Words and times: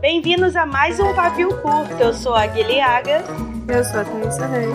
Bem-vindos 0.00 0.54
a 0.54 0.64
mais 0.64 1.00
um 1.00 1.12
Pavio 1.14 1.48
Curto. 1.58 1.94
Eu 1.98 2.14
sou 2.14 2.34
a 2.34 2.46
Guilhaga. 2.46 3.24
Eu 3.66 3.84
sou 3.84 4.00
a 4.00 4.04
Thaisa 4.04 4.46
Rei. 4.46 4.68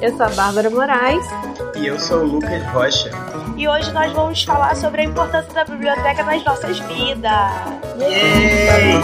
Eu 0.00 0.16
sou 0.16 0.24
a 0.24 0.30
Bárbara 0.30 0.70
Moraes. 0.70 1.26
E 1.76 1.86
eu 1.86 1.98
sou 1.98 2.20
o 2.20 2.24
Lucas 2.24 2.64
Rocha. 2.68 3.10
E 3.58 3.68
hoje 3.68 3.92
nós 3.92 4.10
vamos 4.12 4.42
falar 4.42 4.74
sobre 4.74 5.02
a 5.02 5.04
importância 5.04 5.52
da 5.52 5.64
biblioteca 5.64 6.22
nas 6.22 6.42
nossas 6.44 6.78
vidas. 6.78 7.30
Yay! 8.00 9.02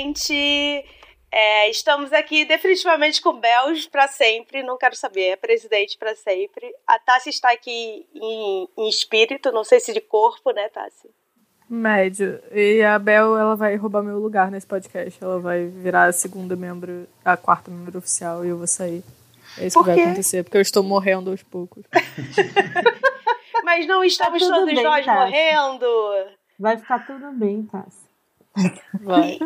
Gente! 0.00 0.84
É, 1.32 1.70
estamos 1.70 2.12
aqui 2.12 2.44
definitivamente 2.44 3.22
com 3.22 3.38
Bells 3.38 3.88
para 3.88 4.08
sempre, 4.08 4.64
não 4.64 4.76
quero 4.76 4.96
saber, 4.96 5.28
é 5.28 5.36
presidente 5.36 5.96
para 5.96 6.14
sempre. 6.16 6.68
A 6.86 6.98
Tassi 6.98 7.30
está 7.30 7.52
aqui 7.52 8.04
em, 8.12 8.68
em, 8.76 8.88
espírito, 8.88 9.52
não 9.52 9.62
sei 9.62 9.78
se 9.78 9.92
de 9.92 10.00
corpo, 10.00 10.50
né, 10.50 10.68
Tassi? 10.70 11.08
Médio. 11.68 12.42
E 12.50 12.82
a 12.82 12.98
Bel, 12.98 13.38
ela 13.38 13.54
vai 13.54 13.76
roubar 13.76 14.02
meu 14.02 14.18
lugar 14.18 14.50
nesse 14.50 14.66
podcast. 14.66 15.22
Ela 15.22 15.38
vai 15.38 15.66
virar 15.68 16.06
a 16.06 16.12
segunda 16.12 16.56
membro, 16.56 17.06
a 17.24 17.36
quarta 17.36 17.70
membro 17.70 17.96
oficial 17.96 18.44
e 18.44 18.48
eu 18.48 18.58
vou 18.58 18.66
sair. 18.66 19.04
É 19.56 19.66
isso 19.66 19.78
Por 19.78 19.84
que 19.84 19.94
quê? 19.94 19.96
vai 20.00 20.06
acontecer, 20.06 20.42
porque 20.42 20.56
eu 20.56 20.62
estou 20.62 20.82
morrendo 20.82 21.30
aos 21.30 21.44
poucos. 21.44 21.84
Mas 23.62 23.86
não 23.86 24.02
estamos 24.02 24.42
tudo 24.42 24.52
todos 24.52 24.74
bem, 24.74 24.82
nós 24.82 25.06
Tassi. 25.06 25.16
morrendo. 25.16 25.86
Vai 26.58 26.76
ficar 26.76 27.06
tudo 27.06 27.30
bem, 27.34 27.62
Tassi. 27.66 28.09
Vai. 29.02 29.38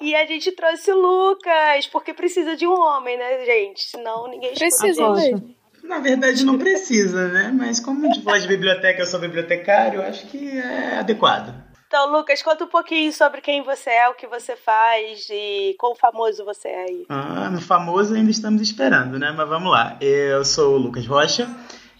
E 0.00 0.14
a 0.16 0.26
gente 0.26 0.50
trouxe 0.52 0.90
o 0.90 1.00
Lucas, 1.00 1.86
porque 1.86 2.12
precisa 2.12 2.56
de 2.56 2.66
um 2.66 2.72
homem, 2.72 3.16
né, 3.16 3.44
gente? 3.44 3.84
Senão 3.84 4.28
ninguém 4.28 4.52
Precisa 4.54 5.10
mesmo. 5.10 5.54
Na 5.84 5.98
verdade 5.98 6.44
não 6.44 6.58
precisa, 6.58 7.28
né? 7.28 7.52
Mas 7.56 7.80
como 7.80 8.04
a 8.04 8.08
gente 8.08 8.22
fala 8.22 8.40
de 8.40 8.48
biblioteca, 8.48 9.00
eu 9.00 9.06
sou 9.06 9.20
bibliotecário, 9.20 10.00
eu 10.00 10.06
acho 10.06 10.26
que 10.26 10.58
é 10.58 10.98
adequado. 10.98 11.54
Então, 11.86 12.10
Lucas, 12.10 12.42
conta 12.42 12.64
um 12.64 12.68
pouquinho 12.68 13.12
sobre 13.12 13.42
quem 13.42 13.62
você 13.62 13.90
é, 13.90 14.08
o 14.08 14.14
que 14.14 14.26
você 14.26 14.56
faz 14.56 15.28
e 15.30 15.76
quão 15.78 15.94
famoso 15.94 16.42
você 16.44 16.68
é 16.68 16.84
aí. 16.84 17.06
Ah, 17.08 17.50
no 17.50 17.60
famoso 17.60 18.14
ainda 18.14 18.30
estamos 18.30 18.62
esperando, 18.62 19.18
né? 19.18 19.30
Mas 19.36 19.46
vamos 19.46 19.70
lá. 19.70 19.98
Eu 20.00 20.42
sou 20.42 20.74
o 20.74 20.78
Lucas 20.78 21.06
Rocha, 21.06 21.48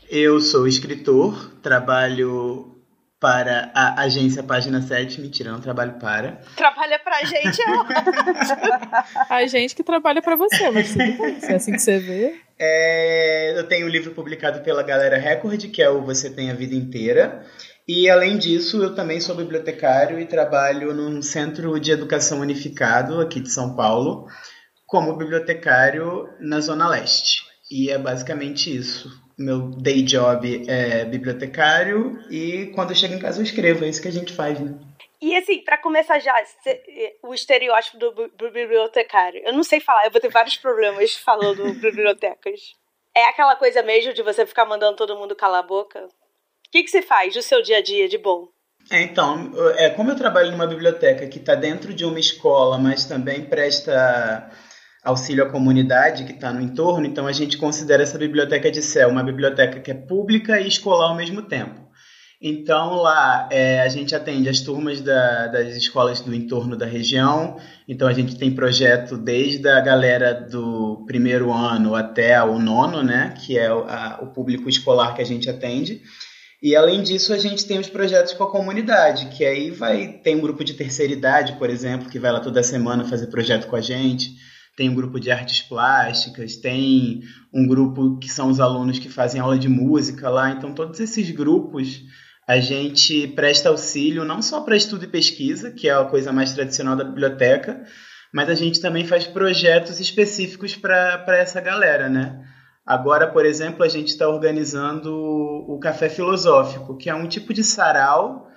eu 0.08 0.40
sou 0.40 0.66
escritor, 0.66 1.52
trabalho 1.60 2.71
para 3.22 3.70
a 3.72 4.02
agência 4.02 4.42
Página 4.42 4.82
7. 4.82 5.20
Mentira, 5.20 5.52
não 5.52 5.60
trabalho 5.60 5.92
para. 6.00 6.40
Trabalha 6.56 6.98
pra 6.98 7.24
gente, 7.24 7.62
é. 7.62 7.66
A 9.30 9.46
gente 9.46 9.76
que 9.76 9.84
trabalha 9.84 10.20
pra 10.20 10.34
você, 10.34 10.68
mas 10.72 10.88
tudo 10.88 10.98
bem. 10.98 11.38
Se 11.38 11.52
é 11.52 11.54
assim 11.54 11.72
que 11.72 11.78
você 11.78 12.00
vê. 12.00 12.34
É, 12.58 13.56
eu 13.56 13.68
tenho 13.68 13.86
um 13.86 13.88
livro 13.88 14.10
publicado 14.10 14.60
pela 14.62 14.82
Galera 14.82 15.16
Record, 15.16 15.70
que 15.70 15.80
é 15.80 15.88
o 15.88 16.02
Você 16.02 16.30
Tem 16.30 16.50
a 16.50 16.54
Vida 16.54 16.74
Inteira. 16.74 17.46
E 17.86 18.10
além 18.10 18.36
disso, 18.36 18.82
eu 18.82 18.92
também 18.92 19.20
sou 19.20 19.36
bibliotecário 19.36 20.18
e 20.18 20.26
trabalho 20.26 20.92
num 20.92 21.22
centro 21.22 21.78
de 21.78 21.92
educação 21.92 22.40
unificado 22.40 23.20
aqui 23.20 23.38
de 23.38 23.50
São 23.50 23.76
Paulo, 23.76 24.26
como 24.84 25.16
bibliotecário 25.16 26.28
na 26.40 26.58
Zona 26.58 26.88
Leste. 26.88 27.42
E 27.70 27.88
é 27.88 27.98
basicamente 27.98 28.76
isso. 28.76 29.21
Meu 29.38 29.70
day 29.70 30.02
job 30.02 30.64
é 30.68 31.04
bibliotecário 31.04 32.18
e 32.30 32.66
quando 32.74 32.90
eu 32.90 32.96
chego 32.96 33.14
em 33.14 33.18
casa 33.18 33.40
eu 33.40 33.44
escrevo, 33.44 33.84
é 33.84 33.88
isso 33.88 34.02
que 34.02 34.08
a 34.08 34.12
gente 34.12 34.32
faz, 34.32 34.58
né? 34.60 34.78
E 35.20 35.36
assim, 35.36 35.62
pra 35.62 35.78
começar 35.78 36.18
já, 36.18 36.34
cê- 36.62 37.16
o 37.22 37.32
estereótipo 37.32 37.96
do 37.98 38.50
bibliotecário. 38.50 39.40
Eu 39.44 39.52
não 39.52 39.62
sei 39.62 39.78
falar, 39.80 40.04
eu 40.04 40.10
vou 40.10 40.20
ter 40.20 40.28
vários 40.30 40.56
problemas 40.56 41.14
falando 41.14 41.62
bibliotecas. 41.80 42.60
É 43.14 43.24
aquela 43.26 43.54
coisa 43.56 43.82
mesmo 43.82 44.12
de 44.12 44.22
você 44.22 44.44
ficar 44.46 44.64
mandando 44.64 44.96
todo 44.96 45.16
mundo 45.16 45.36
calar 45.36 45.60
a 45.60 45.66
boca? 45.66 46.04
O 46.06 46.70
que, 46.72 46.82
que 46.82 46.90
você 46.90 47.02
faz 47.02 47.34
do 47.34 47.42
seu 47.42 47.62
dia 47.62 47.78
a 47.78 47.82
dia 47.82 48.08
de 48.08 48.18
bom? 48.18 48.48
É, 48.90 49.00
então, 49.02 49.52
é, 49.76 49.90
como 49.90 50.10
eu 50.10 50.16
trabalho 50.16 50.50
numa 50.50 50.66
biblioteca 50.66 51.26
que 51.28 51.38
está 51.38 51.54
dentro 51.54 51.94
de 51.94 52.04
uma 52.04 52.18
escola, 52.18 52.78
mas 52.78 53.04
também 53.04 53.44
presta 53.44 54.50
auxílio 55.02 55.44
à 55.44 55.48
comunidade 55.50 56.24
que 56.24 56.32
está 56.32 56.52
no 56.52 56.60
entorno, 56.60 57.06
então 57.06 57.26
a 57.26 57.32
gente 57.32 57.56
considera 57.58 58.02
essa 58.02 58.18
biblioteca 58.18 58.70
de 58.70 58.80
céu 58.82 59.08
uma 59.08 59.22
biblioteca 59.22 59.80
que 59.80 59.90
é 59.90 59.94
pública 59.94 60.60
e 60.60 60.68
escolar 60.68 61.08
ao 61.10 61.16
mesmo 61.16 61.42
tempo. 61.42 61.80
Então 62.44 62.94
lá 62.96 63.48
é, 63.52 63.80
a 63.82 63.88
gente 63.88 64.14
atende 64.16 64.48
as 64.48 64.60
turmas 64.60 65.00
da- 65.00 65.46
das 65.46 65.76
escolas 65.76 66.20
do 66.20 66.34
entorno 66.34 66.76
da 66.76 66.86
região, 66.86 67.56
então 67.86 68.08
a 68.08 68.12
gente 68.12 68.36
tem 68.36 68.52
projeto 68.52 69.16
desde 69.16 69.68
a 69.68 69.80
galera 69.80 70.34
do 70.34 71.04
primeiro 71.06 71.52
ano 71.52 71.94
até 71.94 72.42
o 72.42 72.58
nono, 72.58 73.00
né, 73.02 73.34
que 73.44 73.56
é 73.56 73.72
o, 73.72 73.84
a- 73.84 74.18
o 74.22 74.26
público 74.28 74.68
escolar 74.68 75.14
que 75.14 75.22
a 75.22 75.26
gente 75.26 75.48
atende. 75.48 76.00
E 76.60 76.76
além 76.76 77.02
disso, 77.02 77.32
a 77.32 77.38
gente 77.38 77.64
tem 77.66 77.78
os 77.80 77.88
projetos 77.88 78.32
com 78.34 78.44
a 78.44 78.50
comunidade, 78.50 79.26
que 79.26 79.44
aí 79.44 79.70
vai 79.70 80.08
tem 80.22 80.36
um 80.36 80.40
grupo 80.40 80.62
de 80.64 80.74
terceira 80.74 81.12
idade, 81.12 81.54
por 81.54 81.68
exemplo, 81.70 82.08
que 82.08 82.20
vai 82.20 82.30
lá 82.32 82.38
toda 82.40 82.62
semana 82.62 83.04
fazer 83.04 83.26
projeto 83.28 83.66
com 83.66 83.74
a 83.76 83.80
gente. 83.80 84.30
Tem 84.76 84.88
um 84.88 84.94
grupo 84.94 85.20
de 85.20 85.30
artes 85.30 85.60
plásticas, 85.62 86.56
tem 86.56 87.20
um 87.52 87.66
grupo 87.66 88.18
que 88.18 88.28
são 88.28 88.48
os 88.48 88.58
alunos 88.58 88.98
que 88.98 89.08
fazem 89.08 89.40
aula 89.40 89.58
de 89.58 89.68
música 89.68 90.30
lá. 90.30 90.50
Então, 90.50 90.74
todos 90.74 90.98
esses 90.98 91.30
grupos 91.30 92.02
a 92.46 92.58
gente 92.58 93.28
presta 93.28 93.68
auxílio 93.68 94.24
não 94.24 94.42
só 94.42 94.62
para 94.62 94.76
estudo 94.76 95.04
e 95.04 95.08
pesquisa, 95.08 95.70
que 95.70 95.88
é 95.88 95.94
a 95.94 96.04
coisa 96.04 96.32
mais 96.32 96.52
tradicional 96.52 96.96
da 96.96 97.04
biblioteca, 97.04 97.84
mas 98.32 98.48
a 98.48 98.54
gente 98.54 98.80
também 98.80 99.04
faz 99.06 99.26
projetos 99.26 100.00
específicos 100.00 100.74
para 100.74 101.36
essa 101.36 101.60
galera, 101.60 102.08
né? 102.08 102.44
Agora, 102.84 103.28
por 103.28 103.46
exemplo, 103.46 103.84
a 103.84 103.88
gente 103.88 104.08
está 104.08 104.28
organizando 104.28 105.14
o 105.14 105.78
Café 105.78 106.08
Filosófico, 106.08 106.96
que 106.96 107.08
é 107.08 107.14
um 107.14 107.28
tipo 107.28 107.54
de 107.54 107.62
sarau 107.62 108.48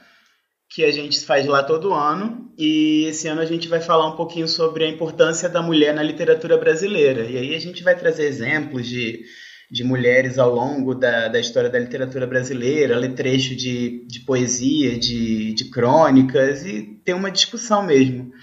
que 0.75 0.84
a 0.84 0.91
gente 0.91 1.22
faz 1.22 1.46
lá 1.46 1.63
todo 1.63 1.94
ano. 1.94 2.52
E 2.58 3.06
esse 3.06 3.30
ano 3.30 3.40
a 3.40 3.46
gente 3.46 3.69
vai 3.69 3.80
falar 3.80 4.08
um 4.08 4.18
pouquinho 4.18 4.46
sobre 4.46 4.84
a 4.84 4.90
importância 4.90 5.47
da 5.47 5.62
mulher 5.62 5.96
na 5.96 6.03
literatura 6.03 6.58
brasileira. 6.58 7.24
E 7.24 7.38
aí 7.38 7.56
a 7.56 7.59
gente 7.59 7.81
vai 7.81 7.96
trazer 7.97 8.25
exemplos 8.25 8.86
de, 8.86 9.24
de 9.72 9.86
mulheres 9.86 10.38
ao 10.38 10.53
longo 10.53 10.94
da, 10.94 11.30
da 11.30 11.40
história 11.40 11.69
da 11.69 11.80
literatura 11.80 12.28
brasileira, 12.28 13.00
ler 13.00 13.13
trecho 13.13 13.56
de, 13.56 14.06
de 14.06 14.19
poesia, 14.25 15.00
de, 15.00 15.53
de 15.53 15.69
crônicas 15.69 16.66
e 16.66 17.00
ter 17.06 17.13
uma 17.13 17.31
discussão 17.31 17.81
mesmo. 17.81 18.34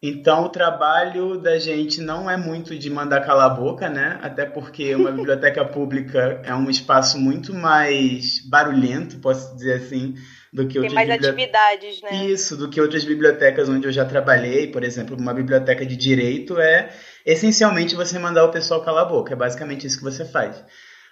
Então, 0.00 0.44
o 0.44 0.48
trabalho 0.48 1.36
da 1.36 1.58
gente 1.58 2.00
não 2.00 2.30
é 2.30 2.36
muito 2.36 2.78
de 2.78 2.88
mandar 2.88 3.22
calar 3.22 3.50
a 3.50 3.54
boca, 3.54 3.88
né? 3.88 4.20
Até 4.22 4.44
porque 4.44 4.94
uma 4.94 5.10
biblioteca 5.12 5.64
pública 5.64 6.40
é 6.44 6.54
um 6.54 6.70
espaço 6.70 7.18
muito 7.18 7.52
mais 7.52 8.38
barulhento, 8.48 9.18
posso 9.18 9.56
dizer 9.56 9.78
assim, 9.78 10.14
do 10.52 10.66
que 10.66 10.80
Tem 10.80 10.90
mais 10.90 11.10
atividades, 11.10 12.00
né? 12.02 12.24
Isso, 12.26 12.56
do 12.56 12.68
que 12.70 12.80
outras 12.80 13.04
bibliotecas 13.04 13.68
onde 13.68 13.86
eu 13.86 13.92
já 13.92 14.04
trabalhei. 14.04 14.68
Por 14.68 14.82
exemplo, 14.84 15.16
uma 15.16 15.34
biblioteca 15.34 15.84
de 15.84 15.96
direito 15.96 16.58
é 16.60 16.90
essencialmente 17.24 17.94
você 17.94 18.18
mandar 18.18 18.44
o 18.44 18.50
pessoal 18.50 18.82
calar 18.84 19.04
a 19.04 19.08
boca. 19.08 19.32
É 19.32 19.36
basicamente 19.36 19.86
isso 19.86 19.98
que 19.98 20.04
você 20.04 20.24
faz. 20.24 20.64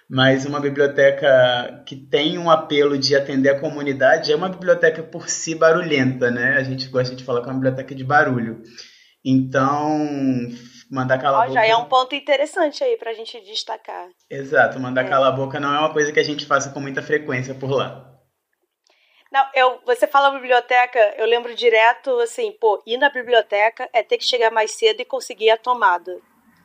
Mas 0.09 0.45
uma 0.45 0.59
biblioteca 0.59 1.83
que 1.87 1.95
tem 1.95 2.37
um 2.37 2.49
apelo 2.49 2.97
de 2.97 3.15
atender 3.15 3.49
a 3.49 3.59
comunidade 3.59 4.31
é 4.31 4.35
uma 4.35 4.49
biblioteca 4.49 5.01
por 5.01 5.27
si 5.27 5.55
barulhenta, 5.55 6.29
né? 6.29 6.57
A 6.57 6.63
gente 6.63 6.87
gosta 6.89 7.15
de 7.15 7.23
falar 7.23 7.41
que 7.41 7.47
é 7.49 7.51
uma 7.51 7.59
biblioteca 7.59 7.95
de 7.95 8.03
barulho. 8.03 8.61
Então, 9.23 9.97
mandar 10.91 11.17
calar 11.17 11.41
a 11.41 11.43
Ó, 11.45 11.47
boca. 11.47 11.53
já 11.59 11.65
é 11.65 11.75
um 11.75 11.85
ponto 11.85 12.13
interessante 12.13 12.83
aí 12.83 12.95
pra 12.97 13.13
gente 13.13 13.41
destacar. 13.41 14.07
Exato, 14.29 14.79
mandar 14.79 15.05
É. 15.05 15.09
calar 15.09 15.29
a 15.33 15.35
boca 15.35 15.59
não 15.59 15.73
é 15.73 15.79
uma 15.79 15.91
coisa 15.91 16.11
que 16.11 16.19
a 16.19 16.23
gente 16.23 16.45
faça 16.45 16.69
com 16.69 16.79
muita 16.79 17.01
frequência 17.01 17.55
por 17.55 17.71
lá. 17.71 18.14
Não, 19.35 19.45
eu, 19.53 19.81
você 19.85 20.07
fala 20.07 20.31
biblioteca, 20.31 20.97
eu 21.17 21.25
lembro 21.25 21.53
direto, 21.53 22.09
assim, 22.21 22.53
pô, 22.53 22.81
ir 22.87 22.95
na 22.95 23.09
biblioteca 23.09 23.89
é 23.91 24.01
ter 24.01 24.17
que 24.17 24.23
chegar 24.23 24.49
mais 24.49 24.71
cedo 24.71 25.01
e 25.01 25.05
conseguir 25.05 25.49
a 25.49 25.57
tomada. 25.57 26.17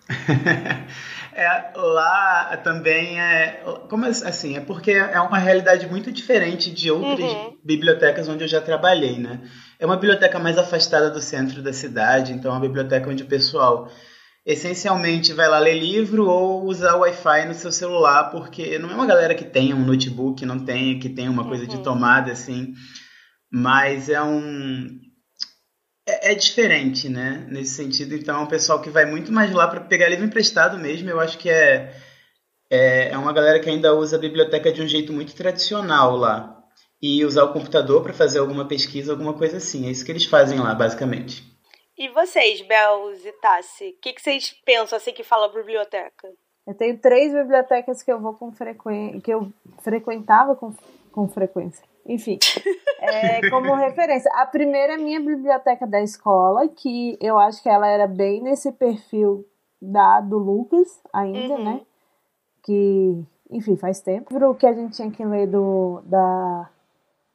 É, 1.32 1.70
lá 1.76 2.56
também 2.62 3.20
é. 3.20 3.62
Como 3.88 4.04
é- 4.04 4.08
assim, 4.08 4.56
é 4.56 4.60
porque 4.60 4.90
é 4.90 5.20
uma 5.20 5.38
realidade 5.38 5.86
muito 5.86 6.10
diferente 6.10 6.72
de 6.72 6.90
outras 6.90 7.20
Uhum. 7.20 7.56
bibliotecas 7.64 8.28
onde 8.28 8.42
eu 8.44 8.48
já 8.48 8.60
trabalhei, 8.60 9.16
né? 9.16 9.40
É 9.78 9.86
uma 9.86 9.94
biblioteca 9.94 10.40
mais 10.40 10.58
afastada 10.58 11.08
do 11.08 11.20
centro 11.20 11.62
da 11.62 11.72
cidade, 11.72 12.32
então 12.32 12.50
é 12.50 12.54
uma 12.54 12.60
biblioteca 12.60 13.08
onde 13.08 13.22
o 13.22 13.26
pessoal 13.28 13.88
essencialmente 14.52 15.32
vai 15.32 15.48
lá 15.48 15.58
ler 15.58 15.78
livro 15.78 16.26
ou 16.28 16.64
usar 16.66 16.96
Wi-Fi 16.96 17.46
no 17.46 17.54
seu 17.54 17.70
celular, 17.72 18.30
porque 18.30 18.78
não 18.78 18.90
é 18.90 18.94
uma 18.94 19.06
galera 19.06 19.34
que 19.34 19.44
tenha 19.44 19.76
um 19.76 19.84
notebook, 19.84 20.44
não 20.46 20.58
tem, 20.58 20.98
que 20.98 21.08
tem 21.08 21.28
uma 21.28 21.46
coisa 21.46 21.66
de 21.66 21.76
Uhum. 21.76 21.82
tomada, 21.82 22.32
assim. 22.32 22.74
Mas 23.52 24.08
é 24.08 24.22
um. 24.22 24.98
É, 26.06 26.32
é 26.32 26.34
diferente, 26.34 27.08
né? 27.08 27.46
Nesse 27.50 27.74
sentido, 27.74 28.14
então 28.14 28.36
é 28.40 28.42
um 28.42 28.46
pessoal 28.46 28.80
que 28.80 28.90
vai 28.90 29.04
muito 29.06 29.32
mais 29.32 29.52
lá 29.52 29.68
para 29.68 29.80
pegar 29.80 30.08
livro 30.08 30.24
emprestado 30.24 30.78
mesmo. 30.78 31.08
Eu 31.10 31.20
acho 31.20 31.38
que 31.38 31.48
é, 31.50 31.94
é, 32.70 33.10
é 33.10 33.18
uma 33.18 33.32
galera 33.32 33.60
que 33.60 33.68
ainda 33.70 33.94
usa 33.94 34.16
a 34.16 34.20
biblioteca 34.20 34.72
de 34.72 34.82
um 34.82 34.88
jeito 34.88 35.12
muito 35.12 35.34
tradicional 35.34 36.16
lá. 36.16 36.56
e 37.02 37.24
usar 37.24 37.44
o 37.44 37.52
computador 37.52 38.02
para 38.02 38.12
fazer 38.12 38.38
alguma 38.40 38.66
pesquisa, 38.68 39.12
alguma 39.12 39.34
coisa 39.34 39.56
assim. 39.58 39.86
É 39.88 39.90
isso 39.90 40.04
que 40.04 40.12
eles 40.12 40.26
fazem 40.26 40.58
lá, 40.60 40.74
basicamente. 40.74 41.49
E 42.00 42.08
vocês, 42.08 42.62
Bel 42.62 43.12
e 43.12 43.32
Tassi, 43.42 43.90
o 43.90 44.00
que, 44.00 44.14
que 44.14 44.22
vocês 44.22 44.52
pensam 44.64 44.96
assim 44.96 45.12
que 45.12 45.22
fala 45.22 45.52
biblioteca? 45.52 46.32
Eu 46.66 46.72
tenho 46.72 46.98
três 46.98 47.30
bibliotecas 47.30 48.02
que 48.02 48.10
eu 48.10 48.18
vou 48.18 48.32
com 48.32 48.50
frequência, 48.52 49.20
que 49.20 49.30
eu 49.30 49.52
frequentava 49.80 50.56
com, 50.56 50.72
com 51.12 51.28
frequência. 51.28 51.84
Enfim, 52.06 52.38
é, 53.00 53.50
como 53.50 53.74
referência. 53.74 54.32
A 54.36 54.46
primeira 54.46 54.94
é 54.94 54.96
a 54.96 54.98
minha 54.98 55.20
biblioteca 55.20 55.86
da 55.86 56.00
escola, 56.00 56.66
que 56.68 57.18
eu 57.20 57.38
acho 57.38 57.62
que 57.62 57.68
ela 57.68 57.86
era 57.86 58.06
bem 58.06 58.40
nesse 58.40 58.72
perfil 58.72 59.46
da 59.78 60.22
do 60.22 60.38
Lucas 60.38 61.02
ainda, 61.12 61.52
uhum. 61.52 61.64
né? 61.64 61.80
Que, 62.62 63.22
enfim, 63.50 63.76
faz 63.76 64.00
tempo. 64.00 64.34
O 64.42 64.54
que 64.54 64.66
a 64.66 64.72
gente 64.72 64.96
tinha 64.96 65.10
que 65.10 65.22
ler 65.22 65.48
do, 65.48 66.00
da, 66.06 66.70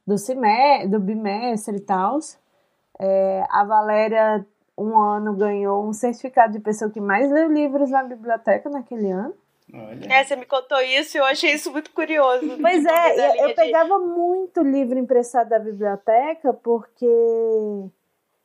do, 0.08 0.18
CIME, 0.18 0.88
do 0.88 1.00
bimestre 1.00 1.76
e 1.76 1.82
tal. 1.82 2.18
É, 3.00 3.46
a 3.52 3.64
Valéria, 3.64 4.44
um 4.78 4.98
ano, 5.00 5.34
ganhou 5.34 5.88
um 5.88 5.94
certificado 5.94 6.54
de 6.54 6.60
pessoa 6.60 6.92
que 6.92 7.00
mais 7.00 7.32
leu 7.32 7.52
livros 7.52 7.90
na 7.90 8.04
biblioteca 8.04 8.70
naquele 8.70 9.12
ano. 9.12 9.34
Olha. 9.74 10.14
É, 10.14 10.24
você 10.24 10.36
me 10.36 10.46
contou 10.46 10.80
isso 10.82 11.18
e 11.18 11.20
eu 11.20 11.26
achei 11.26 11.54
isso 11.54 11.72
muito 11.72 11.92
curioso. 11.92 12.46
Pois 12.62 12.86
é, 12.86 13.42
eu, 13.42 13.50
eu 13.50 13.56
pegava 13.56 13.98
muito 14.00 14.62
livro 14.62 15.00
emprestado 15.00 15.50
da 15.50 15.60
biblioteca 15.60 16.54
porque, 16.54 17.06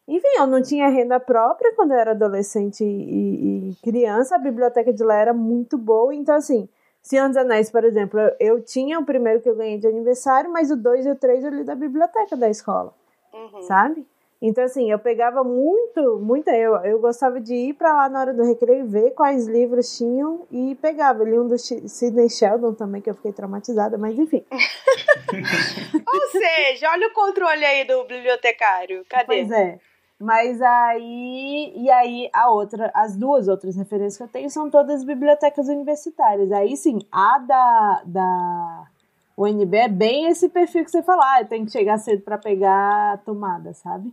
enfim, 0.08 0.28
eu 0.38 0.46
não 0.46 0.62
tinha 0.62 0.88
renda 0.88 1.20
própria 1.20 1.74
quando 1.74 1.92
eu 1.92 1.98
era 1.98 2.12
adolescente 2.12 2.84
e, 2.84 3.70
e 3.70 3.76
criança. 3.82 4.36
A 4.36 4.38
biblioteca 4.38 4.92
de 4.92 5.02
lá 5.04 5.16
era 5.16 5.34
muito 5.34 5.76
boa, 5.76 6.14
então 6.14 6.34
assim, 6.36 6.68
Senhor 7.02 7.28
dos 7.28 7.36
Anéis, 7.36 7.70
por 7.70 7.84
exemplo, 7.84 8.20
eu, 8.20 8.36
eu, 8.40 8.62
tinha 8.62 8.98
o 8.98 9.04
primeiro 9.04 9.40
que 9.40 9.48
eu 9.48 9.56
ganhei 9.56 9.78
de 9.78 9.86
aniversário, 9.86 10.50
mas 10.50 10.70
o 10.70 10.76
dois 10.76 11.04
e 11.06 11.10
o 11.10 11.16
três 11.16 11.44
eu 11.44 11.50
li 11.50 11.64
da 11.64 11.74
biblioteca 11.74 12.36
da 12.36 12.48
escola, 12.48 12.94
uhum. 13.32 13.62
sabe? 13.62 14.06
Então, 14.42 14.64
assim, 14.64 14.90
eu 14.90 14.98
pegava 14.98 15.44
muito, 15.44 16.18
muita. 16.18 16.50
Eu, 16.50 16.74
eu 16.76 16.98
gostava 16.98 17.38
de 17.38 17.54
ir 17.54 17.74
para 17.74 17.92
lá 17.92 18.08
na 18.08 18.20
hora 18.20 18.32
do 18.32 18.42
recreio, 18.42 18.88
ver 18.88 19.10
quais 19.10 19.46
livros 19.46 19.98
tinham 19.98 20.46
e 20.50 20.74
pegava. 20.76 21.22
Eu 21.22 21.26
li 21.26 21.38
um 21.38 21.46
do 21.46 21.58
Sidney 21.58 22.30
Sheldon 22.30 22.72
também, 22.72 23.02
que 23.02 23.10
eu 23.10 23.14
fiquei 23.14 23.32
traumatizada, 23.32 23.98
mas 23.98 24.18
enfim. 24.18 24.42
Ou 26.06 26.28
seja, 26.30 26.90
olha 26.90 27.08
o 27.08 27.12
controle 27.12 27.64
aí 27.64 27.84
do 27.84 28.04
bibliotecário. 28.04 29.04
Cadê? 29.10 29.26
Pois 29.26 29.50
é. 29.50 29.78
Mas 30.18 30.60
aí. 30.62 31.72
E 31.76 31.90
aí, 31.90 32.30
a 32.32 32.50
outra, 32.50 32.90
as 32.94 33.14
duas 33.16 33.46
outras 33.46 33.76
referências 33.76 34.16
que 34.16 34.22
eu 34.22 34.28
tenho 34.28 34.48
são 34.48 34.70
todas 34.70 35.04
bibliotecas 35.04 35.68
universitárias. 35.68 36.50
Aí 36.50 36.76
sim, 36.78 36.98
a 37.12 37.38
da. 37.38 38.02
da 38.06 38.86
o 39.36 39.46
NB 39.46 39.74
é 39.74 39.88
bem 39.88 40.26
esse 40.26 40.50
perfil 40.50 40.84
que 40.84 40.90
você 40.90 41.02
falou, 41.02 41.22
ah, 41.24 41.42
tem 41.46 41.64
que 41.64 41.72
chegar 41.72 41.96
cedo 41.96 42.22
para 42.22 42.36
pegar 42.36 43.14
a 43.14 43.16
tomada, 43.16 43.72
sabe? 43.72 44.12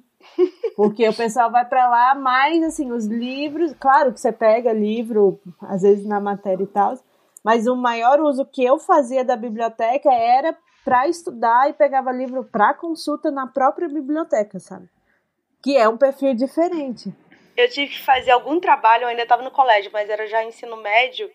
Porque 0.75 1.07
o 1.07 1.13
pessoal 1.13 1.50
vai 1.50 1.65
para 1.65 1.88
lá, 1.88 2.15
mas 2.15 2.62
assim, 2.63 2.91
os 2.91 3.06
livros, 3.06 3.74
claro 3.79 4.13
que 4.13 4.19
você 4.19 4.31
pega 4.31 4.71
livro, 4.71 5.39
às 5.62 5.81
vezes 5.81 6.06
na 6.06 6.19
matéria 6.19 6.63
e 6.63 6.68
tal, 6.68 6.97
mas 7.44 7.65
o 7.65 7.75
maior 7.75 8.19
uso 8.19 8.45
que 8.45 8.63
eu 8.63 8.77
fazia 8.77 9.24
da 9.24 9.35
biblioteca 9.35 10.13
era 10.13 10.56
para 10.83 11.07
estudar 11.07 11.69
e 11.69 11.74
pegava 11.74 12.12
livro 12.12 12.44
para 12.44 12.74
consulta 12.74 13.31
na 13.31 13.47
própria 13.47 13.89
biblioteca, 13.89 14.59
sabe? 14.59 14.88
Que 15.62 15.75
é 15.75 15.89
um 15.89 15.97
perfil 15.97 16.33
diferente. 16.33 17.13
Eu 17.57 17.68
tive 17.69 17.91
que 17.91 18.01
fazer 18.03 18.31
algum 18.31 18.59
trabalho, 18.59 19.03
eu 19.03 19.07
ainda 19.07 19.23
estava 19.23 19.41
no 19.41 19.51
colégio, 19.51 19.91
mas 19.91 20.09
era 20.09 20.27
já 20.27 20.44
ensino 20.44 20.77
médio, 20.77 21.30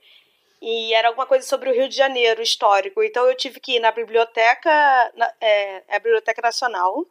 e 0.63 0.95
era 0.95 1.09
alguma 1.09 1.27
coisa 1.27 1.45
sobre 1.45 1.69
o 1.69 1.75
Rio 1.75 1.89
de 1.89 1.97
Janeiro 1.97 2.41
histórico. 2.41 3.03
Então 3.03 3.27
eu 3.27 3.37
tive 3.37 3.59
que 3.59 3.77
ir 3.77 3.81
na 3.81 3.91
biblioteca, 3.91 4.71
na, 5.17 5.31
é, 5.41 5.83
é 5.89 5.97
a 5.97 5.99
Biblioteca 5.99 6.41
Nacional, 6.41 7.05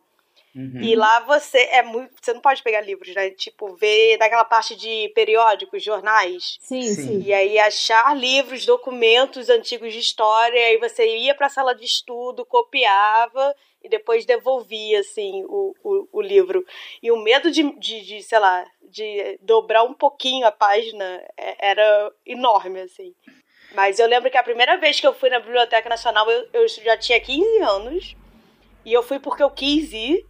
Uhum. 0.55 0.81
E 0.81 0.95
lá 0.95 1.21
você 1.21 1.57
é 1.57 1.81
muito. 1.81 2.13
Você 2.21 2.33
não 2.33 2.41
pode 2.41 2.61
pegar 2.61 2.81
livros, 2.81 3.13
né? 3.15 3.29
Tipo, 3.31 3.73
ver 3.75 4.17
daquela 4.17 4.43
parte 4.43 4.75
de 4.75 5.09
periódicos, 5.15 5.81
jornais. 5.81 6.57
Sim, 6.59 6.81
sim. 6.81 7.21
E 7.23 7.33
aí 7.33 7.57
achar 7.57 8.15
livros, 8.15 8.65
documentos 8.65 9.49
antigos 9.49 9.93
de 9.93 9.99
história, 9.99 10.59
e 10.59 10.63
aí 10.63 10.77
você 10.77 11.17
ia 11.17 11.33
para 11.33 11.47
a 11.47 11.49
sala 11.49 11.73
de 11.73 11.85
estudo, 11.85 12.45
copiava 12.45 13.55
e 13.83 13.89
depois 13.89 14.25
devolvia, 14.25 14.99
assim, 14.99 15.43
o, 15.45 15.73
o, 15.83 16.07
o 16.11 16.21
livro. 16.21 16.65
E 17.01 17.11
o 17.11 17.17
medo 17.17 17.49
de, 17.49 17.63
de, 17.79 18.01
de, 18.01 18.21
sei 18.21 18.37
lá, 18.37 18.65
de 18.83 19.39
dobrar 19.41 19.83
um 19.83 19.93
pouquinho 19.93 20.45
a 20.45 20.51
página 20.51 21.23
é, 21.37 21.69
era 21.69 22.13
enorme, 22.25 22.81
assim. 22.81 23.15
Mas 23.73 23.99
eu 23.99 24.07
lembro 24.07 24.29
que 24.29 24.37
a 24.37 24.43
primeira 24.43 24.77
vez 24.77 24.99
que 24.99 25.07
eu 25.07 25.13
fui 25.13 25.29
na 25.29 25.39
Biblioteca 25.39 25.87
Nacional, 25.87 26.29
eu, 26.29 26.47
eu 26.53 26.67
já 26.67 26.97
tinha 26.97 27.19
15 27.19 27.57
anos. 27.59 28.15
E 28.83 28.93
eu 28.93 29.01
fui 29.01 29.19
porque 29.19 29.43
eu 29.43 29.49
quis 29.49 29.93
ir. 29.93 30.25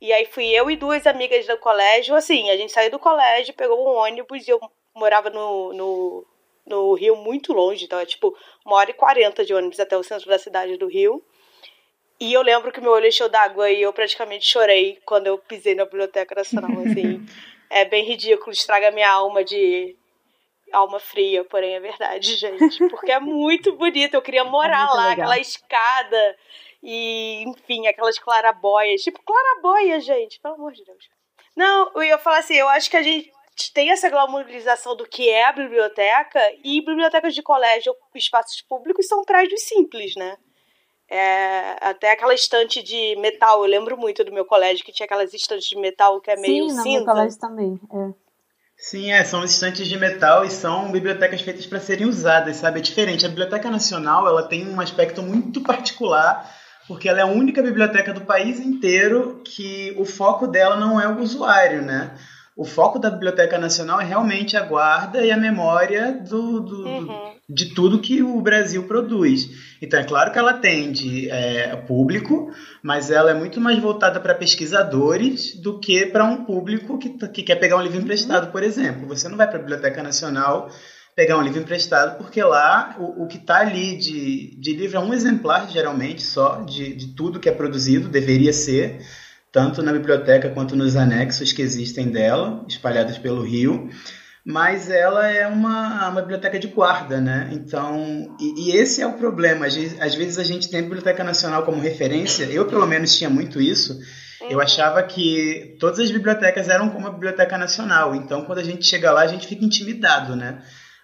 E 0.00 0.12
aí 0.12 0.26
fui 0.26 0.46
eu 0.48 0.70
e 0.70 0.76
duas 0.76 1.06
amigas 1.06 1.46
do 1.46 1.56
colégio, 1.58 2.14
assim, 2.14 2.50
a 2.50 2.56
gente 2.56 2.72
saiu 2.72 2.90
do 2.90 2.98
colégio, 2.98 3.54
pegou 3.54 3.82
um 3.82 3.96
ônibus 3.96 4.46
e 4.46 4.50
eu 4.50 4.60
morava 4.94 5.30
no, 5.30 5.72
no, 5.72 6.26
no 6.66 6.94
Rio 6.94 7.16
muito 7.16 7.52
longe, 7.52 7.84
então 7.84 7.98
é 7.98 8.04
tipo 8.04 8.36
uma 8.64 8.76
hora 8.76 8.90
e 8.90 8.94
quarenta 8.94 9.44
de 9.44 9.54
ônibus 9.54 9.80
até 9.80 9.96
o 9.96 10.02
centro 10.02 10.28
da 10.28 10.38
cidade 10.38 10.76
do 10.76 10.86
Rio. 10.86 11.24
E 12.18 12.32
eu 12.32 12.42
lembro 12.42 12.72
que 12.72 12.80
meu 12.80 12.92
olho 12.92 13.06
encheu 13.06 13.28
d'água 13.28 13.70
e 13.70 13.82
eu 13.82 13.92
praticamente 13.92 14.50
chorei 14.50 14.98
quando 15.04 15.26
eu 15.26 15.38
pisei 15.38 15.74
na 15.74 15.84
Biblioteca 15.84 16.34
Nacional, 16.34 16.70
assim. 16.84 17.24
é 17.70 17.84
bem 17.84 18.04
ridículo, 18.04 18.52
estraga 18.52 18.90
minha 18.90 19.10
alma 19.10 19.44
de 19.44 19.96
alma 20.72 20.98
fria, 20.98 21.44
porém 21.44 21.74
é 21.74 21.80
verdade, 21.80 22.36
gente. 22.36 22.88
Porque 22.88 23.12
é 23.12 23.20
muito 23.20 23.72
bonito. 23.76 24.14
Eu 24.14 24.22
queria 24.22 24.44
morar 24.44 24.88
é 24.88 24.94
lá, 24.94 25.08
legal. 25.08 25.12
aquela 25.12 25.38
escada 25.38 26.36
e, 26.88 27.42
enfim, 27.42 27.88
aquelas 27.88 28.16
clarabóias. 28.16 29.02
Tipo, 29.02 29.20
clarabóia, 29.24 29.98
gente, 29.98 30.38
pelo 30.40 30.54
amor 30.54 30.72
de 30.72 30.84
Deus. 30.84 31.08
Não, 31.56 31.90
eu 31.96 32.02
ia 32.04 32.16
falar 32.16 32.38
assim, 32.38 32.54
eu 32.54 32.68
acho 32.68 32.88
que 32.88 32.96
a 32.96 33.02
gente 33.02 33.32
tem 33.74 33.90
essa 33.90 34.08
glamorização 34.08 34.94
do 34.94 35.04
que 35.04 35.28
é 35.28 35.46
a 35.46 35.52
biblioteca 35.52 36.40
e 36.62 36.80
bibliotecas 36.80 37.34
de 37.34 37.42
colégio 37.42 37.92
ou 37.92 37.98
espaços 38.14 38.62
públicos 38.62 39.08
são 39.08 39.24
prédios 39.24 39.62
simples, 39.62 40.14
né? 40.14 40.36
É, 41.08 41.76
até 41.80 42.12
aquela 42.12 42.34
estante 42.34 42.80
de 42.82 43.16
metal, 43.16 43.62
eu 43.62 43.70
lembro 43.70 43.96
muito 43.96 44.22
do 44.22 44.32
meu 44.32 44.44
colégio 44.44 44.84
que 44.84 44.92
tinha 44.92 45.06
aquelas 45.06 45.34
estantes 45.34 45.66
de 45.66 45.76
metal 45.76 46.20
que 46.20 46.30
é 46.30 46.36
meio 46.36 46.68
Sim, 46.68 46.70
cinza. 46.70 46.82
Sim, 46.82 46.88
no 46.90 46.96
meu 46.98 47.04
colégio 47.04 47.40
também, 47.40 47.80
é. 47.92 48.26
Sim, 48.76 49.10
é, 49.10 49.24
são 49.24 49.42
estantes 49.42 49.88
de 49.88 49.98
metal 49.98 50.44
e 50.44 50.50
são 50.50 50.92
bibliotecas 50.92 51.40
feitas 51.40 51.66
para 51.66 51.80
serem 51.80 52.06
usadas, 52.06 52.56
sabe? 52.56 52.78
É 52.78 52.82
diferente. 52.82 53.24
A 53.24 53.28
Biblioteca 53.28 53.70
Nacional, 53.70 54.28
ela 54.28 54.46
tem 54.46 54.68
um 54.68 54.80
aspecto 54.80 55.22
muito 55.22 55.62
particular 55.62 56.54
porque 56.86 57.08
ela 57.08 57.20
é 57.20 57.22
a 57.22 57.26
única 57.26 57.62
biblioteca 57.62 58.12
do 58.12 58.22
país 58.22 58.60
inteiro 58.60 59.40
que 59.44 59.94
o 59.98 60.04
foco 60.04 60.46
dela 60.46 60.76
não 60.76 61.00
é 61.00 61.08
o 61.08 61.18
usuário, 61.20 61.82
né? 61.82 62.12
O 62.56 62.64
foco 62.64 62.98
da 62.98 63.10
Biblioteca 63.10 63.58
Nacional 63.58 64.00
é 64.00 64.04
realmente 64.04 64.56
a 64.56 64.62
guarda 64.62 65.20
e 65.20 65.30
a 65.30 65.36
memória 65.36 66.12
do, 66.12 66.60
do, 66.60 66.86
uhum. 66.86 67.04
do 67.04 67.36
de 67.48 67.74
tudo 67.74 68.00
que 68.00 68.22
o 68.22 68.40
Brasil 68.40 68.84
produz. 68.84 69.48
Então, 69.80 70.00
é 70.00 70.04
claro 70.04 70.32
que 70.32 70.38
ela 70.38 70.52
atende 70.52 71.30
é, 71.30 71.76
público, 71.76 72.50
mas 72.82 73.10
ela 73.10 73.30
é 73.30 73.34
muito 73.34 73.60
mais 73.60 73.78
voltada 73.78 74.18
para 74.18 74.34
pesquisadores 74.34 75.54
do 75.60 75.78
que 75.78 76.06
para 76.06 76.24
um 76.24 76.44
público 76.44 76.98
que, 76.98 77.10
que 77.28 77.42
quer 77.42 77.56
pegar 77.56 77.76
um 77.76 77.82
livro 77.82 77.98
uhum. 77.98 78.04
emprestado, 78.04 78.50
por 78.50 78.62
exemplo. 78.62 79.06
Você 79.06 79.28
não 79.28 79.36
vai 79.36 79.46
para 79.46 79.58
a 79.58 79.60
Biblioteca 79.60 80.02
Nacional 80.02 80.70
pegar 81.16 81.38
um 81.38 81.42
livro 81.42 81.58
emprestado, 81.58 82.18
porque 82.18 82.42
lá 82.42 82.94
o, 82.98 83.24
o 83.24 83.26
que 83.26 83.38
está 83.38 83.60
ali 83.60 83.96
de, 83.96 84.54
de 84.60 84.74
livro 84.74 84.98
é 84.98 85.00
um 85.00 85.14
exemplar, 85.14 85.66
geralmente, 85.70 86.22
só, 86.22 86.60
de, 86.60 86.94
de 86.94 87.08
tudo 87.14 87.40
que 87.40 87.48
é 87.48 87.52
produzido, 87.52 88.06
deveria 88.06 88.52
ser, 88.52 89.00
tanto 89.50 89.82
na 89.82 89.94
biblioteca 89.94 90.50
quanto 90.50 90.76
nos 90.76 90.94
anexos 90.94 91.52
que 91.54 91.62
existem 91.62 92.10
dela, 92.10 92.62
espalhados 92.68 93.16
pelo 93.16 93.42
Rio. 93.42 93.88
Mas 94.44 94.90
ela 94.90 95.26
é 95.26 95.46
uma, 95.48 96.10
uma 96.10 96.20
biblioteca 96.20 96.58
de 96.58 96.68
guarda, 96.68 97.20
né? 97.20 97.48
Então, 97.50 98.36
e, 98.38 98.68
e 98.68 98.76
esse 98.76 99.02
é 99.02 99.06
o 99.06 99.14
problema. 99.14 99.66
Às 99.66 99.74
vezes, 99.74 100.00
às 100.00 100.14
vezes 100.14 100.38
a 100.38 100.44
gente 100.44 100.70
tem 100.70 100.80
a 100.80 100.82
Biblioteca 100.84 101.24
Nacional 101.24 101.64
como 101.64 101.80
referência, 101.80 102.44
eu 102.44 102.66
pelo 102.66 102.86
menos 102.86 103.16
tinha 103.16 103.28
muito 103.28 103.60
isso, 103.60 103.98
eu 104.48 104.60
achava 104.60 105.02
que 105.02 105.76
todas 105.80 105.98
as 105.98 106.10
bibliotecas 106.12 106.68
eram 106.68 106.90
como 106.90 107.08
a 107.08 107.10
Biblioteca 107.10 107.58
Nacional. 107.58 108.14
Então, 108.14 108.44
quando 108.44 108.58
a 108.58 108.64
gente 108.64 108.86
chega 108.86 109.10
lá, 109.10 109.22
a 109.22 109.26
gente 109.26 109.48
fica 109.48 109.64
intimidado, 109.64 110.36
né? 110.36 110.58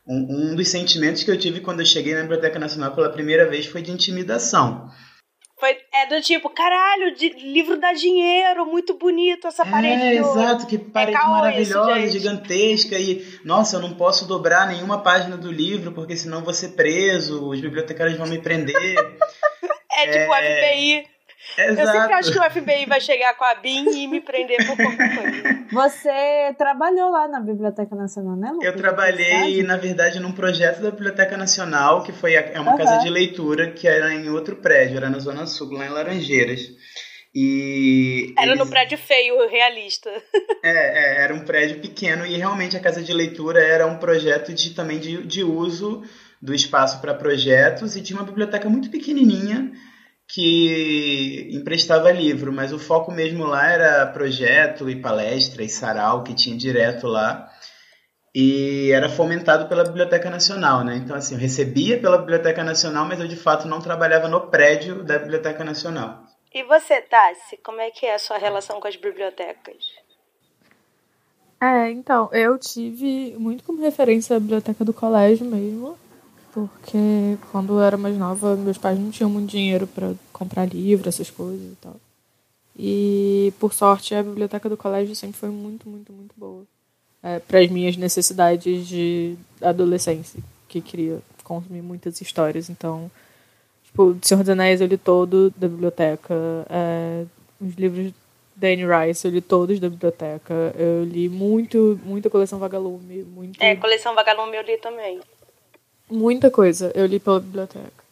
Um, 0.07 0.53
um 0.53 0.57
dos 0.57 0.69
sentimentos 0.69 1.23
que 1.23 1.31
eu 1.31 1.39
tive 1.39 1.61
quando 1.61 1.81
eu 1.81 1.87
cheguei 1.87 2.15
na 2.15 2.23
Biblioteca 2.23 2.59
Nacional 2.59 2.95
pela 2.95 3.11
primeira 3.11 3.49
vez 3.49 3.67
foi 3.67 3.83
de 3.83 3.93
intimidação. 3.93 4.91
Foi, 5.63 5.77
é 5.95 6.07
do 6.09 6.21
tipo, 6.21 6.51
caralho, 6.51 7.15
de, 7.15 7.29
livro 7.29 7.79
dá 7.79 7.93
dinheiro, 7.93 8.67
muito 8.67 8.99
bonito 8.99 9.47
essa 9.47 9.65
parede. 9.65 10.03
É, 10.03 10.15
exato, 10.17 10.67
que 10.67 10.77
parede 10.77 11.17
é 11.17 11.25
maravilhosa, 11.25 12.01
isso, 12.01 12.19
gigantesca. 12.19 12.99
E, 12.99 13.25
nossa, 13.45 13.77
eu 13.77 13.81
não 13.81 13.95
posso 13.95 14.27
dobrar 14.27 14.67
nenhuma 14.67 15.01
página 15.05 15.37
do 15.37 15.53
livro, 15.53 15.93
porque 15.93 16.17
senão 16.17 16.43
vou 16.43 16.53
ser 16.53 16.71
preso, 16.71 17.49
os 17.49 17.61
bibliotecários 17.61 18.19
vão 18.19 18.27
me 18.27 18.41
prender. 18.41 18.75
é, 19.95 20.07
tipo 20.09 20.35
é 20.35 20.99
tipo 20.99 21.05
FBI. 21.07 21.12
Eu 21.59 21.77
sempre 21.77 22.15
acho 22.15 22.33
que 22.33 22.39
o 22.39 22.51
FBI 22.51 22.87
vai 22.87 23.01
chegar 23.01 23.35
com 23.37 23.45
a 23.45 23.55
BIM 23.57 23.91
e 23.91 24.07
me 24.07 24.21
prender 24.21 24.67
por 24.67 24.77
qualquer 24.77 25.17
coisa. 25.17 25.65
Você 25.73 26.55
trabalhou 26.57 27.11
lá 27.11 27.29
na 27.29 27.41
Biblioteca 27.41 27.95
Nacional, 27.95 28.37
né, 28.37 28.51
Lucas? 28.51 28.67
Eu 28.67 28.77
trabalhei, 28.77 29.63
na 29.63 29.77
verdade, 29.77 30.21
num 30.21 30.33
projeto 30.33 30.81
da 30.81 30.91
Biblioteca 30.91 31.37
Nacional, 31.37 32.03
que 32.03 32.13
foi 32.13 32.35
é 32.35 32.59
uma 32.61 32.73
uhum. 32.73 32.79
casa 32.79 32.99
de 32.99 33.11
leitura 33.11 33.71
que 33.71 33.87
era 33.87 34.13
em 34.13 34.29
outro 34.29 34.57
prédio, 34.57 34.97
era 34.97 35.11
na 35.11 35.19
Zona 35.19 35.47
Sul, 35.47 35.73
lá 35.73 35.87
em 35.87 35.91
Laranjeiras. 35.91 36.61
E 37.35 38.35
era 38.37 38.49
eles... 38.49 38.59
no 38.59 38.67
prédio 38.67 38.99
feio, 38.99 39.49
realista. 39.49 40.11
É, 40.65 40.69
é, 40.71 41.25
era 41.25 41.35
um 41.35 41.45
prédio 41.45 41.81
pequeno 41.81 42.25
e 42.25 42.37
realmente 42.37 42.77
a 42.77 42.81
casa 42.81 43.03
de 43.03 43.13
leitura 43.13 43.61
era 43.61 43.85
um 43.85 43.99
projeto 43.99 44.55
de, 44.55 44.71
também 44.71 45.01
de, 45.01 45.27
de 45.27 45.43
uso 45.43 46.05
do 46.41 46.55
espaço 46.55 47.01
para 47.01 47.13
projetos 47.15 47.97
e 47.97 48.01
tinha 48.01 48.17
uma 48.17 48.25
biblioteca 48.25 48.69
muito 48.69 48.89
pequenininha 48.89 49.73
que 50.33 51.51
emprestava 51.53 52.11
livro, 52.11 52.51
mas 52.51 52.73
o 52.73 52.79
foco 52.79 53.13
mesmo 53.13 53.45
lá 53.45 53.71
era 53.71 54.07
projeto 54.07 54.89
e 54.89 55.01
palestra 55.01 55.63
e 55.63 55.69
sarau 55.69 56.25
que 56.25 56.35
tinha 56.35 56.57
direto 56.57 57.07
lá. 57.07 57.51
E 58.35 58.91
era 58.93 59.11
fomentado 59.11 59.69
pela 59.69 59.85
Biblioteca 59.85 60.31
Nacional, 60.31 60.83
né? 60.83 60.97
Então, 60.97 61.15
assim, 61.15 61.35
eu 61.35 61.41
recebia 61.41 62.01
pela 62.01 62.17
Biblioteca 62.17 62.65
Nacional, 62.65 63.05
mas 63.05 63.21
eu 63.21 63.29
de 63.29 63.37
fato 63.37 63.69
não 63.69 63.79
trabalhava 63.79 64.27
no 64.27 64.41
prédio 64.49 65.05
da 65.05 65.19
Biblioteca 65.19 65.63
Nacional. 65.63 66.25
E 66.55 66.63
você, 66.63 67.03
Tassi, 67.03 67.59
como 67.59 67.83
é 67.83 67.91
que 67.91 68.07
é 68.07 68.15
a 68.15 68.19
sua 68.19 68.39
relação 68.39 68.81
com 68.81 68.89
as 68.89 68.97
bibliotecas? 68.97 69.85
É, 71.61 71.91
então, 71.91 72.31
eu 72.33 72.59
tive 72.59 73.37
muito 73.39 73.63
como 73.65 73.83
referência 73.83 74.35
a 74.35 74.41
biblioteca 74.41 74.83
do 74.83 74.95
colégio 74.95 75.45
mesmo. 75.45 75.99
Porque 76.53 77.39
quando 77.51 77.75
eu 77.75 77.83
era 77.83 77.97
mais 77.97 78.17
nova, 78.17 78.55
meus 78.57 78.77
pais 78.77 78.99
não 78.99 79.11
tinham 79.11 79.31
muito 79.31 79.51
dinheiro 79.51 79.87
para 79.87 80.13
comprar 80.33 80.67
livro, 80.67 81.09
essas 81.09 81.31
coisas 81.31 81.73
e 81.73 81.77
tal. 81.81 81.97
E, 82.79 83.53
por 83.59 83.73
sorte, 83.73 84.15
a 84.15 84.23
biblioteca 84.23 84.69
do 84.69 84.77
colégio 84.77 85.15
sempre 85.15 85.39
foi 85.39 85.49
muito, 85.49 85.89
muito, 85.89 86.13
muito 86.13 86.35
boa. 86.37 86.65
É, 87.23 87.39
para 87.39 87.61
as 87.61 87.71
minhas 87.71 87.97
necessidades 87.97 88.87
de 88.87 89.37
adolescência, 89.61 90.41
que 90.69 90.81
queria 90.81 91.21
consumir 91.45 91.83
muitas 91.83 92.21
histórias. 92.21 92.69
Então, 92.69 93.11
tipo, 93.85 94.17
Senhor 94.23 94.41
dos 94.41 94.51
Anéis 94.51 94.81
eu 94.81 94.87
li 94.87 94.99
todo 94.99 95.51
da 95.57 95.69
biblioteca. 95.69 96.35
É, 96.69 97.25
os 97.61 97.75
livros 97.75 98.13
da 98.57 98.69
Anne 98.69 98.85
Rice 98.85 99.27
eu 99.27 99.33
li 99.33 99.41
todos 99.41 99.79
da 99.79 99.89
biblioteca. 99.89 100.75
Eu 100.77 101.05
li 101.05 101.29
muito, 101.29 102.01
muita 102.05 102.29
coleção 102.29 102.59
Vagalume. 102.59 103.23
Muito... 103.23 103.63
É, 103.63 103.77
coleção 103.77 104.15
Vagalume 104.15 104.57
eu 104.57 104.63
li 104.63 104.77
também. 104.79 105.21
Muita 106.13 106.51
coisa 106.51 106.93
eu 106.95 107.07
li 107.07 107.19
pela 107.19 107.41
biblioteca. 107.41 108.03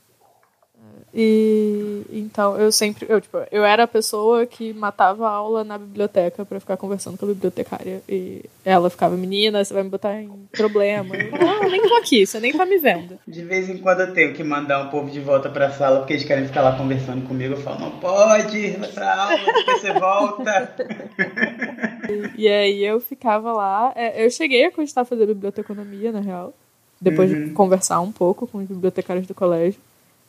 E 1.13 2.03
então 2.13 2.57
eu 2.57 2.71
sempre, 2.71 3.05
eu 3.09 3.21
tipo, 3.21 3.39
eu 3.51 3.65
era 3.65 3.83
a 3.83 3.89
pessoa 3.89 4.47
que 4.47 4.73
matava 4.73 5.29
a 5.29 5.33
aula 5.33 5.65
na 5.65 5.77
biblioteca 5.77 6.45
para 6.45 6.61
ficar 6.61 6.77
conversando 6.77 7.19
com 7.19 7.25
a 7.25 7.29
bibliotecária 7.29 8.01
e 8.09 8.45
ela 8.65 8.89
ficava, 8.89 9.17
menina, 9.17 9.65
você 9.65 9.75
vai 9.75 9.83
me 9.83 9.91
botar 9.91 10.21
em 10.21 10.31
problema. 10.53 11.17
Eu, 11.17 11.33
não, 11.33 11.65
eu 11.65 11.71
nem 11.71 11.83
tô 11.83 11.97
aqui, 11.97 12.25
você 12.25 12.39
nem 12.39 12.53
tá 12.53 12.65
me 12.65 12.79
vendo. 12.79 13.19
De 13.27 13.43
vez 13.43 13.69
em 13.69 13.79
quando 13.79 14.01
eu 14.01 14.15
tenho 14.15 14.35
que 14.35 14.45
mandar 14.45 14.87
um 14.87 14.91
povo 14.91 15.11
de 15.11 15.19
volta 15.19 15.49
pra 15.49 15.73
sala 15.73 15.99
porque 15.99 16.13
eles 16.13 16.25
querem 16.25 16.47
ficar 16.47 16.63
lá 16.63 16.77
conversando 16.77 17.27
comigo. 17.27 17.55
Eu 17.55 17.61
falo, 17.61 17.81
não 17.81 17.91
pode, 17.99 18.71
vai 18.77 18.89
pra 18.93 19.23
aula, 19.23 19.37
depois 19.37 19.81
você 19.81 19.93
volta. 19.93 20.75
E, 22.11 22.43
e 22.43 22.49
aí 22.49 22.85
eu 22.85 22.99
ficava 22.99 23.53
lá, 23.53 23.93
é, 23.95 24.25
eu 24.25 24.29
cheguei 24.31 24.65
a 24.65 24.73
cogitar 24.73 25.05
fazer 25.05 25.27
biblioteconomia, 25.27 26.11
na 26.11 26.19
real 26.19 26.53
depois 27.01 27.31
uhum. 27.31 27.45
de 27.47 27.51
conversar 27.53 28.01
um 28.01 28.13
pouco 28.13 28.47
com 28.47 28.59
os 28.59 28.67
bibliotecários 28.67 29.27
do 29.27 29.35
colégio. 29.35 29.81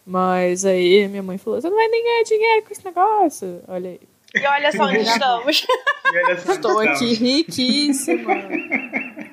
Mas 0.06 0.66
aí 0.66 1.08
minha 1.08 1.24
mãe 1.24 1.38
falou: 1.38 1.62
você 1.62 1.70
não 1.70 1.76
vai 1.76 1.88
nem 1.88 2.04
ganhar 2.04 2.24
dinheiro 2.24 2.66
com 2.66 2.72
esse 2.72 2.86
negócio. 2.86 3.62
Olha 3.68 3.90
aí. 3.90 4.00
E 4.34 4.48
olha 4.48 4.72
só 4.72 4.86
onde 4.86 5.02
estamos. 5.02 5.68
Estou 6.50 6.80
aqui 6.80 7.14
riquíssima. 7.14 8.34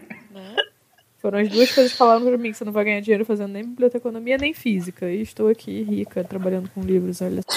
Foram 1.18 1.40
as 1.40 1.48
duas 1.48 1.72
coisas 1.72 1.92
que 1.92 1.98
falaram 1.98 2.24
pra 2.24 2.38
mim 2.38 2.52
que 2.52 2.56
você 2.56 2.64
não 2.64 2.72
vai 2.72 2.84
ganhar 2.84 3.00
dinheiro 3.00 3.24
fazendo 3.24 3.52
nem 3.52 3.64
biblioteconomia 3.64 4.38
nem 4.38 4.54
física. 4.54 5.10
E 5.10 5.20
estou 5.20 5.48
aqui 5.48 5.82
rica, 5.82 6.22
trabalhando 6.22 6.70
com 6.70 6.80
livros, 6.80 7.20
olha. 7.20 7.42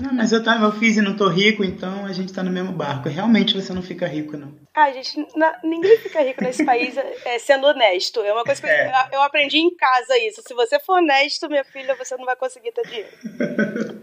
Não, 0.00 0.12
mas 0.12 0.32
eu, 0.32 0.42
tá, 0.42 0.60
eu 0.60 0.72
fiz 0.72 0.96
e 0.96 1.00
não 1.00 1.16
tô 1.16 1.28
rico, 1.28 1.64
então 1.64 2.04
a 2.04 2.12
gente 2.12 2.32
tá 2.32 2.42
no 2.42 2.50
mesmo 2.50 2.72
barco. 2.72 3.08
Realmente 3.08 3.54
você 3.54 3.72
não 3.72 3.80
fica 3.80 4.06
rico, 4.06 4.36
não. 4.36 4.52
Ah, 4.74 4.90
gente, 4.92 5.24
ninguém 5.62 5.96
fica 5.98 6.20
rico 6.20 6.42
nesse 6.42 6.64
país 6.64 6.96
é, 7.24 7.38
sendo 7.38 7.66
honesto. 7.66 8.20
É 8.20 8.32
uma 8.32 8.44
coisa 8.44 8.60
que 8.60 8.66
é. 8.66 8.88
eu, 8.88 9.18
eu 9.18 9.22
aprendi 9.22 9.58
em 9.58 9.74
casa 9.74 10.18
isso. 10.18 10.42
Se 10.46 10.52
você 10.52 10.78
for 10.80 10.98
honesto, 10.98 11.48
minha 11.48 11.64
filha, 11.64 11.94
você 11.94 12.16
não 12.16 12.26
vai 12.26 12.36
conseguir 12.36 12.72
ter 12.72 12.82
dinheiro. 12.82 14.02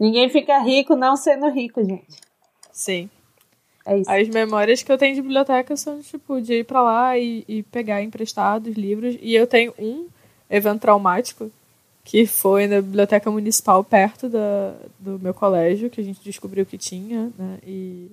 Ninguém 0.00 0.28
fica 0.28 0.58
rico 0.58 0.96
não 0.96 1.16
sendo 1.16 1.48
rico, 1.50 1.84
gente. 1.84 2.16
Sim. 2.72 3.08
É 3.84 3.98
isso. 3.98 4.10
As 4.10 4.28
memórias 4.28 4.82
que 4.82 4.92
eu 4.92 4.98
tenho 4.98 5.14
de 5.14 5.22
biblioteca 5.22 5.76
são, 5.76 6.00
tipo, 6.00 6.40
de 6.40 6.60
ir 6.60 6.64
pra 6.64 6.82
lá 6.82 7.18
e, 7.18 7.44
e 7.48 7.62
pegar 7.64 8.02
emprestados 8.02 8.74
livros. 8.76 9.16
E 9.20 9.34
eu 9.34 9.46
tenho 9.46 9.74
um 9.78 10.06
evento 10.48 10.80
traumático 10.80 11.50
que 12.04 12.26
foi 12.26 12.66
na 12.66 12.80
biblioteca 12.80 13.30
municipal 13.30 13.82
perto 13.84 14.28
da, 14.28 14.74
do 14.98 15.18
meu 15.18 15.32
colégio, 15.32 15.90
que 15.90 16.00
a 16.00 16.04
gente 16.04 16.20
descobriu 16.22 16.66
que 16.66 16.76
tinha, 16.76 17.32
né? 17.38 17.58
E, 17.64 18.10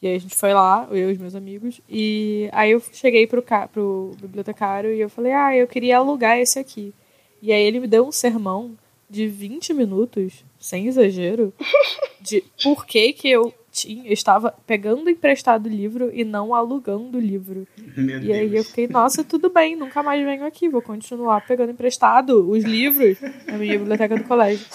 e 0.00 0.08
aí 0.08 0.16
a 0.16 0.18
gente 0.18 0.34
foi 0.34 0.52
lá, 0.52 0.86
eu 0.90 1.10
e 1.10 1.12
os 1.12 1.18
meus 1.18 1.34
amigos, 1.34 1.80
e 1.88 2.48
aí 2.52 2.72
eu 2.72 2.82
cheguei 2.92 3.26
pro, 3.26 3.42
pro 3.72 4.12
bibliotecário 4.20 4.92
e 4.92 5.00
eu 5.00 5.08
falei, 5.08 5.32
ah, 5.32 5.56
eu 5.56 5.66
queria 5.66 5.98
alugar 5.98 6.38
esse 6.38 6.58
aqui. 6.58 6.92
E 7.40 7.52
aí 7.52 7.62
ele 7.62 7.80
me 7.80 7.86
deu 7.86 8.06
um 8.06 8.12
sermão 8.12 8.76
de 9.08 9.26
20 9.26 9.72
minutos, 9.74 10.44
sem 10.58 10.86
exagero, 10.86 11.52
de 12.20 12.44
por 12.62 12.84
que 12.84 13.12
que 13.12 13.28
eu 13.28 13.52
tinha, 13.72 14.06
eu 14.06 14.12
estava 14.12 14.54
pegando 14.66 15.08
emprestado 15.08 15.66
o 15.66 15.68
livro 15.68 16.10
e 16.12 16.24
não 16.24 16.54
alugando 16.54 17.16
o 17.16 17.20
livro. 17.20 17.66
Meu 17.96 18.18
e 18.18 18.26
Deus. 18.26 18.38
aí 18.38 18.56
eu 18.56 18.64
fiquei, 18.64 18.86
nossa, 18.86 19.24
tudo 19.24 19.48
bem, 19.48 19.74
nunca 19.74 20.02
mais 20.02 20.22
venho 20.22 20.44
aqui, 20.44 20.68
vou 20.68 20.82
continuar 20.82 21.44
pegando 21.46 21.72
emprestado 21.72 22.48
os 22.50 22.62
livros 22.62 23.18
na 23.46 23.56
minha 23.56 23.78
biblioteca 23.78 24.16
do 24.16 24.24
colégio. 24.24 24.66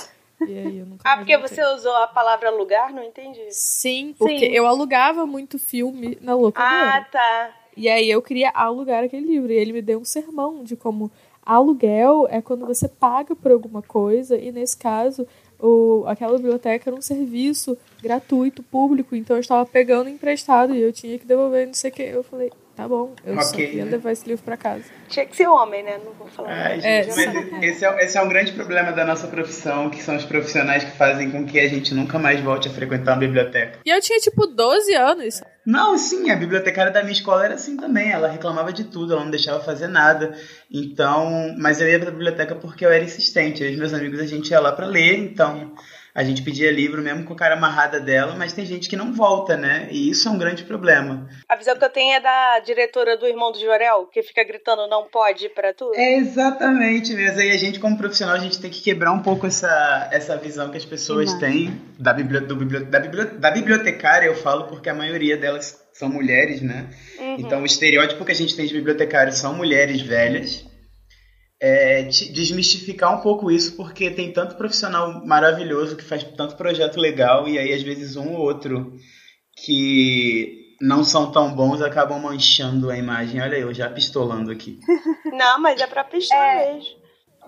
E 0.41 0.57
aí 0.57 0.79
eu 0.79 0.85
nunca 0.85 1.01
ah, 1.03 1.17
porque 1.17 1.37
você 1.37 1.63
usou 1.73 1.95
a 1.95 2.07
palavra 2.07 2.49
alugar? 2.49 2.93
Não 2.93 3.03
entendi. 3.03 3.47
Sim, 3.51 4.13
porque 4.17 4.39
Sim. 4.39 4.53
eu 4.53 4.65
alugava 4.67 5.25
muito 5.25 5.57
filme 5.57 6.17
na 6.21 6.35
locadora. 6.35 6.97
Ah, 6.97 7.01
tá. 7.01 7.51
E 7.75 7.87
aí 7.87 8.09
eu 8.09 8.21
queria 8.21 8.49
alugar 8.49 9.03
aquele 9.03 9.25
livro. 9.25 9.51
E 9.51 9.55
ele 9.55 9.73
me 9.73 9.81
deu 9.81 9.99
um 9.99 10.05
sermão 10.05 10.63
de 10.63 10.75
como 10.75 11.11
aluguel 11.47 12.27
é 12.29 12.41
quando 12.41 12.65
você 12.65 12.89
paga 12.89 13.33
por 13.33 13.51
alguma 13.51 13.81
coisa, 13.81 14.37
e 14.37 14.51
nesse 14.51 14.75
caso 14.75 15.25
o, 15.59 16.03
aquela 16.07 16.37
biblioteca 16.37 16.89
era 16.89 16.97
um 16.97 17.01
serviço 17.01 17.77
gratuito, 18.01 18.61
público, 18.63 19.15
então 19.15 19.35
eu 19.35 19.41
estava 19.41 19.65
pegando 19.65 20.09
emprestado 20.09 20.75
e 20.75 20.81
eu 20.81 20.93
tinha 20.93 21.17
que 21.17 21.25
devolver, 21.25 21.67
não 21.67 21.73
sei 21.73 21.89
o 21.89 21.93
que. 21.93 22.03
Eu 22.03 22.23
falei, 22.23 22.51
tá 22.77 22.87
bom, 22.87 23.15
eu 23.25 23.33
okay, 23.33 23.43
só 23.43 23.55
queria 23.55 23.83
levar 23.85 24.11
esse 24.11 24.29
livro 24.29 24.45
para 24.45 24.55
casa. 24.55 24.83
Tinha 25.09 25.25
que 25.25 25.35
ser 25.35 25.47
homem, 25.47 25.81
né? 25.83 25.99
Não 26.05 26.13
vou 26.13 26.27
falar. 26.27 26.51
Ai, 26.51 26.79
é, 26.83 27.03
gente, 27.03 27.19
é, 27.19 27.65
esse, 27.65 27.83
é, 27.83 28.05
esse 28.05 28.17
é 28.19 28.21
um 28.21 28.29
grande 28.29 28.51
problema 28.51 28.91
da 28.91 29.03
nossa 29.03 29.27
profissão, 29.27 29.89
que 29.89 30.01
são 30.01 30.15
os 30.15 30.23
profissionais 30.23 30.83
que 30.83 30.91
fazem 30.91 31.31
com 31.31 31.43
que 31.43 31.59
a 31.59 31.67
gente 31.67 31.95
nunca 31.95 32.19
mais 32.19 32.39
volte 32.39 32.67
a 32.67 32.71
frequentar 32.71 33.13
uma 33.13 33.19
biblioteca. 33.19 33.79
E 33.83 33.89
eu 33.89 33.99
tinha, 33.99 34.19
tipo, 34.19 34.45
12 34.45 34.93
anos. 34.93 35.41
Não, 35.65 35.97
sim, 35.97 36.29
a 36.29 36.35
bibliotecária 36.35 36.91
da 36.91 37.01
minha 37.01 37.13
escola 37.13 37.45
era 37.45 37.55
assim 37.55 37.75
também. 37.75 38.11
Ela 38.11 38.27
reclamava 38.27 38.71
de 38.71 38.83
tudo, 38.83 39.13
ela 39.13 39.23
não 39.23 39.31
deixava 39.31 39.59
fazer 39.63 39.87
nada. 39.87 40.37
Então, 40.71 41.55
mas 41.57 41.81
eu 41.81 41.89
ia 41.89 41.99
pra 41.99 42.11
biblioteca 42.11 42.53
porque 42.53 42.85
eu 42.85 42.91
era 42.91 43.03
insistente. 43.03 43.63
Eu 43.63 43.71
e 43.71 43.75
meus 43.75 43.93
amigos 43.93 44.19
a 44.19 44.25
gente 44.27 44.51
ia 44.51 44.59
lá 44.59 44.71
para 44.71 44.85
ler, 44.85 45.17
então 45.17 45.73
a 46.17 46.23
gente 46.23 46.41
pedia 46.41 46.71
livro 46.71 46.99
mesmo 46.99 47.25
com 47.25 47.33
a 47.33 47.37
cara 47.37 47.53
amarrada 47.53 47.99
dela, 47.99 48.33
mas 48.35 48.51
tem 48.51 48.65
gente 48.65 48.89
que 48.89 48.95
não 48.95 49.13
volta, 49.13 49.55
né? 49.55 49.87
E 49.91 50.09
isso 50.09 50.27
é 50.27 50.31
um 50.31 50.37
grande 50.39 50.63
problema. 50.63 51.29
A 51.47 51.55
visão 51.55 51.77
que 51.77 51.85
eu 51.85 51.91
tenho 51.91 52.15
é 52.15 52.19
da 52.19 52.59
diretora 52.61 53.15
do 53.15 53.27
Irmão 53.27 53.51
do 53.51 53.59
Jorel, 53.59 54.07
que 54.11 54.23
fica 54.23 54.43
gritando 54.43 54.87
não 54.87 55.03
pode 55.03 55.47
para 55.49 55.75
tudo. 55.75 55.93
É 55.93 56.17
exatamente 56.17 57.13
mesmo. 57.13 57.39
Aí 57.39 57.51
a 57.51 57.57
gente, 57.57 57.79
como 57.79 57.99
profissional, 57.99 58.33
a 58.33 58.39
gente 58.39 58.59
tem 58.59 58.71
que 58.71 58.81
quebrar 58.81 59.11
um 59.11 59.21
pouco 59.21 59.45
essa, 59.45 60.09
essa 60.11 60.35
visão 60.35 60.71
que 60.71 60.77
as 60.77 60.85
pessoas 60.85 61.31
têm 61.35 61.79
da, 61.99 62.13
bibli 62.13 62.39
do, 62.39 62.55
da, 62.85 62.97
da 62.97 63.51
bibliotecária, 63.51 64.25
eu 64.25 64.35
falo, 64.35 64.63
porque 64.63 64.89
a 64.89 64.95
maioria 64.95 65.37
delas 65.37 65.79
são 65.93 66.09
mulheres, 66.09 66.63
né? 66.63 66.89
Uhum. 67.19 67.35
Então 67.37 67.61
o 67.61 67.65
estereótipo 67.65 68.25
que 68.25 68.31
a 68.31 68.35
gente 68.35 68.55
tem 68.55 68.65
de 68.65 68.73
bibliotecários 68.73 69.37
são 69.37 69.53
mulheres 69.53 70.01
velhas 70.01 70.65
é, 71.59 72.03
desmistificar 72.03 73.17
um 73.17 73.21
pouco 73.21 73.51
isso, 73.51 73.75
porque 73.75 74.11
tem 74.11 74.31
tanto 74.31 74.55
profissional 74.55 75.25
maravilhoso 75.25 75.95
que 75.95 76.03
faz 76.03 76.23
tanto 76.23 76.55
projeto 76.55 76.99
legal, 76.99 77.47
e 77.47 77.57
aí 77.57 77.73
às 77.73 77.81
vezes 77.81 78.15
um 78.15 78.33
ou 78.33 78.41
outro 78.41 78.93
que 79.55 80.75
não 80.79 81.03
são 81.03 81.31
tão 81.31 81.53
bons 81.53 81.81
acabam 81.81 82.21
manchando 82.21 82.89
a 82.89 82.97
imagem. 82.97 83.41
Olha 83.41 83.57
eu 83.57 83.73
já 83.73 83.89
pistolando 83.89 84.51
aqui. 84.51 84.79
Não, 85.33 85.59
mas 85.59 85.81
é 85.81 85.87
pra 85.87 86.03
pistolar 86.03 86.57
é. 86.57 86.73
mesmo. 86.73 86.97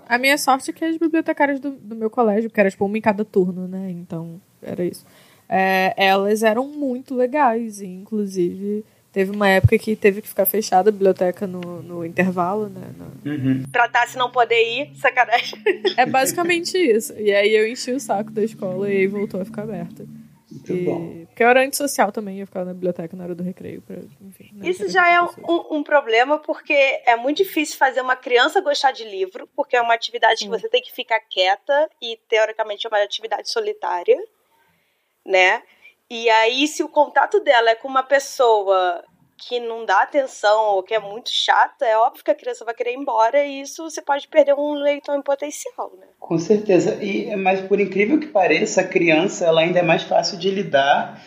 A 0.08 0.18
minha 0.18 0.38
sorte 0.38 0.72
é 0.72 0.74
que 0.74 0.84
as 0.84 0.98
bibliotecárias 0.98 1.60
do, 1.60 1.72
do 1.72 1.96
meu 1.96 2.10
colégio, 2.10 2.50
que 2.50 2.60
era 2.60 2.72
tipo 2.72 2.84
uma 2.84 2.98
em 2.98 3.01
cada 3.01 3.24
turno, 3.24 3.68
né? 3.68 3.92
Então, 3.92 4.42
era 4.60 4.84
isso. 4.84 5.06
É, 5.48 5.94
elas 5.96 6.42
eram 6.42 6.68
muito 6.68 7.13
legais, 7.13 7.80
e 7.80 7.86
inclusive 7.86 8.84
Teve 9.12 9.32
uma 9.32 9.50
época 9.50 9.78
que 9.80 9.96
teve 9.96 10.22
que 10.22 10.28
ficar 10.28 10.46
fechada 10.46 10.89
a 10.89 10.92
biblioteca 10.92 11.48
no, 11.48 11.82
no 11.82 12.06
intervalo, 12.06 12.70
né? 12.70 12.94
No... 12.96 13.32
Uhum. 13.32 13.63
Pra 13.72 13.89
Tassi 13.89 14.18
não 14.18 14.30
poder 14.30 14.62
ir, 14.62 14.96
sacanagem. 14.96 15.60
É 15.98 16.06
basicamente 16.06 16.78
isso. 16.78 17.13
E 17.18 17.34
aí 17.34 17.56
eu 17.56 17.68
enchi 17.68 17.92
o 17.92 18.00
saco 18.00 18.32
da 18.32 18.44
escola 18.44 18.92
e 18.92 18.98
aí 18.98 19.08
voltou 19.08 19.42
a 19.42 19.46
ficar 19.46 19.63
aberta. 19.63 20.06
Muito 20.51 20.74
e... 20.74 20.84
bom. 20.84 21.25
Porque 21.25 21.44
eu 21.44 21.48
era 21.48 21.63
antissocial 21.63 22.12
também, 22.12 22.38
ia 22.38 22.46
ficar 22.46 22.66
na 22.66 22.74
biblioteca 22.74 23.16
na 23.16 23.24
hora 23.24 23.34
do 23.34 23.44
recreio. 23.44 23.82
Pra, 23.82 23.96
enfim, 24.22 24.51
né, 24.54 24.70
Isso 24.70 24.88
já 24.89 25.10
é 25.10 25.22
um, 25.22 25.78
um, 25.78 25.84
problema, 25.84 26.38
porque 26.38 26.74
é 27.06 27.16
muito 27.16 27.38
difícil 27.38 27.78
fazer 27.78 28.01
uma 28.01 28.16
criança 28.16 28.62
gostar 28.62 28.92
de 28.92 29.06
livro, 29.06 29.48
porque 29.56 29.75
é 29.75 29.82
uma 29.82 29.94
atividade 29.94 30.44
que 30.44 30.50
você 30.50 30.70
tem 30.70 30.82
que 30.82 30.92
ficar 30.92 31.20
quieta 31.22 31.89
e, 32.01 32.20
teoricamente, 32.28 32.86
é 32.86 32.89
uma 32.89 33.01
atividade 33.01 33.50
solitária, 33.50 34.18
né? 35.25 35.63
E 36.10 36.30
aí, 36.30 36.68
se 36.68 36.84
o 36.84 36.89
contato 36.89 37.39
dela 37.39 37.70
é 37.70 37.75
com 37.75 37.88
uma 37.88 38.04
pessoa 38.04 39.04
que 39.38 39.60
não 39.60 39.86
dá 39.86 40.01
atenção 40.01 40.75
ou 40.75 40.84
que 40.84 40.94
é 40.94 41.00
muito 41.00 41.30
chata, 41.32 41.86
é 41.86 41.98
óbvio 41.98 42.24
que 42.24 42.32
a 42.32 42.36
criança 42.36 42.66
vai 42.66 42.74
querer 42.74 42.92
ir 42.92 42.98
embora 42.98 43.46
e 43.46 43.62
isso 43.62 43.89
você 43.89 44.01
pode 44.01 44.28
perder 44.28 44.54
um 44.54 44.74
leitor 44.74 45.16
em 45.16 45.22
potencial, 45.22 45.94
né? 45.98 46.08
Com 46.20 46.38
certeza. 46.38 47.01
E, 47.01 47.34
mas 47.38 47.62
por 47.62 47.80
incrível 47.80 48.20
que 48.20 48.28
pareça, 48.28 48.82
a 48.82 48.88
criança 48.88 49.46
ela 49.46 49.62
ainda 49.62 49.80
é 49.80 49.84
mais 49.84 50.04
fácil 50.04 50.38
de 50.38 50.51
lidar 50.51 51.22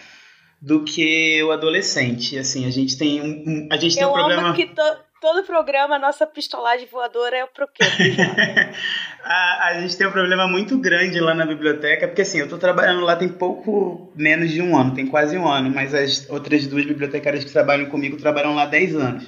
do 0.61 0.85
que 0.85 1.43
o 1.43 1.51
adolescente. 1.51 2.39
Assim, 2.39 2.67
a 2.67 2.71
gente 2.71 2.99
tem 2.99 3.23
um, 3.23 3.69
a 3.71 3.77
gente 3.77 3.95
tem 3.95 4.03
Eu 4.03 4.11
um 4.11 4.13
problema. 4.13 4.43
Amo 4.49 4.55
que 4.55 4.67
to 4.67 4.83
todo 5.23 5.45
programa, 5.45 5.95
a 5.95 5.99
nossa 6.01 6.27
pistolagem 6.27 6.87
voadora 6.91 7.37
é 7.37 7.47
pro 7.47 7.69
quê? 7.69 7.85
a, 9.25 9.69
a 9.69 9.81
gente 9.81 9.97
tem 9.97 10.07
um 10.07 10.13
problema 10.13 10.47
muito 10.49 10.77
grande 10.79 11.21
lá 11.21 11.35
na 11.35 11.47
biblioteca, 11.47 12.07
porque 12.07 12.23
assim, 12.23 12.39
eu 12.39 12.49
tô 12.49 12.59
trabalhando 12.59 13.01
lá 13.03 13.17
tem 13.17 13.29
pouco 13.29 14.13
menos 14.17 14.51
de 14.51 14.61
um 14.61 14.77
ano, 14.77 14.95
tem 14.95 15.07
quase 15.07 15.37
um 15.37 15.49
ano, 15.49 15.71
mas 15.71 15.95
as 15.95 16.29
outras 16.29 16.67
duas 16.67 16.85
bibliotecárias 16.85 17.45
que 17.45 17.53
trabalham 17.53 17.87
comigo 17.87 18.17
trabalham 18.17 18.55
lá 18.55 18.67
10 18.67 18.97
anos. 18.97 19.25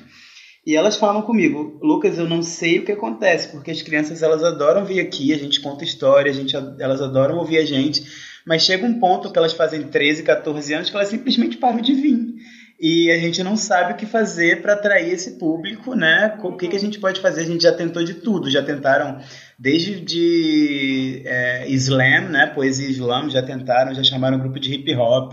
E 0.66 0.74
elas 0.74 0.96
falam 0.96 1.22
comigo, 1.22 1.78
Lucas, 1.82 2.18
eu 2.18 2.26
não 2.26 2.42
sei 2.42 2.78
o 2.78 2.84
que 2.84 2.92
acontece, 2.92 3.48
porque 3.48 3.70
as 3.70 3.82
crianças 3.82 4.22
elas 4.22 4.42
adoram 4.42 4.84
vir 4.84 5.00
aqui, 5.00 5.32
a 5.32 5.38
gente 5.38 5.60
conta 5.60 5.84
história, 5.84 6.30
a 6.30 6.34
gente, 6.34 6.56
elas 6.56 7.02
adoram 7.02 7.36
ouvir 7.36 7.58
a 7.58 7.64
gente, 7.66 8.02
mas 8.46 8.62
chega 8.62 8.86
um 8.86 8.98
ponto 8.98 9.30
que 9.30 9.38
elas 9.38 9.52
fazem 9.52 9.82
13, 9.82 10.22
14 10.22 10.74
anos 10.74 10.90
que 10.90 10.96
elas 10.96 11.08
simplesmente 11.08 11.58
param 11.58 11.80
de 11.80 11.92
vir 11.94 12.34
e 12.78 13.10
a 13.10 13.18
gente 13.18 13.42
não 13.42 13.56
sabe 13.56 13.92
o 13.92 13.96
que 13.96 14.04
fazer 14.04 14.60
para 14.60 14.72
atrair 14.72 15.12
esse 15.12 15.32
público, 15.38 15.94
né? 15.94 16.36
O 16.42 16.56
que, 16.56 16.68
que 16.68 16.76
a 16.76 16.80
gente 16.80 16.98
pode 16.98 17.20
fazer? 17.20 17.42
A 17.42 17.46
gente 17.46 17.62
já 17.62 17.72
tentou 17.72 18.04
de 18.04 18.14
tudo, 18.14 18.50
já 18.50 18.62
tentaram 18.62 19.20
desde 19.58 20.00
de 20.00 21.22
é, 21.24 21.68
slam, 21.70 22.28
né? 22.28 22.46
Poesia 22.46 22.88
slam, 22.88 23.30
já 23.30 23.42
tentaram, 23.42 23.94
já 23.94 24.02
chamaram 24.02 24.36
um 24.36 24.40
grupo 24.40 24.58
de 24.58 24.72
hip 24.72 24.94
hop, 24.96 25.32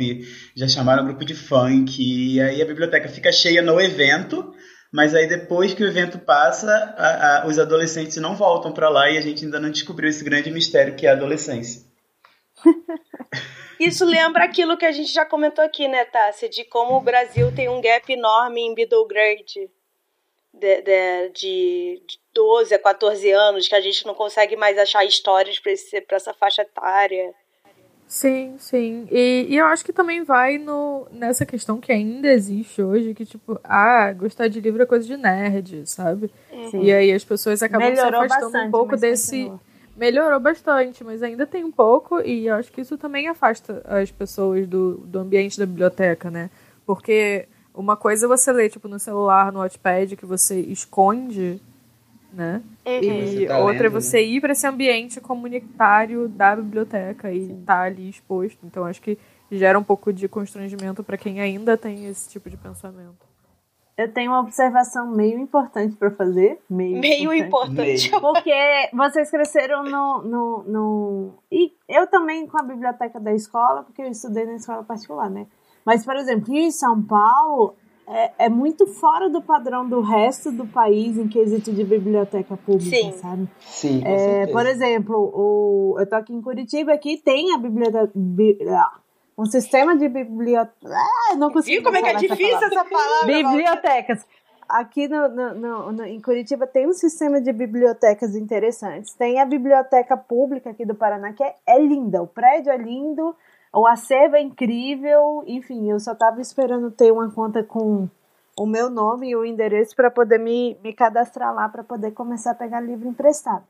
já 0.55 0.67
chamaram 0.67 1.03
um 1.03 1.07
grupo 1.07 1.25
de 1.25 1.35
funk, 1.35 2.01
e 2.01 2.39
aí 2.39 2.61
a 2.61 2.65
biblioteca 2.65 3.07
fica 3.09 3.31
cheia 3.31 3.61
no 3.61 3.79
evento, 3.79 4.53
mas 4.91 5.15
aí 5.15 5.27
depois 5.27 5.73
que 5.73 5.83
o 5.83 5.87
evento 5.87 6.19
passa, 6.19 6.71
a, 6.97 7.43
a, 7.43 7.47
os 7.47 7.57
adolescentes 7.57 8.17
não 8.17 8.35
voltam 8.35 8.71
para 8.71 8.89
lá 8.89 9.09
e 9.09 9.17
a 9.17 9.21
gente 9.21 9.45
ainda 9.45 9.59
não 9.59 9.71
descobriu 9.71 10.09
esse 10.09 10.23
grande 10.23 10.51
mistério 10.51 10.95
que 10.95 11.07
é 11.07 11.09
a 11.09 11.13
adolescência. 11.13 11.83
Isso 13.79 14.05
lembra 14.05 14.43
aquilo 14.43 14.77
que 14.77 14.85
a 14.85 14.91
gente 14.91 15.11
já 15.11 15.25
comentou 15.25 15.63
aqui, 15.65 15.87
né, 15.87 16.05
Tássia? 16.05 16.47
De 16.47 16.63
como 16.65 16.97
o 16.97 17.01
Brasil 17.01 17.51
tem 17.51 17.67
um 17.67 17.81
gap 17.81 18.13
enorme 18.13 18.61
em 18.61 18.75
middle 18.75 19.07
grade. 19.07 19.71
De, 20.53 20.81
de, 20.81 21.29
de 21.33 22.20
12 22.33 22.73
a 22.73 22.79
14 22.79 23.31
anos, 23.31 23.67
que 23.67 23.75
a 23.75 23.81
gente 23.81 24.05
não 24.05 24.13
consegue 24.13 24.55
mais 24.55 24.77
achar 24.77 25.05
histórias 25.05 25.59
para 25.59 26.17
essa 26.17 26.33
faixa 26.33 26.61
etária. 26.61 27.33
Sim, 28.07 28.55
sim. 28.57 29.07
E, 29.09 29.47
e, 29.49 29.57
eu 29.57 29.65
acho 29.65 29.85
que 29.85 29.93
também 29.93 30.23
vai 30.23 30.57
no, 30.57 31.07
nessa 31.11 31.45
questão 31.45 31.79
que 31.79 31.93
ainda 31.93 32.27
existe 32.27 32.81
hoje, 32.81 33.13
que, 33.13 33.25
tipo, 33.25 33.57
ah, 33.63 34.11
gostar 34.11 34.49
de 34.49 34.59
livro 34.59 34.83
é 34.83 34.85
coisa 34.85 35.07
de 35.07 35.15
nerd, 35.15 35.87
sabe? 35.87 36.29
Sim. 36.69 36.83
E 36.83 36.91
aí 36.91 37.11
as 37.13 37.23
pessoas 37.23 37.63
acabam 37.63 37.89
Melhorou 37.89 38.21
se 38.21 38.25
afastando 38.25 38.51
bastante, 38.51 38.67
um 38.67 38.71
pouco 38.71 38.97
desse. 38.97 39.43
Continua 39.43 39.71
melhorou 40.01 40.39
bastante, 40.39 41.03
mas 41.03 41.21
ainda 41.21 41.45
tem 41.45 41.63
um 41.63 41.71
pouco, 41.71 42.19
e 42.21 42.47
eu 42.47 42.55
acho 42.55 42.71
que 42.71 42.81
isso 42.81 42.97
também 42.97 43.27
afasta 43.27 43.83
as 43.85 44.09
pessoas 44.11 44.67
do, 44.67 44.97
do 44.97 45.19
ambiente 45.19 45.59
da 45.59 45.65
biblioteca, 45.65 46.31
né? 46.31 46.49
Porque 46.85 47.47
uma 47.73 47.95
coisa 47.95 48.25
é 48.25 48.27
você 48.27 48.51
ler, 48.51 48.69
tipo, 48.69 48.87
no 48.87 48.99
celular, 48.99 49.51
no 49.51 49.59
Watchpad, 49.59 50.15
que 50.15 50.25
você 50.25 50.59
esconde, 50.59 51.61
né? 52.33 52.61
Uhum. 52.85 52.93
E 53.01 53.47
tá 53.47 53.59
outra 53.59 53.75
é 53.75 53.83
lendo, 53.83 53.85
é 53.85 54.01
você 54.01 54.17
né? 54.17 54.23
ir 54.23 54.41
para 54.41 54.51
esse 54.51 54.65
ambiente 54.65 55.21
comunitário 55.21 56.27
da 56.29 56.55
biblioteca 56.55 57.31
e 57.31 57.51
estar 57.51 57.65
tá 57.65 57.81
ali 57.81 58.09
exposto. 58.09 58.59
Então, 58.63 58.85
acho 58.85 59.01
que 59.01 59.17
gera 59.51 59.77
um 59.77 59.83
pouco 59.83 60.13
de 60.13 60.27
constrangimento 60.27 61.03
para 61.03 61.17
quem 61.17 61.41
ainda 61.41 61.77
tem 61.77 62.07
esse 62.07 62.29
tipo 62.29 62.49
de 62.49 62.57
pensamento. 62.57 63.31
Eu 63.97 64.11
tenho 64.11 64.31
uma 64.31 64.39
observação 64.39 65.11
meio 65.11 65.37
importante 65.37 65.95
para 65.95 66.09
fazer. 66.11 66.59
Meio, 66.69 66.99
meio 66.99 67.33
importante. 67.33 68.07
importante. 68.07 68.09
Porque 68.19 68.89
vocês 68.93 69.29
cresceram 69.29 69.83
no, 69.83 70.21
no, 70.23 70.63
no. 70.63 71.33
E 71.51 71.71
eu 71.87 72.07
também 72.07 72.47
com 72.47 72.57
a 72.57 72.63
biblioteca 72.63 73.19
da 73.19 73.33
escola, 73.33 73.83
porque 73.83 74.01
eu 74.01 74.07
estudei 74.07 74.45
na 74.45 74.55
escola 74.55 74.83
particular, 74.83 75.29
né? 75.29 75.45
Mas, 75.85 76.05
por 76.05 76.15
exemplo, 76.15 76.53
em 76.53 76.71
São 76.71 77.01
Paulo 77.01 77.75
é, 78.07 78.45
é 78.45 78.49
muito 78.49 78.85
fora 78.87 79.29
do 79.29 79.41
padrão 79.41 79.87
do 79.87 80.01
resto 80.01 80.51
do 80.51 80.65
país 80.67 81.17
em 81.17 81.27
quesito 81.27 81.71
de 81.71 81.83
biblioteca 81.83 82.57
pública, 82.57 82.95
Sim. 82.95 83.11
sabe? 83.13 83.47
Sim. 83.59 84.01
É, 84.05 84.47
por 84.47 84.65
exemplo, 84.65 85.15
o, 85.17 85.95
eu 85.99 86.07
tô 86.07 86.15
aqui 86.15 86.33
em 86.33 86.41
Curitiba, 86.41 86.93
aqui 86.93 87.17
tem 87.17 87.53
a 87.53 87.57
biblioteca. 87.57 88.11
Bi, 88.13 88.57
ah, 88.67 88.99
um 89.37 89.45
sistema 89.45 89.95
de 89.95 90.09
biblioteca. 90.09 90.93
Ah, 90.93 91.35
não 91.35 91.51
consigo. 91.51 91.75
Viu 91.75 91.83
como 91.83 91.97
é 91.97 92.01
que 92.01 92.09
é 92.09 92.15
difícil 92.15 92.57
essa 92.57 92.69
palavra? 92.69 92.87
Essa 92.87 92.89
palavra 92.89 93.49
Bibliotecas. 93.49 94.25
Aqui 94.67 95.07
no, 95.07 95.27
no, 95.27 95.91
no, 95.91 96.05
em 96.05 96.21
Curitiba 96.21 96.65
tem 96.65 96.87
um 96.87 96.93
sistema 96.93 97.41
de 97.41 97.51
bibliotecas 97.51 98.35
interessantes. 98.35 99.13
Tem 99.13 99.39
a 99.39 99.45
biblioteca 99.45 100.15
pública 100.15 100.69
aqui 100.69 100.85
do 100.85 100.95
Paraná, 100.95 101.33
que 101.33 101.43
é, 101.43 101.55
é 101.67 101.77
linda. 101.77 102.21
O 102.21 102.27
prédio 102.27 102.71
é 102.71 102.77
lindo, 102.77 103.35
o 103.73 103.87
acervo 103.87 104.35
é 104.35 104.41
incrível. 104.41 105.43
Enfim, 105.45 105.89
eu 105.89 105.99
só 105.99 106.13
estava 106.13 106.41
esperando 106.41 106.91
ter 106.91 107.11
uma 107.11 107.29
conta 107.31 107.63
com 107.63 108.09
o 108.57 108.65
meu 108.65 108.89
nome 108.89 109.29
e 109.29 109.35
o 109.35 109.45
endereço 109.45 109.95
para 109.95 110.11
poder 110.11 110.37
me, 110.37 110.77
me 110.83 110.93
cadastrar 110.93 111.53
lá, 111.53 111.69
para 111.69 111.83
poder 111.83 112.11
começar 112.11 112.51
a 112.51 112.55
pegar 112.55 112.81
livro 112.81 113.07
emprestado. 113.07 113.63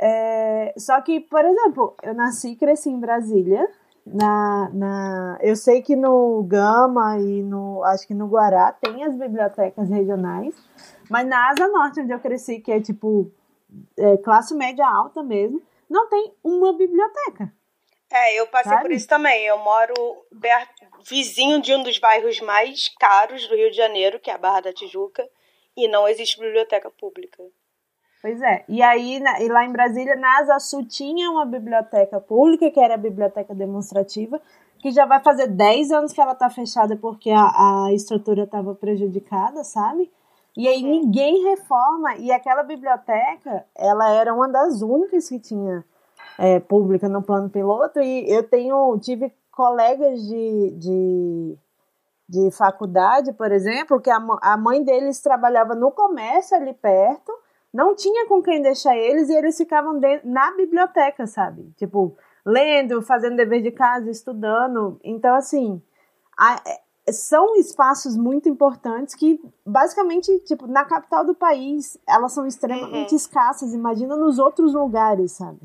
É, 0.00 0.72
só 0.76 1.00
que, 1.00 1.20
por 1.20 1.44
exemplo, 1.44 1.96
eu 2.02 2.14
nasci 2.14 2.50
e 2.50 2.56
cresci 2.56 2.88
em 2.88 3.00
Brasília, 3.00 3.68
na, 4.06 4.70
na, 4.72 5.38
eu 5.42 5.56
sei 5.56 5.82
que 5.82 5.96
no 5.96 6.42
Gama 6.44 7.18
e 7.18 7.42
no, 7.42 7.82
acho 7.84 8.06
que 8.06 8.14
no 8.14 8.26
Guará 8.26 8.72
tem 8.72 9.04
as 9.04 9.14
bibliotecas 9.14 9.90
regionais, 9.90 10.54
mas 11.10 11.26
na 11.26 11.50
Asa 11.50 11.68
Norte, 11.68 12.00
onde 12.00 12.12
eu 12.12 12.20
cresci, 12.20 12.60
que 12.60 12.70
é 12.70 12.80
tipo 12.80 13.30
é, 13.96 14.16
classe 14.18 14.54
média 14.54 14.86
alta 14.86 15.22
mesmo, 15.22 15.60
não 15.90 16.08
tem 16.08 16.32
uma 16.42 16.72
biblioteca. 16.72 17.52
É, 18.10 18.40
eu 18.40 18.46
passei 18.46 18.72
sabe? 18.72 18.82
por 18.82 18.92
isso 18.92 19.06
também. 19.06 19.44
Eu 19.44 19.58
moro 19.58 19.94
perto, 20.40 20.86
vizinho 21.08 21.60
de 21.60 21.74
um 21.74 21.82
dos 21.82 21.98
bairros 21.98 22.40
mais 22.40 22.88
caros 22.98 23.46
do 23.46 23.54
Rio 23.54 23.70
de 23.70 23.76
Janeiro, 23.76 24.18
que 24.18 24.30
é 24.30 24.34
a 24.34 24.38
Barra 24.38 24.60
da 24.60 24.72
Tijuca, 24.72 25.28
e 25.76 25.86
não 25.88 26.08
existe 26.08 26.40
biblioteca 26.40 26.90
pública. 26.90 27.42
Pois 28.20 28.40
é. 28.42 28.64
E 28.68 28.82
aí, 28.82 29.20
na, 29.20 29.40
e 29.40 29.48
lá 29.48 29.64
em 29.64 29.72
Brasília, 29.72 30.16
na 30.16 30.38
Asa 30.38 30.58
Sul, 30.58 30.86
tinha 30.86 31.30
uma 31.30 31.46
biblioteca 31.46 32.20
pública, 32.20 32.70
que 32.70 32.80
era 32.80 32.94
a 32.94 32.98
biblioteca 32.98 33.54
demonstrativa, 33.54 34.40
que 34.80 34.90
já 34.90 35.06
vai 35.06 35.20
fazer 35.20 35.46
10 35.48 35.92
anos 35.92 36.12
que 36.12 36.20
ela 36.20 36.34
tá 36.34 36.50
fechada 36.50 36.96
porque 36.96 37.30
a, 37.30 37.86
a 37.86 37.92
estrutura 37.92 38.44
estava 38.44 38.74
prejudicada, 38.74 39.62
sabe? 39.62 40.10
E 40.56 40.66
aí 40.66 40.82
ninguém 40.82 41.44
reforma. 41.44 42.16
E 42.16 42.32
aquela 42.32 42.62
biblioteca, 42.62 43.64
ela 43.76 44.10
era 44.10 44.34
uma 44.34 44.48
das 44.48 44.82
únicas 44.82 45.28
que 45.28 45.38
tinha 45.38 45.84
é, 46.38 46.60
pública 46.60 47.08
no 47.08 47.22
plano 47.22 47.50
piloto. 47.50 48.00
E 48.00 48.30
eu 48.30 48.42
tenho, 48.42 48.98
tive 49.00 49.32
colegas 49.50 50.22
de, 50.22 50.70
de, 50.78 51.58
de 52.28 52.50
faculdade, 52.52 53.32
por 53.32 53.52
exemplo, 53.52 54.00
que 54.00 54.10
a, 54.10 54.24
a 54.40 54.56
mãe 54.56 54.82
deles 54.82 55.20
trabalhava 55.20 55.74
no 55.74 55.90
comércio 55.90 56.56
ali 56.56 56.72
perto 56.72 57.32
não 57.72 57.94
tinha 57.94 58.26
com 58.26 58.42
quem 58.42 58.62
deixar 58.62 58.96
eles 58.96 59.28
e 59.28 59.34
eles 59.34 59.56
ficavam 59.56 59.98
dentro, 59.98 60.28
na 60.28 60.50
biblioteca, 60.52 61.26
sabe? 61.26 61.70
Tipo, 61.76 62.16
lendo, 62.44 63.02
fazendo 63.02 63.36
dever 63.36 63.62
de 63.62 63.70
casa, 63.70 64.10
estudando. 64.10 64.98
Então, 65.04 65.34
assim, 65.34 65.82
a, 66.36 66.54
é, 66.66 67.12
são 67.12 67.56
espaços 67.56 68.16
muito 68.16 68.48
importantes 68.48 69.14
que, 69.14 69.40
basicamente, 69.66 70.38
tipo, 70.40 70.66
na 70.66 70.84
capital 70.84 71.24
do 71.24 71.34
país, 71.34 71.98
elas 72.08 72.32
são 72.32 72.46
extremamente 72.46 73.10
uhum. 73.10 73.16
escassas. 73.16 73.74
Imagina 73.74 74.16
nos 74.16 74.38
outros 74.38 74.72
lugares, 74.72 75.32
sabe? 75.32 75.60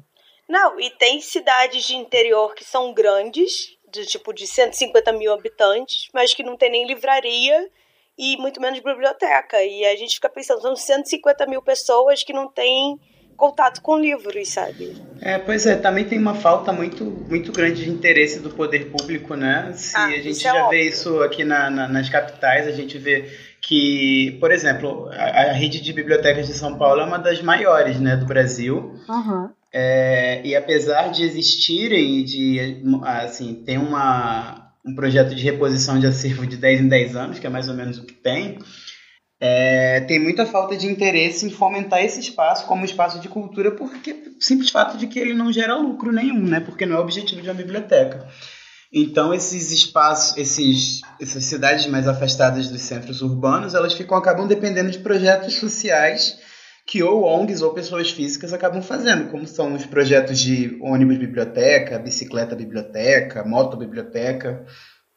Não, 0.54 0.80
e 0.80 0.92
tem 0.92 1.20
cidades 1.20 1.84
de 1.84 1.96
interior 1.96 2.54
que 2.54 2.64
são 2.64 2.94
grandes, 2.94 3.76
de 3.92 4.06
tipo 4.06 4.32
de 4.32 4.46
150 4.46 5.12
mil 5.14 5.34
habitantes, 5.34 6.10
mas 6.14 6.32
que 6.32 6.44
não 6.44 6.56
tem 6.56 6.70
nem 6.70 6.86
livraria 6.86 7.68
e 8.16 8.38
muito 8.38 8.62
menos 8.62 8.80
biblioteca. 8.80 9.64
E 9.64 9.84
a 9.84 9.96
gente 9.96 10.14
fica 10.14 10.30
pensando, 10.30 10.62
são 10.62 10.76
150 10.76 11.48
mil 11.48 11.60
pessoas 11.60 12.24
que 12.24 12.32
não 12.32 12.48
têm 12.48 13.00
contato 13.36 13.82
com 13.82 13.98
livros, 13.98 14.48
sabe? 14.50 14.96
É, 15.20 15.40
pois 15.40 15.66
é, 15.66 15.76
também 15.76 16.06
tem 16.06 16.20
uma 16.20 16.36
falta 16.36 16.72
muito, 16.72 17.04
muito 17.04 17.52
grande 17.52 17.86
de 17.86 17.90
interesse 17.90 18.40
do 18.40 18.52
poder 18.52 18.92
público, 18.92 19.34
né? 19.34 19.74
Se 19.74 19.98
ah, 19.98 20.06
a 20.06 20.22
gente 20.22 20.38
é 20.38 20.54
já 20.54 20.68
é 20.68 20.70
vê 20.70 20.88
isso 20.88 21.20
aqui 21.24 21.44
na, 21.44 21.68
na, 21.72 21.88
nas 21.88 22.10
capitais, 22.10 22.68
a 22.68 22.72
gente 22.72 23.00
vê 23.00 23.28
que, 23.60 24.38
por 24.40 24.52
exemplo, 24.52 25.10
a, 25.14 25.50
a, 25.50 25.52
rede 25.52 25.82
de 25.82 25.92
bibliotecas 25.92 26.46
de 26.46 26.54
São 26.54 26.78
Paulo 26.78 27.02
é 27.02 27.06
uma 27.06 27.18
das 27.18 27.42
maiores, 27.42 28.00
né, 28.00 28.16
do 28.16 28.28
Brasil. 28.28 28.94
Uhum. 29.10 29.50
É, 29.74 30.40
e 30.46 30.56
apesar 30.56 31.10
de 31.10 31.24
existirem, 31.24 32.24
de, 32.24 32.84
assim, 33.04 33.56
tem 33.66 33.80
uma, 33.80 34.72
um 34.86 34.94
projeto 34.94 35.34
de 35.34 35.44
reposição 35.44 36.00
de 36.00 36.06
acervo 36.06 36.46
de 36.46 36.58
10 36.58 36.82
em 36.82 36.88
10 36.88 37.16
anos, 37.16 37.40
que 37.40 37.48
é 37.48 37.50
mais 37.50 37.68
ou 37.68 37.74
menos 37.74 37.98
o 37.98 38.06
que 38.06 38.14
tem, 38.14 38.60
é, 39.46 40.00
tem 40.02 40.20
muita 40.20 40.46
falta 40.46 40.78
de 40.78 40.88
interesse 40.88 41.46
em 41.46 41.50
fomentar 41.50 42.02
esse 42.02 42.20
espaço 42.20 42.66
como 42.66 42.86
espaço 42.86 43.20
de 43.20 43.28
cultura, 43.28 43.72
porque 43.72 44.16
simples 44.40 44.70
fato 44.70 44.98
de 44.98 45.08
que 45.08 45.20
ele 45.20 45.34
não 45.34 45.52
gera 45.52 45.76
lucro 45.76 46.14
nenhum, 46.14 46.40
né? 46.40 46.60
Porque 46.60 46.86
não 46.86 46.96
é 46.96 47.00
o 47.00 47.02
objetivo 47.02 47.42
de 47.42 47.50
uma 47.50 47.54
biblioteca. 47.54 48.26
Então 48.94 49.34
esses 49.34 49.72
espaços, 49.72 50.38
esses, 50.38 51.02
essas 51.20 51.44
cidades 51.46 51.88
mais 51.88 52.08
afastadas 52.08 52.70
dos 52.70 52.82
centros 52.84 53.22
urbanos, 53.22 53.74
elas 53.74 53.94
ficam 53.94 54.16
acabam 54.16 54.48
dependendo 54.48 54.92
de 54.92 55.00
projetos 55.00 55.56
sociais 55.56 56.38
que 56.86 57.02
ou 57.02 57.24
ONGs 57.24 57.62
ou 57.62 57.74
pessoas 57.74 58.12
físicas 58.12 58.54
acabam 58.54 58.82
fazendo, 58.82 59.30
como 59.30 59.48
são 59.48 59.74
os 59.74 59.86
projetos 59.86 60.40
de 60.40 60.78
ônibus 60.82 61.18
biblioteca, 61.18 62.00
bicicleta 62.00 62.56
biblioteca, 62.56 63.44
moto 63.44 63.78
biblioteca 63.78 64.66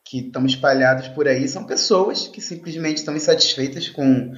que 0.04 0.20
estão 0.20 0.46
espalhados 0.46 1.08
por 1.08 1.26
aí 1.26 1.48
são 1.48 1.64
pessoas 1.64 2.28
que 2.28 2.40
simplesmente 2.40 2.98
estão 2.98 3.16
insatisfeitas 3.16 3.88
com 3.88 4.32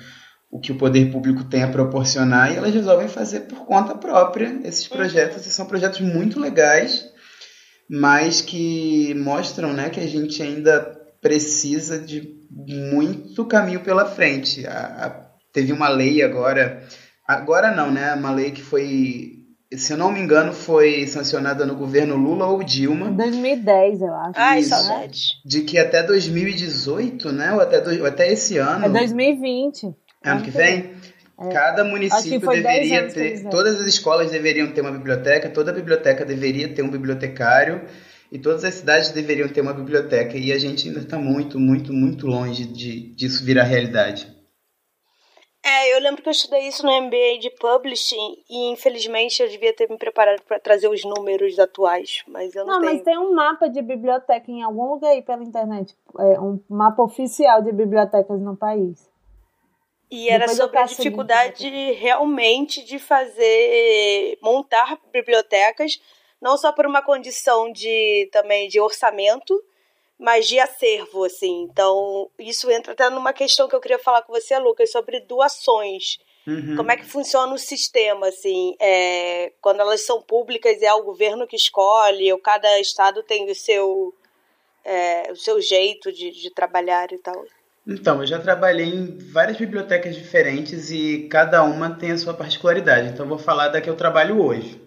o 0.51 0.59
que 0.59 0.73
o 0.73 0.79
poder 0.79 1.13
público 1.13 1.45
tem 1.45 1.63
a 1.63 1.69
proporcionar 1.69 2.51
e 2.51 2.57
elas 2.57 2.73
resolvem 2.73 3.07
fazer 3.07 3.41
por 3.41 3.67
conta 3.67 3.95
própria 3.95 4.61
esses 4.65 4.91
uhum. 4.91 4.97
projetos 4.97 5.45
e 5.47 5.51
são 5.51 5.67
projetos 5.67 6.01
muito 6.01 6.41
legais, 6.41 7.05
mas 7.89 8.41
que 8.41 9.15
mostram, 9.15 9.75
né, 9.75 9.91
que 9.91 10.01
a 10.01 10.07
gente 10.07 10.43
ainda 10.43 10.81
precisa 11.21 11.99
de 11.99 12.39
muito 12.51 13.45
caminho 13.45 13.81
pela 13.81 14.07
frente. 14.07 14.67
A, 14.67 15.07
a, 15.07 15.11
teve 15.53 15.73
uma 15.73 15.89
lei 15.89 16.23
agora, 16.23 16.83
agora 17.29 17.71
não, 17.71 17.93
né, 17.93 18.15
uma 18.15 18.33
lei 18.33 18.51
que 18.51 18.63
foi 18.63 19.39
se 19.77 19.93
eu 19.93 19.99
não 19.99 20.11
me 20.11 20.19
engano, 20.19 20.53
foi 20.53 21.07
sancionada 21.07 21.67
no 21.67 21.77
governo 21.77 22.17
Lula 22.17 22.47
ou 22.47 22.63
Dilma. 22.63 23.09
Em 23.09 23.17
2010, 23.17 24.01
eu 24.01 24.15
acho. 24.15 24.33
Ai, 24.35 24.61
Isso, 24.61 24.71
saudade. 24.71 25.21
De 25.45 25.61
que 25.63 25.79
até 25.79 26.03
2018, 26.03 27.31
né? 27.33 27.53
Ou 27.53 27.61
até, 27.61 27.81
do, 27.81 28.01
ou 28.01 28.07
até 28.07 28.33
esse 28.33 28.57
ano. 28.57 28.87
É 28.87 28.89
2020. 28.89 29.95
Ano 30.25 30.43
que 30.43 30.51
vem? 30.51 30.93
É. 31.39 31.49
Cada 31.51 31.85
município 31.85 32.49
deveria 32.49 33.09
ter. 33.09 33.45
Todas 33.51 33.79
as 33.79 33.87
escolas 33.87 34.31
deveriam 34.31 34.73
ter 34.73 34.81
uma 34.81 34.91
biblioteca, 34.91 35.51
toda 35.51 35.73
biblioteca 35.73 36.25
deveria 36.25 36.69
ter 36.69 36.83
um 36.83 36.91
bibliotecário 36.91 37.83
e 38.33 38.39
todas 38.39 38.65
as 38.65 38.75
cidades 38.75 39.11
deveriam 39.11 39.49
ter 39.49 39.61
uma 39.61 39.75
biblioteca. 39.75 40.37
E 40.37 40.51
a 40.51 40.59
gente 40.59 40.89
ainda 40.89 41.01
está 41.01 41.19
muito, 41.19 41.61
muito, 41.61 41.93
muito 41.93 42.27
longe 42.27 42.65
de, 42.65 43.15
disso 43.15 43.45
virar 43.45 43.65
realidade. 43.65 44.38
É, 45.65 45.95
eu 45.95 46.01
lembro 46.01 46.23
que 46.23 46.29
eu 46.29 46.33
estudei 46.33 46.69
isso 46.69 46.87
no 46.87 47.03
MBA 47.03 47.39
de 47.41 47.51
Publishing 47.51 48.45
e 48.49 48.71
infelizmente 48.71 49.43
eu 49.43 49.49
devia 49.49 49.75
ter 49.75 49.89
me 49.89 49.99
preparado 49.99 50.41
para 50.43 50.61
trazer 50.61 50.89
os 50.89 51.05
números 51.05 51.59
atuais, 51.59 52.23
mas 52.29 52.55
eu 52.55 52.65
não, 52.65 52.75
não 52.75 52.81
tenho. 52.81 52.95
mas 52.95 53.03
tem 53.03 53.19
um 53.19 53.35
mapa 53.35 53.69
de 53.69 53.83
biblioteca 53.83 54.51
em 54.51 54.63
algum 54.63 54.95
lugar 54.95 55.11
aí 55.11 55.23
pela 55.23 55.43
internet, 55.43 55.97
é 56.19 56.41
um 56.41 56.61
mapa 56.69 57.03
oficial 57.03 57.61
de 57.61 57.73
bibliotecas 57.73 58.41
no 58.41 58.57
país. 58.57 59.09
E 60.11 60.31
era 60.31 60.49
sobre 60.49 60.79
a 60.79 60.85
dificuldade 60.85 61.69
realmente 61.93 62.83
de 62.83 62.99
fazer 62.99 64.39
montar 64.41 64.99
bibliotecas, 65.13 66.01
não 66.41 66.57
só 66.57 66.73
por 66.73 66.87
uma 66.87 67.03
condição 67.03 67.71
de 67.71 68.29
também 68.33 68.69
de 68.69 68.81
orçamento, 68.81 69.63
mas 70.19 70.49
de 70.49 70.59
acervo, 70.59 71.25
assim. 71.25 71.63
Então, 71.63 72.29
isso 72.39 72.71
entra 72.71 72.93
até 72.93 73.09
numa 73.09 73.33
questão 73.33 73.69
que 73.69 73.75
eu 73.77 73.81
queria 73.81 73.99
falar 73.99 74.23
com 74.23 74.33
você, 74.33 74.59
Lucas, 74.59 74.91
sobre 74.91 75.21
doações. 75.21 76.19
Uhum. 76.47 76.77
Como 76.77 76.91
é 76.91 76.97
que 76.97 77.05
funciona 77.05 77.53
o 77.53 77.59
sistema, 77.59 78.29
assim? 78.29 78.75
É, 78.81 79.53
quando 79.61 79.81
elas 79.81 80.01
são 80.01 80.21
públicas, 80.21 80.83
é 80.83 80.93
o 80.93 81.05
governo 81.05 81.47
que 81.47 81.57
escolhe, 81.57 82.33
ou 82.33 82.39
cada 82.39 82.81
estado 82.81 83.23
tem 83.23 83.49
o 83.51 83.55
seu, 83.55 84.13
é, 84.85 85.31
o 85.31 85.37
seu 85.37 85.61
jeito 85.61 86.11
de, 86.11 86.33
de 86.33 86.51
trabalhar 86.51 87.13
e 87.13 87.19
tal? 87.19 87.45
Então, 87.87 88.21
eu 88.21 88.27
já 88.27 88.39
trabalhei 88.39 88.89
em 88.89 89.19
várias 89.33 89.57
bibliotecas 89.57 90.17
diferentes 90.17 90.91
e 90.91 91.29
cada 91.31 91.63
uma 91.63 91.95
tem 91.95 92.11
a 92.11 92.19
sua 92.19 92.35
particularidade. 92.35 93.09
Então, 93.09 93.29
vou 93.29 93.39
falar 93.39 93.69
da 93.69 93.81
que 93.81 93.89
eu 93.89 93.97
trabalho 93.97 94.43
hoje. 94.43 94.81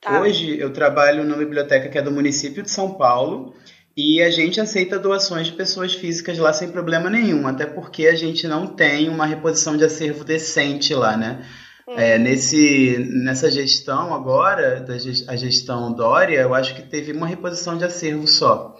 Tá. 0.00 0.20
Hoje, 0.20 0.58
eu 0.58 0.70
trabalho 0.72 1.24
numa 1.24 1.38
biblioteca 1.38 1.88
que 1.88 1.96
é 1.96 2.02
do 2.02 2.10
município 2.10 2.62
de 2.62 2.70
São 2.70 2.94
Paulo 2.94 3.54
e 3.96 4.20
a 4.20 4.30
gente 4.30 4.60
aceita 4.60 4.98
doações 4.98 5.46
de 5.46 5.52
pessoas 5.52 5.94
físicas 5.94 6.36
lá 6.38 6.52
sem 6.52 6.70
problema 6.70 7.08
nenhum, 7.08 7.46
até 7.46 7.64
porque 7.64 8.06
a 8.06 8.14
gente 8.14 8.48
não 8.48 8.66
tem 8.66 9.08
uma 9.08 9.24
reposição 9.24 9.76
de 9.76 9.84
acervo 9.84 10.24
decente 10.24 10.92
lá, 10.94 11.16
né? 11.16 11.46
Uhum. 11.86 11.98
É, 11.98 12.18
nesse, 12.18 12.98
nessa 13.24 13.50
gestão 13.50 14.12
agora, 14.12 14.80
da, 14.80 14.94
a 14.94 15.36
gestão 15.36 15.92
Dória, 15.92 16.40
eu 16.40 16.54
acho 16.54 16.74
que 16.74 16.82
teve 16.82 17.12
uma 17.12 17.26
reposição 17.26 17.76
de 17.78 17.84
acervo 17.84 18.26
só. 18.26 18.74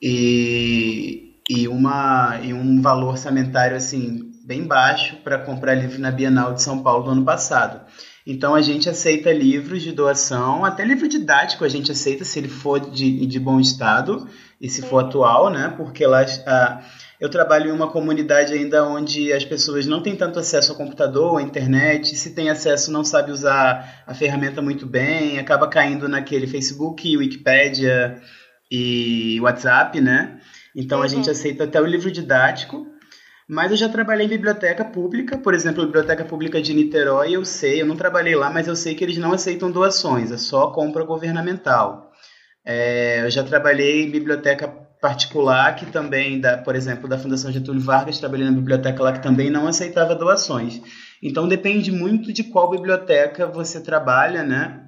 E, 0.00 1.34
e, 1.50 1.68
uma, 1.68 2.40
e 2.42 2.54
um 2.54 2.80
valor 2.80 3.10
orçamentário 3.10 3.76
assim 3.76 4.32
bem 4.44 4.66
baixo 4.66 5.16
para 5.22 5.38
comprar 5.38 5.74
livro 5.74 6.00
na 6.00 6.10
Bienal 6.10 6.54
de 6.54 6.62
São 6.62 6.82
Paulo 6.82 7.04
do 7.04 7.10
ano 7.10 7.24
passado. 7.24 7.86
Então 8.26 8.54
a 8.54 8.62
gente 8.62 8.88
aceita 8.88 9.32
livros 9.32 9.82
de 9.82 9.90
doação, 9.90 10.64
até 10.64 10.84
livro 10.84 11.08
didático 11.08 11.64
a 11.64 11.68
gente 11.68 11.90
aceita 11.90 12.24
se 12.24 12.38
ele 12.38 12.48
for 12.48 12.78
de, 12.78 13.26
de 13.26 13.40
bom 13.40 13.58
estado 13.58 14.28
e 14.60 14.68
se 14.68 14.82
for 14.82 14.98
atual, 14.98 15.50
né? 15.50 15.74
Porque 15.76 16.06
lá 16.06 16.24
a, 16.46 16.82
eu 17.20 17.28
trabalho 17.28 17.70
em 17.70 17.72
uma 17.72 17.90
comunidade 17.90 18.52
ainda 18.52 18.86
onde 18.86 19.32
as 19.32 19.44
pessoas 19.44 19.86
não 19.86 20.00
têm 20.00 20.14
tanto 20.14 20.38
acesso 20.38 20.70
ao 20.70 20.78
computador, 20.78 21.38
à 21.38 21.42
internet, 21.42 22.14
se 22.16 22.32
tem 22.32 22.48
acesso 22.48 22.92
não 22.92 23.04
sabe 23.04 23.32
usar 23.32 24.02
a 24.06 24.14
ferramenta 24.14 24.62
muito 24.62 24.86
bem, 24.86 25.40
acaba 25.40 25.66
caindo 25.66 26.08
naquele 26.08 26.46
Facebook, 26.46 27.16
Wikipedia 27.16 28.20
e 28.70 29.40
WhatsApp, 29.40 30.00
né? 30.00 30.38
Então 30.76 30.98
uhum. 30.98 31.04
a 31.04 31.08
gente 31.08 31.26
uhum. 31.26 31.32
aceita 31.32 31.64
até 31.64 31.80
o 31.80 31.86
livro 31.86 32.10
didático 32.10 32.91
mas 33.52 33.70
eu 33.70 33.76
já 33.76 33.86
trabalhei 33.86 34.24
em 34.24 34.30
biblioteca 34.30 34.82
pública, 34.82 35.36
por 35.36 35.52
exemplo, 35.52 35.82
a 35.82 35.84
Biblioteca 35.84 36.24
Pública 36.24 36.62
de 36.62 36.72
Niterói, 36.72 37.32
eu 37.32 37.44
sei, 37.44 37.82
eu 37.82 37.86
não 37.86 37.94
trabalhei 37.94 38.34
lá, 38.34 38.48
mas 38.48 38.66
eu 38.66 38.74
sei 38.74 38.94
que 38.94 39.04
eles 39.04 39.18
não 39.18 39.30
aceitam 39.30 39.70
doações, 39.70 40.32
é 40.32 40.38
só 40.38 40.70
compra 40.70 41.04
governamental. 41.04 42.10
É, 42.64 43.20
eu 43.22 43.30
já 43.30 43.44
trabalhei 43.44 44.04
em 44.04 44.10
biblioteca 44.10 44.68
particular, 45.02 45.76
que 45.76 45.84
também, 45.84 46.40
da, 46.40 46.56
por 46.56 46.74
exemplo, 46.74 47.06
da 47.06 47.18
Fundação 47.18 47.52
Getúlio 47.52 47.82
Vargas, 47.82 48.18
trabalhei 48.18 48.46
na 48.46 48.52
biblioteca 48.52 49.02
lá 49.02 49.12
que 49.12 49.22
também 49.22 49.50
não 49.50 49.68
aceitava 49.68 50.14
doações. 50.14 50.80
Então 51.22 51.46
depende 51.46 51.92
muito 51.92 52.32
de 52.32 52.44
qual 52.44 52.70
biblioteca 52.70 53.46
você 53.46 53.82
trabalha, 53.82 54.42
né? 54.42 54.80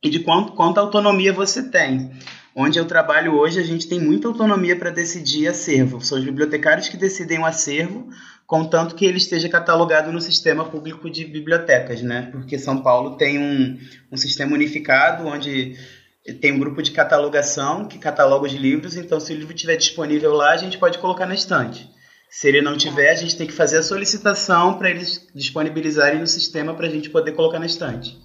E 0.00 0.08
de 0.08 0.20
quanto, 0.20 0.52
quanta 0.52 0.80
autonomia 0.80 1.32
você 1.32 1.60
tem. 1.68 2.12
Onde 2.54 2.78
eu 2.78 2.84
trabalho 2.84 3.34
hoje, 3.34 3.58
a 3.58 3.62
gente 3.62 3.88
tem 3.88 3.98
muita 3.98 4.28
autonomia 4.28 4.76
para 4.76 4.90
decidir 4.90 5.48
acervo. 5.48 6.04
São 6.04 6.18
os 6.18 6.24
bibliotecários 6.24 6.88
que 6.88 6.96
decidem 6.96 7.38
o 7.38 7.46
acervo, 7.46 8.08
contanto 8.46 8.94
que 8.94 9.06
ele 9.06 9.16
esteja 9.16 9.48
catalogado 9.48 10.12
no 10.12 10.20
sistema 10.20 10.64
público 10.64 11.08
de 11.08 11.24
bibliotecas, 11.24 12.02
né? 12.02 12.28
Porque 12.30 12.58
São 12.58 12.82
Paulo 12.82 13.16
tem 13.16 13.38
um, 13.38 13.78
um 14.10 14.16
sistema 14.16 14.52
unificado 14.52 15.26
onde 15.26 15.76
tem 16.40 16.52
um 16.52 16.58
grupo 16.58 16.82
de 16.82 16.90
catalogação 16.90 17.88
que 17.88 17.98
cataloga 17.98 18.46
os 18.46 18.52
livros, 18.52 18.96
então 18.96 19.18
se 19.18 19.32
o 19.32 19.36
livro 19.36 19.54
estiver 19.54 19.76
disponível 19.76 20.32
lá, 20.34 20.52
a 20.52 20.56
gente 20.56 20.78
pode 20.78 20.98
colocar 20.98 21.26
na 21.26 21.34
estante. 21.34 21.88
Se 22.28 22.48
ele 22.48 22.62
não 22.62 22.76
tiver, 22.76 23.10
a 23.10 23.14
gente 23.14 23.36
tem 23.36 23.46
que 23.46 23.52
fazer 23.52 23.78
a 23.78 23.82
solicitação 23.82 24.78
para 24.78 24.90
eles 24.90 25.28
disponibilizarem 25.34 26.20
no 26.20 26.26
sistema 26.26 26.74
para 26.74 26.86
a 26.86 26.90
gente 26.90 27.10
poder 27.10 27.32
colocar 27.32 27.58
na 27.58 27.66
estante. 27.66 28.16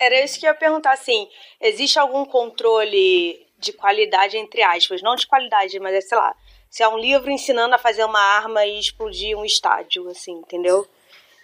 Era 0.00 0.22
isso 0.24 0.38
que 0.38 0.46
eu 0.46 0.50
ia 0.50 0.54
perguntar, 0.54 0.92
assim, 0.92 1.26
existe 1.60 1.98
algum 1.98 2.24
controle 2.24 3.47
de 3.58 3.72
qualidade, 3.72 4.36
entre 4.36 4.62
aspas. 4.62 5.02
Não 5.02 5.16
de 5.16 5.26
qualidade, 5.26 5.78
mas 5.80 5.94
é, 5.94 6.00
sei 6.00 6.16
lá, 6.18 6.34
se 6.70 6.82
é 6.82 6.88
um 6.88 6.98
livro 6.98 7.30
ensinando 7.30 7.74
a 7.74 7.78
fazer 7.78 8.04
uma 8.04 8.20
arma 8.20 8.64
e 8.64 8.78
explodir 8.78 9.36
um 9.36 9.44
estádio, 9.44 10.08
assim, 10.08 10.32
entendeu? 10.32 10.86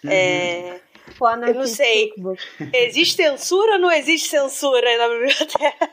Uhum. 0.04 0.10
É, 0.10 0.80
eu 1.48 1.54
não 1.54 1.66
sei. 1.66 2.12
Existe 2.72 3.16
censura 3.16 3.74
ou 3.74 3.78
não 3.78 3.90
existe 3.90 4.28
censura 4.28 4.98
na 4.98 5.08
biblioteca? 5.08 5.90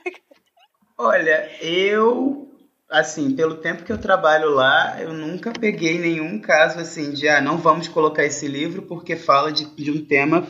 Olha, 0.97 1.49
eu 1.62 2.47
assim, 2.91 3.34
pelo 3.34 3.55
tempo 3.55 3.84
que 3.84 3.91
eu 3.91 3.97
trabalho 3.97 4.49
lá, 4.49 5.01
eu 5.01 5.13
nunca 5.13 5.53
peguei 5.53 5.97
nenhum 5.97 6.39
caso 6.41 6.77
assim 6.77 7.12
de 7.12 7.27
ah, 7.29 7.39
não 7.39 7.57
vamos 7.57 7.88
colocar 7.88 8.25
esse 8.25 8.47
livro 8.49 8.81
porque 8.81 9.15
fala 9.15 9.49
de, 9.49 9.63
de 9.75 9.89
um 9.89 10.03
tema 10.03 10.45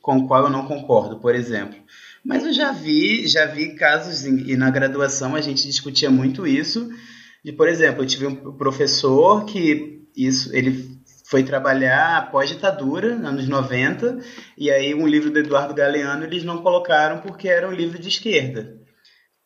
com 0.00 0.16
o 0.16 0.26
qual 0.26 0.44
eu 0.44 0.50
não 0.50 0.66
concordo, 0.66 1.18
por 1.20 1.34
exemplo. 1.34 1.78
Mas 2.24 2.44
eu 2.44 2.52
já 2.52 2.72
vi, 2.72 3.26
já 3.26 3.46
vi 3.46 3.74
casos, 3.74 4.24
e 4.24 4.56
na 4.56 4.70
graduação 4.70 5.34
a 5.34 5.40
gente 5.40 5.66
discutia 5.66 6.10
muito 6.10 6.46
isso, 6.46 6.88
de, 7.44 7.52
por 7.52 7.68
exemplo, 7.68 8.02
eu 8.02 8.06
tive 8.06 8.26
um 8.26 8.34
professor 8.56 9.44
que 9.44 10.02
isso, 10.16 10.54
ele 10.56 10.94
foi 11.26 11.42
trabalhar 11.42 12.30
pós-ditadura, 12.30 13.14
anos 13.14 13.46
90, 13.46 14.18
e 14.56 14.70
aí 14.70 14.94
um 14.94 15.06
livro 15.06 15.30
do 15.30 15.38
Eduardo 15.38 15.74
Galeano 15.74 16.24
eles 16.24 16.44
não 16.44 16.62
colocaram 16.62 17.20
porque 17.20 17.48
era 17.48 17.68
um 17.68 17.72
livro 17.72 17.98
de 17.98 18.08
esquerda. 18.08 18.80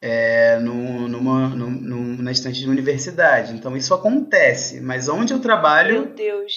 É, 0.01 0.61
no, 0.61 1.09
numa, 1.09 1.49
no, 1.49 2.23
na 2.23 2.31
estante 2.31 2.61
de 2.61 2.71
universidade. 2.71 3.53
Então 3.53 3.77
isso 3.77 3.93
acontece, 3.93 4.81
mas 4.81 5.09
onde 5.09 5.33
eu 5.33 5.41
trabalho. 5.41 6.03
Meu 6.03 6.15
Deus. 6.15 6.53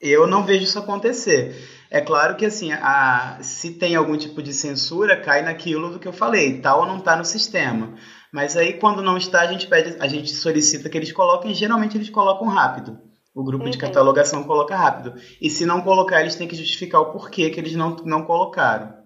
Eu 0.00 0.26
não 0.26 0.44
vejo 0.44 0.64
isso 0.64 0.78
acontecer. 0.78 1.54
É 1.90 2.00
claro 2.00 2.36
que 2.36 2.46
assim, 2.46 2.72
a, 2.72 3.38
se 3.42 3.72
tem 3.72 3.96
algum 3.96 4.16
tipo 4.16 4.40
de 4.40 4.52
censura, 4.52 5.20
cai 5.20 5.42
naquilo 5.42 5.90
do 5.90 5.98
que 5.98 6.06
eu 6.06 6.12
falei, 6.12 6.60
tal 6.60 6.80
ou 6.80 6.86
não 6.86 6.98
está 6.98 7.16
no 7.16 7.24
sistema. 7.24 7.94
Mas 8.32 8.56
aí 8.56 8.74
quando 8.74 9.02
não 9.02 9.16
está, 9.16 9.40
a 9.40 9.46
gente 9.48 9.66
pede, 9.66 9.96
a 9.98 10.06
gente 10.06 10.32
solicita 10.32 10.88
que 10.88 10.96
eles 10.96 11.10
coloquem, 11.10 11.52
geralmente 11.52 11.96
eles 11.96 12.08
colocam 12.08 12.46
rápido. 12.46 12.96
O 13.34 13.42
grupo 13.42 13.64
uhum. 13.64 13.70
de 13.70 13.78
catalogação 13.78 14.44
coloca 14.44 14.76
rápido. 14.76 15.14
E 15.40 15.50
se 15.50 15.66
não 15.66 15.80
colocar, 15.80 16.20
eles 16.20 16.36
têm 16.36 16.46
que 16.46 16.56
justificar 16.56 17.00
o 17.00 17.12
porquê 17.12 17.50
que 17.50 17.58
eles 17.58 17.74
não, 17.74 17.96
não 18.04 18.24
colocaram. 18.24 18.99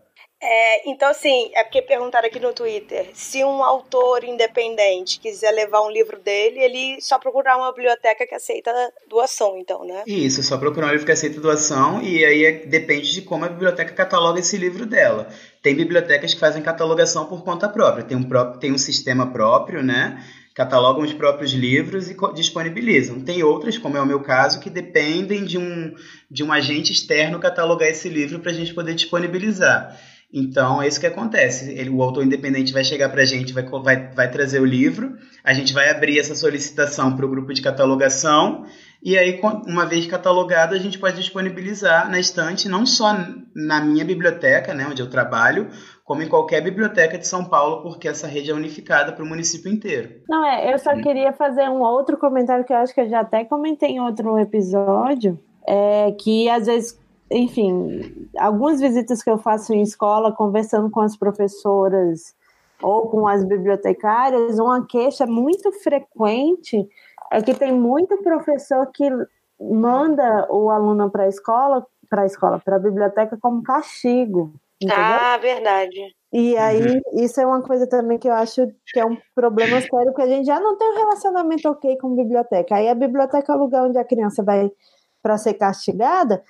É, 0.46 0.90
então, 0.90 1.08
assim, 1.08 1.50
é 1.54 1.64
porque 1.64 1.80
perguntaram 1.80 2.28
aqui 2.28 2.38
no 2.38 2.52
Twitter: 2.52 3.08
se 3.14 3.42
um 3.42 3.64
autor 3.64 4.24
independente 4.24 5.18
quiser 5.18 5.50
levar 5.52 5.80
um 5.80 5.90
livro 5.90 6.20
dele, 6.20 6.60
ele 6.60 7.00
só 7.00 7.18
procurar 7.18 7.56
uma 7.56 7.72
biblioteca 7.72 8.26
que 8.26 8.34
aceita 8.34 8.70
doação, 9.08 9.56
então, 9.56 9.86
né? 9.86 10.02
Isso, 10.06 10.42
só 10.42 10.58
procurar 10.58 10.88
um 10.88 10.90
livro 10.90 11.06
que 11.06 11.12
aceita 11.12 11.40
doação, 11.40 12.02
e 12.02 12.22
aí 12.22 12.44
é, 12.44 12.52
depende 12.66 13.10
de 13.10 13.22
como 13.22 13.46
a 13.46 13.48
biblioteca 13.48 13.94
cataloga 13.94 14.38
esse 14.38 14.58
livro 14.58 14.84
dela. 14.84 15.28
Tem 15.62 15.74
bibliotecas 15.74 16.34
que 16.34 16.40
fazem 16.40 16.62
catalogação 16.62 17.24
por 17.24 17.42
conta 17.42 17.66
própria, 17.66 18.04
tem 18.04 18.14
um, 18.14 18.24
próprio, 18.24 18.60
tem 18.60 18.70
um 18.70 18.78
sistema 18.78 19.32
próprio, 19.32 19.82
né? 19.82 20.22
Catalogam 20.54 21.02
os 21.02 21.14
próprios 21.14 21.52
livros 21.52 22.10
e 22.10 22.16
disponibilizam. 22.34 23.18
Tem 23.18 23.42
outras, 23.42 23.78
como 23.78 23.96
é 23.96 24.00
o 24.00 24.06
meu 24.06 24.20
caso, 24.20 24.60
que 24.60 24.68
dependem 24.68 25.42
de 25.42 25.56
um, 25.56 25.94
de 26.30 26.44
um 26.44 26.52
agente 26.52 26.92
externo 26.92 27.40
catalogar 27.40 27.88
esse 27.88 28.10
livro 28.10 28.40
para 28.40 28.52
a 28.52 28.54
gente 28.54 28.74
poder 28.74 28.94
disponibilizar. 28.94 29.98
Então, 30.34 30.82
é 30.82 30.88
isso 30.88 30.98
que 30.98 31.06
acontece. 31.06 31.72
Ele, 31.72 31.90
o 31.90 32.02
autor 32.02 32.24
independente 32.24 32.72
vai 32.72 32.82
chegar 32.82 33.08
para 33.08 33.22
a 33.22 33.24
gente, 33.24 33.52
vai, 33.52 33.62
vai, 33.62 34.10
vai 34.12 34.28
trazer 34.28 34.60
o 34.60 34.64
livro, 34.64 35.16
a 35.44 35.52
gente 35.52 35.72
vai 35.72 35.88
abrir 35.88 36.18
essa 36.18 36.34
solicitação 36.34 37.14
para 37.14 37.24
o 37.24 37.28
grupo 37.28 37.54
de 37.54 37.62
catalogação, 37.62 38.64
e 39.00 39.18
aí, 39.18 39.38
uma 39.66 39.84
vez 39.84 40.06
catalogado, 40.06 40.74
a 40.74 40.78
gente 40.78 40.98
pode 40.98 41.16
disponibilizar 41.16 42.10
na 42.10 42.18
estante, 42.18 42.68
não 42.68 42.86
só 42.86 43.14
na 43.54 43.84
minha 43.84 44.04
biblioteca, 44.04 44.74
né, 44.74 44.86
onde 44.90 45.02
eu 45.02 45.10
trabalho, 45.10 45.68
como 46.04 46.22
em 46.22 46.28
qualquer 46.28 46.62
biblioteca 46.62 47.16
de 47.16 47.28
São 47.28 47.44
Paulo, 47.44 47.82
porque 47.82 48.08
essa 48.08 48.26
rede 48.26 48.50
é 48.50 48.54
unificada 48.54 49.12
para 49.12 49.22
o 49.22 49.28
município 49.28 49.70
inteiro. 49.70 50.22
Não, 50.28 50.44
é, 50.44 50.72
eu 50.72 50.78
só 50.78 50.94
queria 50.94 51.32
fazer 51.32 51.68
um 51.68 51.80
outro 51.80 52.16
comentário 52.16 52.64
que 52.64 52.72
eu 52.72 52.78
acho 52.78 52.94
que 52.94 53.02
eu 53.02 53.08
já 53.08 53.20
até 53.20 53.44
comentei 53.44 53.90
em 53.90 54.00
outro 54.00 54.38
episódio, 54.38 55.38
é 55.68 56.10
que 56.18 56.48
às 56.48 56.66
vezes 56.66 56.98
enfim, 57.30 58.28
algumas 58.38 58.80
visitas 58.80 59.22
que 59.22 59.30
eu 59.30 59.38
faço 59.38 59.72
em 59.72 59.82
escola, 59.82 60.32
conversando 60.32 60.90
com 60.90 61.00
as 61.00 61.16
professoras 61.16 62.34
ou 62.82 63.08
com 63.08 63.26
as 63.26 63.44
bibliotecárias, 63.44 64.58
uma 64.58 64.86
queixa 64.86 65.26
muito 65.26 65.72
frequente 65.72 66.88
é 67.32 67.42
que 67.42 67.54
tem 67.54 67.72
muito 67.72 68.16
professor 68.18 68.86
que 68.92 69.08
manda 69.60 70.46
o 70.50 70.70
aluno 70.70 71.10
para 71.10 71.24
a 71.24 71.28
escola, 71.28 71.86
para 72.08 72.22
a 72.22 72.26
escola, 72.26 72.60
para 72.60 72.76
a 72.76 72.78
biblioteca 72.78 73.36
como 73.40 73.62
castigo. 73.62 74.52
Entendeu? 74.80 75.04
Ah, 75.04 75.38
verdade. 75.38 76.14
E 76.32 76.56
aí, 76.56 77.00
isso 77.12 77.40
é 77.40 77.46
uma 77.46 77.62
coisa 77.62 77.86
também 77.86 78.18
que 78.18 78.28
eu 78.28 78.32
acho 78.32 78.66
que 78.86 78.98
é 78.98 79.06
um 79.06 79.16
problema 79.34 79.80
sério, 79.80 80.06
porque 80.06 80.22
a 80.22 80.26
gente 80.26 80.46
já 80.46 80.58
não 80.58 80.76
tem 80.76 80.90
um 80.90 80.96
relacionamento 80.96 81.68
ok 81.68 81.96
com 81.98 82.12
a 82.12 82.16
biblioteca. 82.16 82.74
Aí 82.74 82.88
a 82.88 82.94
biblioteca 82.94 83.52
é 83.52 83.56
o 83.56 83.58
lugar 83.58 83.84
onde 83.84 83.98
a 83.98 84.04
criança 84.04 84.42
vai 84.42 84.70
para 85.22 85.38
ser 85.38 85.54
castigada, 85.54 86.42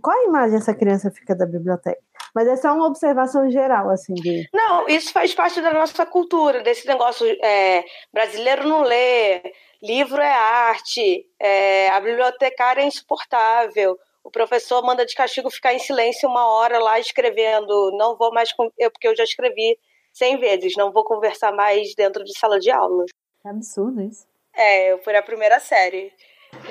qual 0.00 0.18
a 0.18 0.24
imagem 0.24 0.56
essa 0.56 0.74
criança 0.74 1.10
fica 1.10 1.34
da 1.34 1.46
biblioteca? 1.46 2.00
Mas 2.34 2.48
é 2.48 2.56
só 2.56 2.74
uma 2.74 2.86
observação 2.86 3.50
geral, 3.50 3.90
assim. 3.90 4.14
De... 4.14 4.48
Não, 4.52 4.88
isso 4.88 5.12
faz 5.12 5.34
parte 5.34 5.60
da 5.60 5.72
nossa 5.72 6.06
cultura, 6.06 6.62
desse 6.62 6.86
negócio. 6.86 7.26
É, 7.44 7.84
brasileiro 8.12 8.66
não 8.66 8.82
lê, 8.82 9.42
livro 9.82 10.20
é 10.20 10.32
arte, 10.32 11.26
é, 11.38 11.88
a 11.90 12.00
bibliotecária 12.00 12.82
é 12.82 12.86
insuportável. 12.86 13.98
O 14.24 14.30
professor 14.30 14.82
manda 14.82 15.04
de 15.04 15.14
castigo 15.14 15.50
ficar 15.50 15.74
em 15.74 15.78
silêncio 15.78 16.28
uma 16.28 16.46
hora 16.46 16.78
lá 16.78 16.98
escrevendo. 16.98 17.90
Não 17.96 18.16
vou 18.16 18.32
mais. 18.32 18.50
Eu, 18.78 18.90
porque 18.90 19.08
eu 19.08 19.16
já 19.16 19.24
escrevi 19.24 19.76
cem 20.12 20.38
vezes, 20.38 20.76
não 20.76 20.92
vou 20.92 21.04
conversar 21.04 21.52
mais 21.52 21.94
dentro 21.94 22.22
de 22.22 22.38
sala 22.38 22.58
de 22.58 22.70
aula. 22.70 23.04
É 23.44 23.48
absurdo 23.48 24.00
isso. 24.00 24.26
É, 24.54 24.92
eu 24.92 24.98
fui 25.02 25.16
a 25.16 25.22
primeira 25.22 25.58
série. 25.58 26.12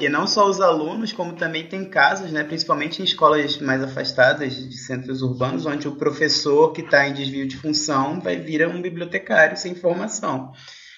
E 0.05 0.09
não 0.09 0.25
só 0.25 0.49
os 0.49 0.59
alunos, 0.59 1.13
como 1.13 1.33
também 1.33 1.67
tem 1.67 1.85
casos, 1.85 2.31
né, 2.31 2.43
principalmente 2.43 3.01
em 3.01 3.05
escolas 3.05 3.59
mais 3.59 3.83
afastadas 3.83 4.55
de 4.55 4.75
centros 4.77 5.21
urbanos, 5.21 5.65
onde 5.65 5.87
o 5.87 5.95
professor 5.95 6.71
que 6.73 6.81
está 6.81 7.07
em 7.07 7.13
desvio 7.13 7.47
de 7.47 7.55
função 7.55 8.19
vai 8.19 8.35
vir 8.35 8.67
um 8.67 8.81
bibliotecário 8.81 9.55
sem 9.55 9.75
formação. 9.75 10.51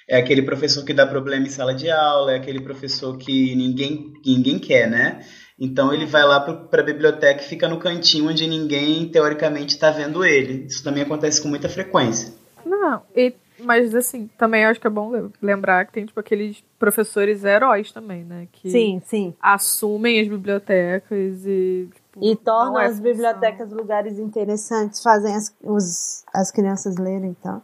É 0.08 0.18
aquele 0.18 0.42
professor 0.42 0.86
que 0.86 0.94
dá 0.94 1.06
problema 1.06 1.46
em 1.46 1.50
sala 1.50 1.74
de 1.74 1.90
aula, 1.90 2.32
é 2.32 2.36
aquele 2.38 2.62
professor 2.62 3.18
que 3.18 3.56
ninguém, 3.56 4.14
ninguém 4.26 4.58
quer, 4.58 4.90
né? 4.90 5.26
Então 5.60 5.94
ele 5.94 6.06
vai 6.06 6.24
lá 6.24 6.40
para 6.40 6.82
a 6.82 6.86
biblioteca 6.86 7.42
e 7.42 7.48
fica 7.48 7.68
no 7.68 7.80
cantinho 7.80 8.30
onde 8.30 8.48
ninguém, 8.48 9.08
teoricamente, 9.08 9.76
está 9.76 9.92
vendo 9.92 10.26
ele. 10.26 10.66
Isso 10.66 10.84
também 10.84 11.04
acontece 11.04 11.42
com 11.42 11.48
muita 11.48 11.70
frequência. 11.70 12.34
Não, 12.66 13.02
e 13.16 13.34
mas, 13.64 13.96
assim, 13.96 14.28
também 14.38 14.66
acho 14.66 14.80
que 14.80 14.88
é 14.88 14.90
bom 14.90 15.12
lembrar 15.42 15.86
que 15.86 15.94
tem, 15.94 16.06
tipo, 16.06 16.20
aqueles 16.20 16.64
professores 16.78 17.44
heróis 17.44 17.92
também, 17.92 18.24
né? 18.24 18.48
Que 18.52 18.70
sim, 18.70 19.02
sim. 19.06 19.36
assumem 19.42 20.20
as 20.20 20.28
bibliotecas 20.28 21.46
e. 21.46 21.90
Tipo, 21.94 22.24
e 22.24 22.36
tornam 22.36 22.80
é 22.80 22.86
as 22.86 22.98
função. 22.98 23.04
bibliotecas 23.04 23.72
lugares 23.72 24.20
interessantes, 24.20 25.02
fazem 25.02 25.36
as, 25.36 25.56
os, 25.64 26.24
as 26.34 26.52
crianças 26.52 26.98
lerem 26.98 27.32
e 27.32 27.36
tal. 27.36 27.64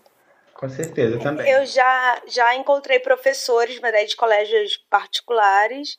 Com 0.54 0.68
certeza, 0.68 1.20
também. 1.20 1.50
Eu 1.50 1.66
já, 1.66 2.22
já 2.28 2.56
encontrei 2.56 3.00
professores, 3.00 3.80
mas 3.80 3.94
é 3.94 4.04
de 4.04 4.16
colégios 4.16 4.78
particulares, 4.90 5.98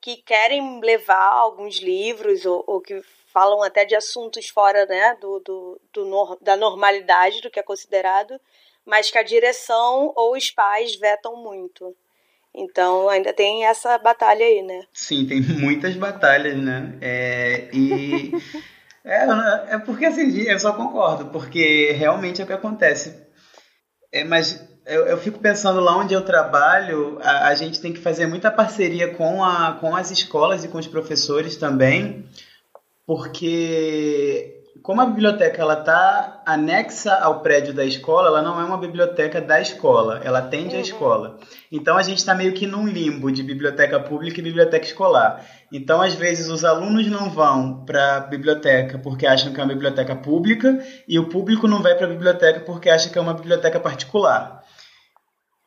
que 0.00 0.16
querem 0.16 0.80
levar 0.80 1.28
alguns 1.28 1.80
livros 1.80 2.44
ou, 2.44 2.64
ou 2.66 2.80
que 2.80 3.00
falam 3.32 3.62
até 3.62 3.84
de 3.84 3.94
assuntos 3.94 4.48
fora 4.48 4.84
né, 4.86 5.16
do, 5.20 5.38
do, 5.40 5.80
do, 5.92 6.38
da 6.40 6.56
normalidade 6.56 7.40
do 7.40 7.50
que 7.50 7.60
é 7.60 7.62
considerado 7.62 8.40
mas 8.90 9.08
que 9.08 9.16
a 9.16 9.22
direção 9.22 10.12
ou 10.16 10.36
os 10.36 10.50
pais 10.50 10.96
vetam 10.96 11.36
muito. 11.36 11.96
Então 12.52 13.08
ainda 13.08 13.32
tem 13.32 13.64
essa 13.64 13.96
batalha 13.98 14.44
aí, 14.44 14.62
né? 14.62 14.82
Sim, 14.92 15.24
tem 15.26 15.40
muitas 15.40 15.94
batalhas, 15.94 16.56
né? 16.56 16.98
É, 17.00 17.70
e 17.72 18.32
é, 19.06 19.74
é 19.74 19.78
porque 19.78 20.06
assim, 20.06 20.40
eu 20.40 20.58
só 20.58 20.72
concordo, 20.72 21.26
porque 21.26 21.92
realmente 21.92 22.40
é 22.40 22.44
o 22.44 22.46
que 22.48 22.52
acontece. 22.52 23.16
É, 24.10 24.24
mas 24.24 24.68
eu, 24.84 25.06
eu 25.06 25.16
fico 25.18 25.38
pensando 25.38 25.78
lá 25.78 25.96
onde 25.96 26.12
eu 26.12 26.24
trabalho, 26.24 27.20
a, 27.22 27.46
a 27.46 27.54
gente 27.54 27.80
tem 27.80 27.92
que 27.92 28.00
fazer 28.00 28.26
muita 28.26 28.50
parceria 28.50 29.14
com, 29.14 29.44
a, 29.44 29.78
com 29.80 29.94
as 29.94 30.10
escolas 30.10 30.64
e 30.64 30.68
com 30.68 30.78
os 30.78 30.88
professores 30.88 31.56
também, 31.56 32.28
porque 33.06 34.59
como 34.82 35.00
a 35.00 35.06
biblioteca 35.06 35.60
ela 35.60 35.80
está 35.80 36.42
anexa 36.46 37.14
ao 37.14 37.40
prédio 37.40 37.74
da 37.74 37.84
escola, 37.84 38.28
ela 38.28 38.42
não 38.42 38.60
é 38.60 38.64
uma 38.64 38.78
biblioteca 38.78 39.40
da 39.40 39.60
escola, 39.60 40.20
ela 40.24 40.38
atende 40.38 40.74
uhum. 40.74 40.78
a 40.78 40.82
escola. 40.82 41.38
Então 41.70 41.96
a 41.96 42.02
gente 42.02 42.18
está 42.18 42.34
meio 42.34 42.52
que 42.52 42.66
num 42.66 42.86
limbo 42.86 43.30
de 43.30 43.42
biblioteca 43.42 44.00
pública 44.00 44.40
e 44.40 44.42
biblioteca 44.42 44.86
escolar. 44.86 45.44
Então 45.72 46.00
às 46.00 46.14
vezes 46.14 46.48
os 46.48 46.64
alunos 46.64 47.06
não 47.08 47.30
vão 47.30 47.84
para 47.84 48.16
a 48.16 48.20
biblioteca 48.20 48.98
porque 48.98 49.26
acham 49.26 49.52
que 49.52 49.60
é 49.60 49.62
uma 49.62 49.72
biblioteca 49.72 50.16
pública 50.16 50.82
e 51.06 51.18
o 51.18 51.28
público 51.28 51.68
não 51.68 51.82
vai 51.82 51.94
para 51.94 52.06
a 52.06 52.10
biblioteca 52.10 52.60
porque 52.60 52.88
acha 52.88 53.10
que 53.10 53.18
é 53.18 53.20
uma 53.20 53.34
biblioteca 53.34 53.78
particular. 53.78 54.62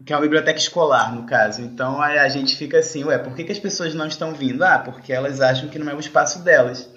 Que 0.05 0.11
é 0.11 0.15
uma 0.15 0.21
biblioteca 0.23 0.59
escolar, 0.59 1.15
no 1.15 1.25
caso. 1.25 1.61
Então 1.61 2.01
a, 2.01 2.27
gente 2.27 2.57
fica 2.57 2.79
assim, 2.79 3.05
ué, 3.05 3.17
por 3.17 3.35
que, 3.35 3.43
que 3.43 3.51
as 3.51 3.59
pessoas 3.59 3.93
não 3.93 4.07
estão 4.07 4.33
vindo? 4.33 4.63
Ah, 4.63 4.79
porque 4.79 5.13
elas 5.13 5.39
acham 5.39 5.69
que 5.69 5.79
não 5.79 5.89
é 5.89 5.95
o 5.95 5.99
espaço 5.99 6.43
delas. 6.43 6.92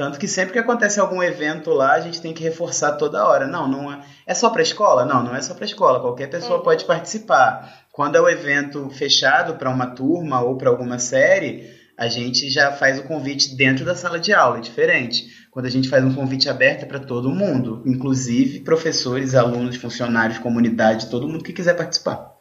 Tanto 0.00 0.18
que 0.18 0.26
sempre 0.26 0.54
que 0.54 0.58
acontece 0.58 0.98
algum 0.98 1.22
evento 1.22 1.72
lá, 1.72 1.92
a 1.92 2.00
gente 2.00 2.22
tem 2.22 2.32
que 2.32 2.42
reforçar 2.42 2.92
toda 2.92 3.22
hora. 3.22 3.46
Não, 3.46 3.68
não 3.68 3.92
é, 3.92 4.00
é 4.26 4.32
só 4.32 4.48
para 4.48 4.62
escola? 4.62 5.04
Não, 5.04 5.22
não 5.22 5.36
é 5.36 5.42
só 5.42 5.52
para 5.52 5.66
escola. 5.66 6.00
Qualquer 6.00 6.30
pessoa 6.30 6.56
uhum. 6.56 6.64
pode 6.64 6.86
participar. 6.86 7.84
Quando 7.92 8.16
é 8.16 8.20
o 8.22 8.24
um 8.24 8.28
evento 8.30 8.88
fechado 8.88 9.56
para 9.56 9.68
uma 9.68 9.88
turma 9.88 10.40
ou 10.40 10.56
para 10.56 10.70
alguma 10.70 10.98
série, 10.98 11.70
a 11.98 12.08
gente 12.08 12.48
já 12.48 12.72
faz 12.72 12.98
o 12.98 13.02
convite 13.02 13.54
dentro 13.54 13.84
da 13.84 13.94
sala 13.94 14.18
de 14.18 14.32
aula, 14.32 14.56
é 14.56 14.62
diferente. 14.62 15.26
Quando 15.50 15.66
a 15.66 15.70
gente 15.70 15.86
faz 15.86 16.02
um 16.02 16.14
convite 16.14 16.48
aberto 16.48 16.84
é 16.84 16.86
para 16.86 17.00
todo 17.00 17.28
mundo, 17.28 17.82
inclusive 17.84 18.60
professores, 18.60 19.34
alunos, 19.34 19.76
funcionários, 19.76 20.38
comunidade, 20.38 21.10
todo 21.10 21.28
mundo 21.28 21.44
que 21.44 21.52
quiser 21.52 21.76
participar 21.76 22.39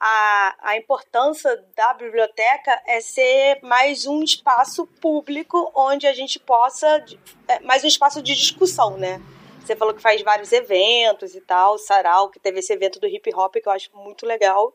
a, 0.00 0.56
a 0.60 0.76
importância 0.76 1.64
da 1.76 1.94
biblioteca 1.94 2.80
é 2.86 3.00
ser 3.00 3.58
mais 3.62 4.06
um 4.06 4.22
espaço 4.22 4.86
público 5.00 5.70
onde 5.74 6.06
a 6.06 6.12
gente 6.12 6.38
possa. 6.38 7.04
É, 7.46 7.60
mais 7.60 7.84
um 7.84 7.88
espaço 7.88 8.22
de 8.22 8.34
discussão, 8.34 8.96
né? 8.96 9.20
Você 9.60 9.76
falou 9.76 9.92
que 9.92 10.00
faz 10.00 10.22
vários 10.22 10.52
eventos 10.52 11.34
e 11.34 11.40
tal, 11.40 11.76
Sarau, 11.78 12.30
que 12.30 12.40
teve 12.40 12.60
esse 12.60 12.72
evento 12.72 12.98
do 12.98 13.06
hip 13.06 13.30
hop 13.34 13.54
que 13.54 13.68
eu 13.68 13.72
acho 13.72 13.90
muito 13.94 14.24
legal. 14.24 14.74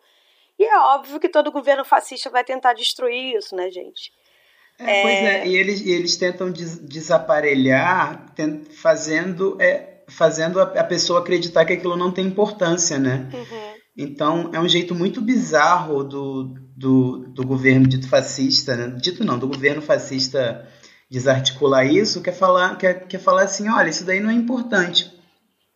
E 0.59 0.63
é 0.65 0.77
óbvio 0.77 1.19
que 1.19 1.29
todo 1.29 1.51
governo 1.51 1.83
fascista 1.83 2.29
vai 2.29 2.43
tentar 2.43 2.73
destruir 2.73 3.35
isso, 3.35 3.55
né, 3.55 3.71
gente? 3.71 4.11
É, 4.77 5.01
Pois 5.01 5.15
é, 5.15 5.47
e 5.47 5.55
eles, 5.55 5.85
eles 5.85 6.15
tentam 6.15 6.51
des 6.51 6.77
desaparelhar 6.79 8.25
fazendo, 8.81 9.57
é, 9.61 10.01
fazendo 10.07 10.59
a, 10.59 10.63
a, 10.63 10.83
pessoa 10.83 11.19
acreditar 11.19 11.65
que 11.65 11.73
aquilo 11.73 11.95
não 11.95 12.11
tem 12.11 12.25
importância, 12.25 12.97
né? 12.97 13.27
Uhum. 13.33 13.72
Então, 13.97 14.49
é 14.53 14.59
um 14.59 14.67
jeito 14.67 14.95
muito 14.95 15.21
bizarro 15.21 16.03
do, 16.03 16.55
do, 16.75 17.27
do 17.33 17.45
governo 17.45 17.87
dito 17.87 18.07
fascista, 18.07 18.75
né? 18.75 18.95
dito 18.99 19.23
não, 19.23 19.37
do 19.37 19.47
governo 19.47 19.81
fascista 19.81 20.67
desarticular 21.09 21.85
isso, 21.85 22.21
quer 22.21 22.33
falar, 22.33 22.75
quer, 22.75 23.07
quer 23.07 23.19
falar 23.19 23.43
assim, 23.43 23.69
olha, 23.69 23.89
isso 23.89 24.03
daí 24.03 24.19
não 24.19 24.31
é 24.31 24.33
importante. 24.33 25.13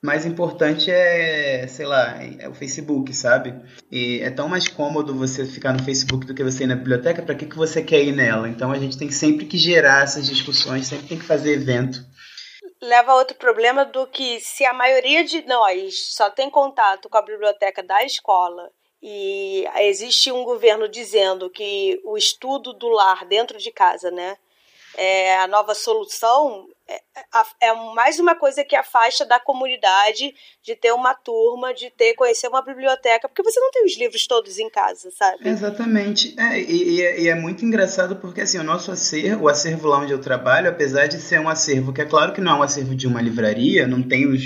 Mais 0.04 0.26
importante 0.26 0.90
é, 0.90 1.68
sei 1.68 1.86
lá, 1.86 2.24
é 2.40 2.48
o 2.48 2.54
Facebook, 2.54 3.14
sabe? 3.14 3.54
E 3.92 4.20
é 4.22 4.30
tão 4.30 4.48
mais 4.48 4.68
cômodo 4.68 5.14
você 5.14 5.46
ficar 5.46 5.74
no 5.74 5.84
Facebook 5.84 6.26
do 6.26 6.34
que 6.34 6.44
você 6.44 6.64
ir 6.64 6.68
na 6.68 6.76
biblioteca, 6.76 7.22
para 7.22 7.36
que, 7.36 7.46
que 7.46 7.56
você 7.56 7.82
quer 7.82 8.04
ir 8.04 8.16
nela? 8.16 8.48
Então 8.48 8.72
a 8.72 8.80
gente 8.80 8.98
tem 8.98 9.10
sempre 9.12 9.46
que 9.46 9.58
gerar 9.58 10.04
essas 10.04 10.26
discussões, 10.26 10.88
sempre 10.88 11.08
tem 11.08 11.18
que 11.18 11.26
fazer 11.26 11.54
evento. 11.54 12.06
Leva 12.82 13.12
a 13.12 13.16
outro 13.16 13.36
problema 13.36 13.84
do 13.84 14.06
que 14.08 14.40
se 14.40 14.64
a 14.66 14.74
maioria 14.74 15.24
de 15.24 15.42
nós 15.48 16.14
só 16.14 16.30
tem 16.30 16.50
contato 16.50 17.10
com 17.10 17.18
a 17.18 17.22
biblioteca 17.22 17.82
da 17.82 18.04
escola 18.04 18.72
e 19.02 19.66
existe 19.78 20.32
um 20.32 20.44
governo 20.44 20.88
dizendo 20.88 21.50
que 21.50 22.00
o 22.04 22.18
estudo 22.18 22.74
do 22.74 22.90
lar 22.90 23.26
dentro 23.26 23.58
de 23.58 23.72
casa, 23.72 24.12
né, 24.12 24.38
é 24.96 25.38
a 25.38 25.48
nova 25.48 25.76
solução, 25.76 26.68
é, 26.90 27.74
mais 27.94 28.20
uma 28.20 28.36
coisa 28.36 28.64
que 28.64 28.76
afasta 28.76 29.26
da 29.26 29.40
comunidade 29.40 30.34
de 30.64 30.76
ter 30.76 30.92
uma 30.94 31.14
turma, 31.14 31.74
de 31.74 31.90
ter 31.90 32.14
conhecer 32.16 32.48
uma 32.48 32.62
biblioteca, 32.62 33.28
porque 33.28 33.44
você 33.44 33.60
não 33.60 33.72
tem 33.72 33.86
os 33.86 33.98
livros 33.98 34.26
todos 34.26 34.58
em 34.58 34.70
casa, 34.70 35.10
sabe? 35.12 35.48
Exatamente. 35.48 36.34
É, 36.40 36.60
e, 36.60 37.02
e, 37.02 37.28
é 37.28 37.36
muito 37.36 37.66
engraçado 37.66 38.16
porque 38.18 38.42
assim, 38.42 38.58
o 38.58 38.64
nosso 38.64 38.92
acervo, 38.92 39.46
o 39.46 39.50
acervo 39.50 39.88
lá 39.88 40.00
onde 40.00 40.14
eu 40.14 40.22
trabalho, 40.22 40.70
apesar 40.70 41.08
de 41.08 41.20
ser 41.20 41.40
um 41.40 41.50
acervo 41.50 41.94
que 41.94 42.02
é 42.02 42.06
claro 42.06 42.34
que 42.34 42.42
não 42.42 42.54
é 42.54 42.60
um 42.60 42.64
acervo 42.64 42.96
de 42.96 43.08
uma 43.08 43.22
livraria, 43.22 43.88
não 43.88 44.02
tem 44.02 44.26
os 44.28 44.42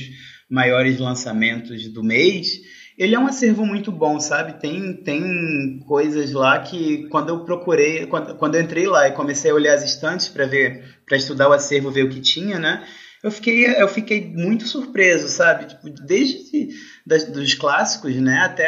maiores 0.50 1.00
lançamentos 1.00 1.88
do 1.94 2.04
mês, 2.04 2.60
ele 2.98 3.16
é 3.16 3.20
um 3.20 3.26
acervo 3.26 3.66
muito 3.66 3.92
bom, 3.92 4.20
sabe? 4.20 4.60
Tem, 4.60 4.94
tem 4.94 5.80
coisas 5.88 6.32
lá 6.34 6.60
que 6.60 7.08
quando 7.10 7.30
eu 7.30 7.44
procurei, 7.44 8.06
quando, 8.06 8.36
quando 8.36 8.56
eu 8.56 8.62
entrei 8.62 8.86
lá 8.86 9.08
e 9.08 9.14
comecei 9.14 9.50
a 9.50 9.56
olhar 9.56 9.74
as 9.74 9.84
estantes 9.84 10.28
para 10.28 10.46
ver, 10.46 11.01
para 11.12 11.18
estudar 11.18 11.50
o 11.50 11.52
acervo, 11.52 11.92
ver 11.92 12.06
o 12.06 12.10
que 12.10 12.22
tinha, 12.22 12.58
né? 12.58 12.86
Eu 13.22 13.30
fiquei, 13.30 13.66
eu 13.66 13.88
fiquei 13.90 14.34
muito 14.34 14.66
surpreso, 14.66 15.28
sabe? 15.28 15.66
Tipo, 15.66 15.90
desde 15.90 16.70
das, 17.06 17.26
dos 17.26 17.54
clássicos, 17.54 18.16
né, 18.16 18.38
até 18.38 18.66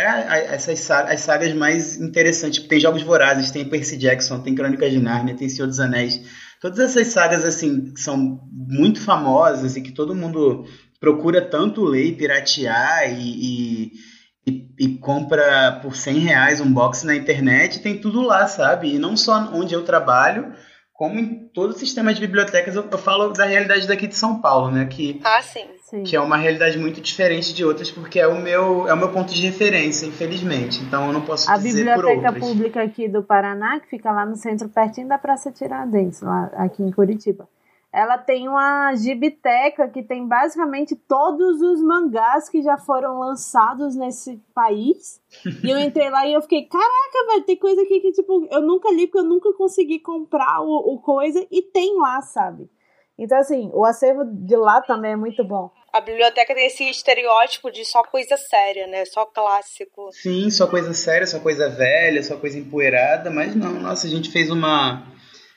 essas 0.54 0.92
as 0.92 1.22
sagas 1.22 1.54
mais 1.54 1.96
interessantes. 1.96 2.58
Tipo, 2.58 2.68
tem 2.68 2.82
Jogos 2.82 3.02
Vorazes, 3.02 3.50
tem 3.50 3.64
Percy 3.64 3.96
Jackson, 3.96 4.42
tem 4.42 4.54
Crônicas 4.54 4.92
de 4.92 5.00
Nárnia, 5.00 5.38
tem 5.38 5.48
Senhor 5.48 5.68
dos 5.68 5.80
Anéis. 5.80 6.20
Todas 6.60 6.80
essas 6.80 7.08
sagas, 7.08 7.46
assim, 7.46 7.94
que 7.94 8.02
são 8.02 8.42
muito 8.52 9.00
famosas 9.00 9.78
e 9.78 9.82
que 9.82 9.94
todo 9.94 10.14
mundo 10.14 10.66
procura 11.00 11.42
tanto 11.42 11.86
ler 11.86 12.08
e 12.08 12.16
piratear 12.16 13.10
e, 13.10 13.88
e 13.88 13.92
e, 14.46 14.68
e, 14.78 14.98
compra 14.98 15.80
por 15.82 15.96
100 15.96 16.20
reais 16.20 16.60
um 16.60 16.72
box 16.72 17.06
na 17.06 17.16
internet, 17.16 17.80
tem 17.80 17.98
tudo 17.98 18.22
lá, 18.22 18.46
sabe? 18.46 18.94
E 18.94 19.00
não 19.00 19.16
só 19.16 19.50
onde 19.54 19.74
eu 19.74 19.86
trabalho, 19.86 20.54
como 20.94 21.20
em 21.20 21.50
todo 21.54 21.72
o 21.72 21.78
sistema 21.78 22.14
de 22.14 22.22
bibliotecas. 22.22 22.76
Eu, 22.76 22.88
eu 22.90 22.98
falo 22.98 23.30
da 23.30 23.46
realidade 23.46 23.88
daqui 23.88 24.08
de 24.08 24.16
São 24.16 24.40
Paulo, 24.40 24.72
né? 24.72 24.86
Que, 24.86 25.20
ah, 25.24 25.42
sim. 25.42 25.66
sim. 25.82 26.04
Que 26.04 26.16
é 26.16 26.22
uma 26.22 26.38
realidade 26.38 26.78
muito 26.78 27.02
diferente 27.02 27.54
de 27.54 27.66
outras, 27.66 27.90
porque 27.90 28.20
é 28.20 28.28
o 28.28 28.40
meu, 28.40 28.88
é 28.88 28.94
o 28.94 28.98
meu 28.98 29.12
ponto 29.12 29.34
de 29.34 29.42
referência, 29.42 30.06
infelizmente. 30.06 30.82
Então 30.82 31.08
eu 31.08 31.14
não 31.14 31.22
posso 31.22 31.50
a 31.52 31.58
dizer 31.58 31.94
por 31.96 32.06
outras. 32.06 32.26
A 32.26 32.32
biblioteca 32.32 32.40
pública 32.40 32.84
aqui 32.84 33.08
do 33.10 33.24
Paraná, 33.24 33.80
que 33.80 33.90
fica 33.90 34.12
lá 34.12 34.26
no 34.26 34.36
centro, 34.36 34.70
pertinho 34.70 35.08
da 35.08 35.18
Praça 35.18 35.52
Tiradentes, 35.52 36.22
lá 36.22 36.52
aqui 36.56 36.84
em 36.84 36.92
Curitiba 36.92 37.48
ela 37.94 38.18
tem 38.18 38.50
uma 38.50 38.96
gibiteca 38.96 39.88
que 39.88 40.02
tem 40.02 40.28
basicamente 40.28 40.96
todos 40.96 41.62
os 41.62 41.80
mangás 41.80 42.50
que 42.50 42.64
já 42.64 42.76
foram 42.76 43.20
lançados 43.20 43.96
nesse 43.96 44.42
país. 44.52 45.22
e 45.64 45.70
eu 45.70 45.78
entrei 45.78 46.10
lá 46.10 46.26
e 46.26 46.34
eu 46.34 46.42
fiquei, 46.42 46.64
caraca, 46.66 47.28
velho, 47.30 47.44
tem 47.44 47.56
coisa 47.56 47.84
aqui 47.84 48.00
que, 48.00 48.12
tipo, 48.12 48.48
eu 48.50 48.62
nunca 48.62 48.92
li 48.92 49.06
porque 49.06 49.20
eu 49.20 49.24
nunca 49.30 49.54
consegui 49.54 50.00
comprar 50.00 50.62
o, 50.62 50.96
o 50.96 51.00
coisa 51.00 51.46
e 51.52 51.62
tem 51.62 51.96
lá, 52.00 52.20
sabe? 52.24 52.68
Então, 53.16 53.38
assim, 53.38 53.70
o 53.72 53.86
acervo 53.86 54.26
de 54.26 54.56
lá 54.56 54.82
também 54.82 55.12
é 55.12 55.16
muito 55.16 55.44
bom. 55.44 55.70
A 55.94 56.02
biblioteca 56.02 56.56
tem 56.56 56.66
esse 56.66 56.90
estereótipo 56.90 57.70
de 57.70 57.86
só 57.86 58.02
coisa 58.02 58.36
séria, 58.38 58.88
né? 58.88 59.06
Só 59.06 59.24
clássico. 59.28 60.10
Sim, 60.12 60.50
só 60.50 60.66
coisa 60.66 60.92
séria, 60.96 61.28
só 61.28 61.40
coisa 61.40 61.70
velha, 61.70 62.24
só 62.24 62.38
coisa 62.38 62.58
empoeirada, 62.58 63.30
mas 63.30 63.56
não, 63.56 63.74
nossa, 63.74 64.08
a 64.08 64.10
gente 64.10 64.32
fez 64.32 64.50
uma 64.50 65.12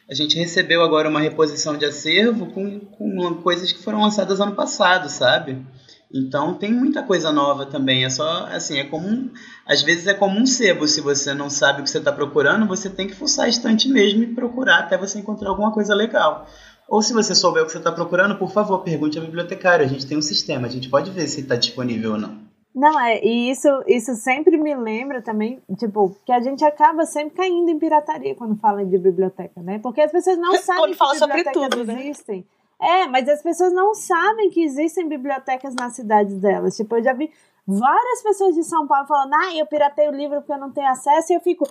a 0.08 0.14
gente 0.14 0.38
recebeu 0.38 0.82
agora 0.82 1.08
uma 1.08 1.20
reposição 1.20 1.76
de 1.76 1.84
acervo 1.84 2.46
com, 2.46 2.78
com 2.80 3.34
coisas 3.42 3.72
que 3.72 3.82
foram 3.82 4.02
lançadas 4.02 4.40
ano 4.40 4.54
passado, 4.54 5.08
sabe? 5.08 5.66
Então 6.12 6.54
tem 6.54 6.72
muita 6.72 7.02
coisa 7.02 7.32
nova 7.32 7.66
também. 7.66 8.04
É 8.04 8.10
só 8.10 8.46
assim, 8.46 8.78
é 8.78 8.84
comum. 8.84 9.30
Às 9.66 9.82
vezes 9.82 10.06
é 10.06 10.14
como 10.14 10.38
um 10.38 10.46
sebo. 10.46 10.86
Se 10.86 11.00
você 11.00 11.34
não 11.34 11.50
sabe 11.50 11.80
o 11.80 11.84
que 11.84 11.90
você 11.90 11.98
está 11.98 12.12
procurando, 12.12 12.66
você 12.66 12.88
tem 12.88 13.08
que 13.08 13.14
fuçar 13.14 13.46
a 13.46 13.48
estante 13.48 13.88
mesmo 13.88 14.22
e 14.22 14.34
procurar 14.34 14.78
até 14.78 14.96
você 14.96 15.18
encontrar 15.18 15.50
alguma 15.50 15.72
coisa 15.72 15.94
legal. 15.94 16.46
Ou 16.88 17.02
se 17.02 17.12
você 17.12 17.34
souber 17.34 17.64
o 17.64 17.66
que 17.66 17.72
você 17.72 17.78
está 17.78 17.90
procurando, 17.90 18.36
por 18.36 18.52
favor, 18.52 18.78
pergunte 18.78 19.18
ao 19.18 19.24
bibliotecário. 19.24 19.84
A 19.84 19.88
gente 19.88 20.06
tem 20.06 20.16
um 20.16 20.22
sistema, 20.22 20.68
a 20.68 20.70
gente 20.70 20.88
pode 20.88 21.10
ver 21.10 21.26
se 21.26 21.40
está 21.40 21.56
disponível 21.56 22.12
ou 22.12 22.18
não. 22.18 22.45
Não, 22.76 23.00
é, 23.00 23.24
e 23.24 23.50
isso, 23.50 23.68
isso 23.86 24.14
sempre 24.16 24.58
me 24.58 24.74
lembra 24.74 25.22
também, 25.22 25.62
tipo, 25.78 26.14
que 26.26 26.30
a 26.30 26.40
gente 26.40 26.62
acaba 26.62 27.06
sempre 27.06 27.34
caindo 27.34 27.70
em 27.70 27.78
pirataria 27.78 28.34
quando 28.34 28.54
fala 28.60 28.84
de 28.84 28.98
biblioteca, 28.98 29.62
né? 29.62 29.78
Porque 29.78 30.02
as 30.02 30.12
pessoas 30.12 30.36
não 30.36 30.52
sabem 30.60 30.82
quando 30.82 30.92
que 30.92 30.98
fala 30.98 31.14
bibliotecas 31.14 31.54
sobre 31.54 31.70
tudo, 31.70 31.84
né? 31.86 32.06
existem. 32.06 32.46
Né? 32.78 32.86
É, 32.88 33.06
mas 33.06 33.26
as 33.30 33.42
pessoas 33.42 33.72
não 33.72 33.94
sabem 33.94 34.50
que 34.50 34.62
existem 34.62 35.08
bibliotecas 35.08 35.74
nas 35.74 35.94
cidades 35.94 36.38
delas. 36.38 36.76
Tipo, 36.76 36.96
eu 36.96 37.02
já 37.02 37.14
vi 37.14 37.32
várias 37.66 38.22
pessoas 38.22 38.54
de 38.54 38.62
São 38.62 38.86
Paulo 38.86 39.06
falando, 39.06 39.32
ah, 39.32 39.56
eu 39.56 39.64
piratei 39.64 40.08
o 40.08 40.12
livro 40.12 40.42
porque 40.42 40.52
eu 40.52 40.60
não 40.60 40.70
tenho 40.70 40.88
acesso, 40.88 41.32
e 41.32 41.36
eu 41.36 41.40
fico, 41.40 41.66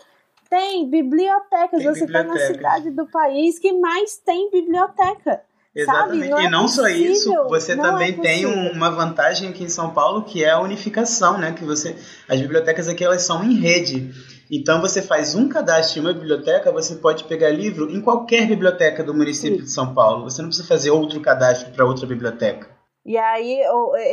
tem 0.49 0.89
bibliotecas, 0.89 1.83
tem 1.83 1.87
você 1.87 2.05
está 2.05 2.23
na 2.23 2.35
cidade 2.39 2.89
do 2.89 3.05
país 3.05 3.59
que 3.59 3.71
mais 3.73 4.17
tem 4.17 4.49
biblioteca. 4.49 5.43
Exatamente. 5.75 6.29
Não 6.29 6.41
e 6.41 6.45
é 6.45 6.49
não 6.49 6.67
só 6.67 6.87
isso, 6.87 7.33
você 7.49 7.75
não 7.75 7.85
é 7.85 7.91
também 7.91 8.09
é 8.11 8.21
tem 8.21 8.45
uma 8.45 8.89
vantagem 8.89 9.49
aqui 9.49 9.65
em 9.65 9.69
São 9.69 9.91
Paulo 9.91 10.23
que 10.23 10.43
é 10.43 10.51
a 10.51 10.59
unificação, 10.61 11.37
né? 11.37 11.51
Que 11.51 11.65
você, 11.65 11.97
as 12.29 12.39
bibliotecas 12.39 12.87
aqui 12.87 13.03
elas 13.03 13.23
são 13.23 13.43
em 13.43 13.55
rede. 13.55 14.13
Então 14.49 14.79
você 14.79 15.01
faz 15.01 15.35
um 15.35 15.49
cadastro 15.49 15.99
em 15.99 16.05
uma 16.05 16.13
biblioteca, 16.13 16.71
você 16.71 16.95
pode 16.95 17.25
pegar 17.25 17.49
livro 17.49 17.91
em 17.91 18.01
qualquer 18.01 18.47
biblioteca 18.47 19.03
do 19.03 19.13
município 19.13 19.59
Sim. 19.59 19.63
de 19.65 19.71
São 19.71 19.93
Paulo. 19.93 20.23
Você 20.23 20.41
não 20.41 20.49
precisa 20.49 20.67
fazer 20.67 20.91
outro 20.91 21.19
cadastro 21.19 21.73
para 21.73 21.85
outra 21.85 22.07
biblioteca. 22.07 22.69
E 23.05 23.17
aí, 23.17 23.59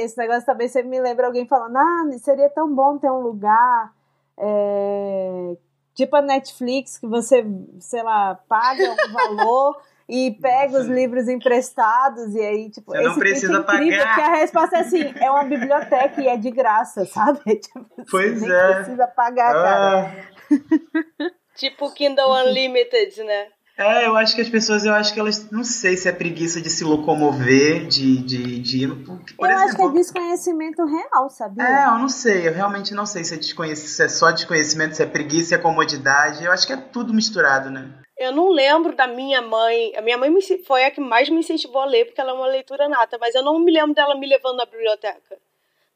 esse 0.02 0.18
negócio 0.18 0.44
também 0.44 0.68
sempre 0.68 0.90
me 0.90 1.00
lembra 1.00 1.26
alguém 1.26 1.46
falando: 1.46 1.76
ah, 1.76 2.18
seria 2.18 2.50
tão 2.50 2.74
bom 2.74 2.98
ter 2.98 3.10
um 3.10 3.20
lugar. 3.20 3.92
É, 4.36 5.56
tipo 5.94 6.16
a 6.16 6.22
Netflix, 6.22 6.98
que 6.98 7.06
você, 7.06 7.46
sei 7.78 8.02
lá, 8.02 8.34
paga 8.48 8.82
um 8.82 9.12
valor 9.12 9.76
e 10.12 10.30
pega 10.30 10.78
os 10.78 10.86
livros 10.86 11.26
emprestados 11.26 12.34
e 12.34 12.40
aí, 12.40 12.70
tipo, 12.70 12.92
Você 12.92 13.02
não 13.02 13.18
precisa 13.18 13.56
é 13.56 13.60
incrível, 13.60 13.98
pagar. 13.98 14.14
Porque 14.14 14.20
a 14.20 14.36
resposta 14.36 14.76
é 14.76 14.80
assim, 14.80 15.14
é 15.18 15.30
uma 15.30 15.44
biblioteca 15.44 16.20
e 16.20 16.28
é 16.28 16.36
de 16.36 16.50
graça, 16.50 17.06
sabe? 17.08 17.40
Tipo, 17.56 17.86
pois 18.10 18.42
nem 18.42 18.52
é. 18.52 18.74
precisa 18.74 19.06
pagar, 19.06 19.56
ah. 19.56 19.62
cara. 19.62 21.32
tipo 21.56 21.90
Kindle 21.94 22.30
Unlimited, 22.30 23.24
né? 23.24 23.46
É, 23.78 24.06
eu 24.06 24.14
acho 24.14 24.34
que 24.34 24.42
as 24.42 24.50
pessoas, 24.50 24.84
eu 24.84 24.92
acho 24.92 25.14
que 25.14 25.18
elas, 25.18 25.50
não 25.50 25.64
sei 25.64 25.96
se 25.96 26.06
é 26.06 26.12
preguiça 26.12 26.60
de 26.60 26.68
se 26.68 26.84
locomover, 26.84 27.86
de, 27.86 28.18
de, 28.18 28.60
de 28.60 28.84
ir. 28.84 28.88
Por, 28.88 29.18
por 29.34 29.48
eu 29.48 29.56
exemplo, 29.56 29.64
acho 29.64 29.76
que 29.76 29.82
é 29.82 29.88
desconhecimento 29.92 30.84
real, 30.84 31.30
sabia? 31.30 31.64
É, 31.64 31.86
eu 31.86 31.98
não 31.98 32.10
sei, 32.10 32.46
eu 32.46 32.52
realmente 32.52 32.92
não 32.92 33.06
sei 33.06 33.24
se 33.24 33.32
é, 33.32 33.38
desconhec 33.38 33.78
se 33.78 34.02
é 34.02 34.08
só 34.08 34.30
desconhecimento, 34.30 34.94
se 34.94 35.02
é 35.02 35.06
preguiça, 35.06 35.48
se 35.48 35.54
é 35.54 35.58
comodidade. 35.58 36.44
Eu 36.44 36.52
acho 36.52 36.66
que 36.66 36.74
é 36.74 36.76
tudo 36.76 37.14
misturado, 37.14 37.70
né? 37.70 38.01
Eu 38.22 38.30
não 38.30 38.50
lembro 38.50 38.94
da 38.94 39.06
minha 39.06 39.42
mãe. 39.42 39.92
A 39.96 40.00
minha 40.00 40.16
mãe 40.16 40.30
foi 40.64 40.84
a 40.84 40.90
que 40.92 41.00
mais 41.00 41.28
me 41.28 41.40
incentivou 41.40 41.82
a 41.82 41.86
ler, 41.86 42.04
porque 42.04 42.20
ela 42.20 42.30
é 42.30 42.34
uma 42.34 42.46
leitura 42.46 42.88
nata, 42.88 43.18
mas 43.18 43.34
eu 43.34 43.42
não 43.42 43.58
me 43.58 43.72
lembro 43.72 43.94
dela 43.94 44.14
me 44.14 44.26
levando 44.28 44.58
na 44.58 44.64
biblioteca. 44.64 45.38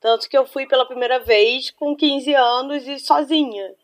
Tanto 0.00 0.28
que 0.28 0.36
eu 0.36 0.44
fui 0.44 0.66
pela 0.66 0.84
primeira 0.84 1.20
vez 1.20 1.70
com 1.70 1.94
15 1.94 2.34
anos 2.34 2.86
e 2.86 2.98
sozinha. 2.98 3.74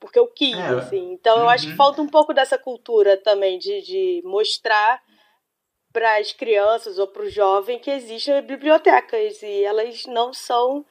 Porque 0.00 0.18
eu 0.18 0.26
quis, 0.26 0.56
é. 0.56 0.68
assim. 0.68 1.12
Então 1.12 1.36
uhum. 1.36 1.42
eu 1.42 1.48
acho 1.50 1.66
que 1.66 1.70
uhum. 1.72 1.76
falta 1.76 2.00
um 2.00 2.08
pouco 2.08 2.32
dessa 2.32 2.56
cultura 2.56 3.18
também, 3.18 3.58
de, 3.58 3.82
de 3.82 4.22
mostrar 4.24 5.02
para 5.92 6.16
as 6.16 6.32
crianças 6.32 6.98
ou 6.98 7.06
para 7.06 7.22
o 7.22 7.30
jovem 7.30 7.78
que 7.78 7.90
existem 7.90 8.40
bibliotecas 8.40 9.42
e 9.42 9.64
elas 9.64 10.06
não 10.06 10.32
são 10.32 10.84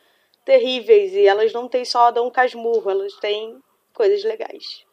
terríveis 0.46 1.14
e 1.14 1.26
elas 1.26 1.52
não 1.52 1.68
têm 1.68 1.84
só 1.84 2.12
Dom 2.12 2.30
Casmurro, 2.30 2.92
elas 2.92 3.14
têm 3.16 3.60
coisas 3.92 4.24
legais. 4.24 4.86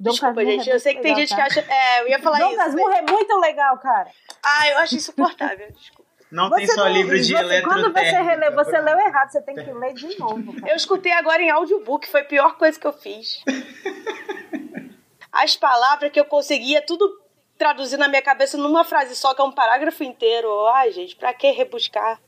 Dom 0.00 0.10
Desculpa, 0.12 0.34
Casmurro 0.34 0.56
gente. 0.56 0.70
É 0.70 0.74
eu 0.74 0.80
sei 0.80 0.94
que 0.94 1.00
legal, 1.00 1.16
tem 1.16 1.26
gente 1.26 1.36
tá? 1.36 1.36
que 1.36 1.58
acha. 1.58 1.72
É, 1.72 2.02
eu 2.02 2.08
ia 2.08 2.18
falar 2.20 2.38
Dom 2.38 2.46
isso. 2.46 2.56
Dom 2.56 2.62
Casmurro 2.62 2.92
é 2.92 3.02
muito 3.02 3.40
legal, 3.40 3.78
cara. 3.78 4.10
Ah, 4.42 4.68
eu 4.68 4.78
acho 4.78 4.94
insuportável. 4.96 5.70
Desculpa. 5.72 6.08
Não 6.30 6.50
você 6.50 6.56
tem 6.56 6.66
só 6.68 6.84
não, 6.84 6.92
livros 6.92 7.26
de 7.26 7.32
você, 7.32 7.62
Quando 7.62 7.92
você 7.92 8.22
releu, 8.22 8.54
você 8.54 8.78
leu 8.78 8.98
errado, 8.98 9.30
você 9.30 9.40
tem 9.40 9.54
que 9.54 9.72
ler 9.72 9.94
de 9.94 10.18
novo. 10.18 10.52
Cara. 10.52 10.72
Eu 10.72 10.76
escutei 10.76 11.12
agora 11.12 11.42
em 11.42 11.50
audiobook, 11.50 12.06
foi 12.06 12.20
a 12.20 12.24
pior 12.24 12.56
coisa 12.58 12.78
que 12.78 12.86
eu 12.86 12.92
fiz. 12.92 13.42
As 15.32 15.56
palavras 15.56 16.12
que 16.12 16.20
eu 16.20 16.26
conseguia, 16.26 16.82
tudo 16.82 17.08
traduzir 17.56 17.96
na 17.96 18.08
minha 18.08 18.22
cabeça 18.22 18.58
numa 18.58 18.84
frase 18.84 19.16
só, 19.16 19.34
que 19.34 19.40
é 19.40 19.44
um 19.44 19.52
parágrafo 19.52 20.04
inteiro. 20.04 20.66
Ai, 20.68 20.92
gente, 20.92 21.16
pra 21.16 21.32
que 21.32 21.50
rebuscar? 21.50 22.20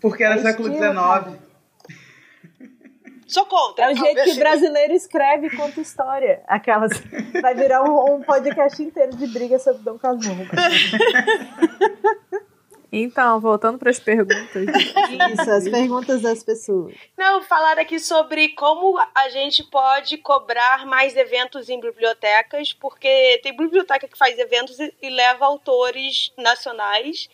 Porque 0.00 0.24
era 0.24 0.36
é 0.36 0.38
século 0.38 0.68
XIX. 0.68 1.38
Sou 3.32 3.46
contra. 3.46 3.86
É 3.86 3.92
o 3.92 3.96
jeito 3.96 4.24
que 4.24 4.34
brasileiro 4.34 4.92
escreve 4.92 5.46
e 5.46 5.56
conta 5.56 5.80
história. 5.80 6.42
Aquelas. 6.46 6.92
Vai 7.40 7.54
virar 7.54 7.82
um, 7.82 8.16
um 8.16 8.22
podcast 8.22 8.82
inteiro 8.82 9.16
de 9.16 9.26
briga 9.26 9.58
sobre 9.58 9.82
Dom 9.82 9.98
Casmurro. 9.98 10.44
Então, 12.94 13.40
voltando 13.40 13.78
para 13.78 13.88
as 13.88 13.98
perguntas. 13.98 14.54
Isso, 14.54 15.50
as 15.50 15.64
perguntas 15.66 16.20
das 16.20 16.44
pessoas. 16.44 16.94
Não, 17.16 17.42
falar 17.42 17.78
aqui 17.78 17.98
sobre 17.98 18.50
como 18.50 18.98
a 19.14 19.30
gente 19.30 19.64
pode 19.64 20.18
cobrar 20.18 20.84
mais 20.84 21.16
eventos 21.16 21.70
em 21.70 21.80
bibliotecas, 21.80 22.74
porque 22.74 23.40
tem 23.42 23.56
biblioteca 23.56 24.06
que 24.06 24.18
faz 24.18 24.38
eventos 24.38 24.78
e, 24.78 24.94
e 25.00 25.08
leva 25.08 25.46
autores 25.46 26.34
nacionais 26.36 27.30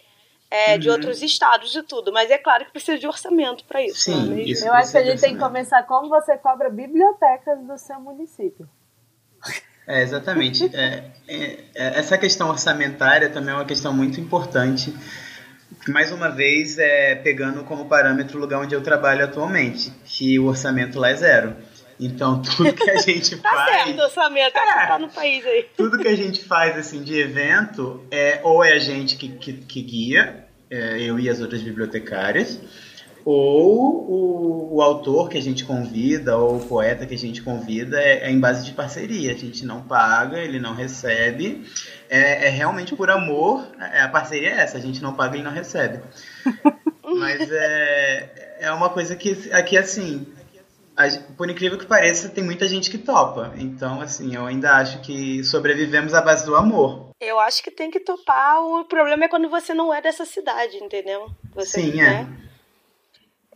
é, 0.50 0.72
uhum. 0.72 0.78
de 0.78 0.90
outros 0.90 1.22
estados 1.22 1.74
e 1.74 1.82
tudo, 1.82 2.12
mas 2.12 2.30
é 2.30 2.38
claro 2.38 2.64
que 2.64 2.72
precisa 2.72 2.98
de 2.98 3.06
orçamento 3.06 3.64
para 3.64 3.82
isso. 3.82 4.00
Sim, 4.00 4.28
né? 4.30 4.42
isso 4.42 4.66
Eu 4.66 4.72
acho 4.72 4.90
que 4.90 4.98
a 4.98 5.04
gente 5.04 5.20
tem 5.20 5.34
que 5.34 5.40
começar 5.40 5.82
como 5.84 6.08
você 6.08 6.36
cobra 6.38 6.70
bibliotecas 6.70 7.60
do 7.66 7.76
seu 7.78 8.00
município. 8.00 8.68
É, 9.86 10.02
exatamente. 10.02 10.74
É, 10.74 11.10
é, 11.26 11.64
é 11.74 11.98
essa 11.98 12.18
questão 12.18 12.48
orçamentária 12.48 13.30
também 13.30 13.50
é 13.50 13.56
uma 13.56 13.64
questão 13.64 13.92
muito 13.92 14.20
importante 14.20 14.94
mais 15.86 16.12
uma 16.12 16.28
vez, 16.28 16.78
é, 16.78 17.14
pegando 17.14 17.64
como 17.64 17.86
parâmetro 17.86 18.38
o 18.38 18.40
lugar 18.40 18.60
onde 18.60 18.74
eu 18.74 18.82
trabalho 18.82 19.24
atualmente, 19.24 19.92
que 20.04 20.38
o 20.38 20.46
orçamento 20.46 20.98
lá 20.98 21.10
é 21.10 21.16
zero. 21.16 21.56
Então, 22.00 22.40
tudo 22.42 22.72
que 22.72 22.90
a 22.90 22.96
gente 22.96 23.36
tá 23.36 23.50
faz. 23.50 23.70
Tá 23.70 23.84
certo, 23.84 24.02
orçamento, 24.02 24.56
é, 24.56 24.86
tá 24.86 24.98
no 24.98 25.08
país 25.08 25.44
aí. 25.44 25.66
Tudo 25.76 25.98
que 25.98 26.08
a 26.08 26.16
gente 26.16 26.44
faz 26.44 26.76
assim 26.76 27.02
de 27.02 27.18
evento 27.18 28.04
é 28.10 28.40
ou 28.42 28.62
é 28.62 28.72
a 28.72 28.78
gente 28.78 29.16
que, 29.16 29.28
que, 29.28 29.52
que 29.54 29.82
guia, 29.82 30.46
é, 30.70 31.00
eu 31.00 31.18
e 31.18 31.28
as 31.28 31.40
outras 31.40 31.62
bibliotecárias, 31.62 32.60
ou 33.24 34.10
o, 34.10 34.76
o, 34.76 34.82
autor 34.82 35.28
que 35.28 35.36
a 35.36 35.42
gente 35.42 35.62
convida, 35.64 36.38
ou 36.38 36.56
o 36.56 36.66
poeta 36.66 37.04
que 37.04 37.14
a 37.14 37.18
gente 37.18 37.42
convida, 37.42 38.00
é, 38.00 38.24
é 38.24 38.30
em 38.30 38.40
base 38.40 38.64
de 38.64 38.72
parceria. 38.72 39.32
A 39.32 39.36
gente 39.36 39.66
não 39.66 39.82
paga, 39.82 40.38
ele 40.38 40.58
não 40.58 40.74
recebe. 40.74 41.66
É, 42.08 42.46
é, 42.46 42.48
realmente 42.48 42.96
por 42.96 43.10
amor. 43.10 43.66
É, 43.92 44.00
a 44.00 44.08
parceria 44.08 44.50
é 44.50 44.60
essa, 44.60 44.78
a 44.78 44.80
gente 44.80 45.02
não 45.02 45.12
paga 45.12 45.36
e 45.36 45.42
não 45.42 45.50
recebe. 45.50 46.00
Mas 47.04 47.50
é, 47.50 48.56
é 48.60 48.72
uma 48.72 48.88
coisa 48.88 49.14
que 49.14 49.50
aqui, 49.52 49.76
assim, 49.76 50.26
por 51.36 51.48
incrível 51.48 51.78
que 51.78 51.86
pareça, 51.86 52.28
tem 52.28 52.42
muita 52.42 52.66
gente 52.66 52.90
que 52.90 52.98
topa. 52.98 53.54
Então, 53.56 54.00
assim, 54.00 54.34
eu 54.34 54.44
ainda 54.44 54.72
acho 54.72 55.00
que 55.00 55.44
sobrevivemos 55.44 56.12
à 56.12 56.20
base 56.20 56.44
do 56.44 56.56
amor. 56.56 57.10
Eu 57.20 57.38
acho 57.38 57.62
que 57.62 57.70
tem 57.70 57.90
que 57.90 58.00
topar. 58.00 58.60
O 58.62 58.84
problema 58.84 59.24
é 59.24 59.28
quando 59.28 59.48
você 59.48 59.72
não 59.72 59.94
é 59.94 60.02
dessa 60.02 60.24
cidade, 60.24 60.76
entendeu? 60.78 61.28
Você, 61.54 61.80
Sim, 61.80 62.00
é. 62.00 62.24
Né? 62.24 62.48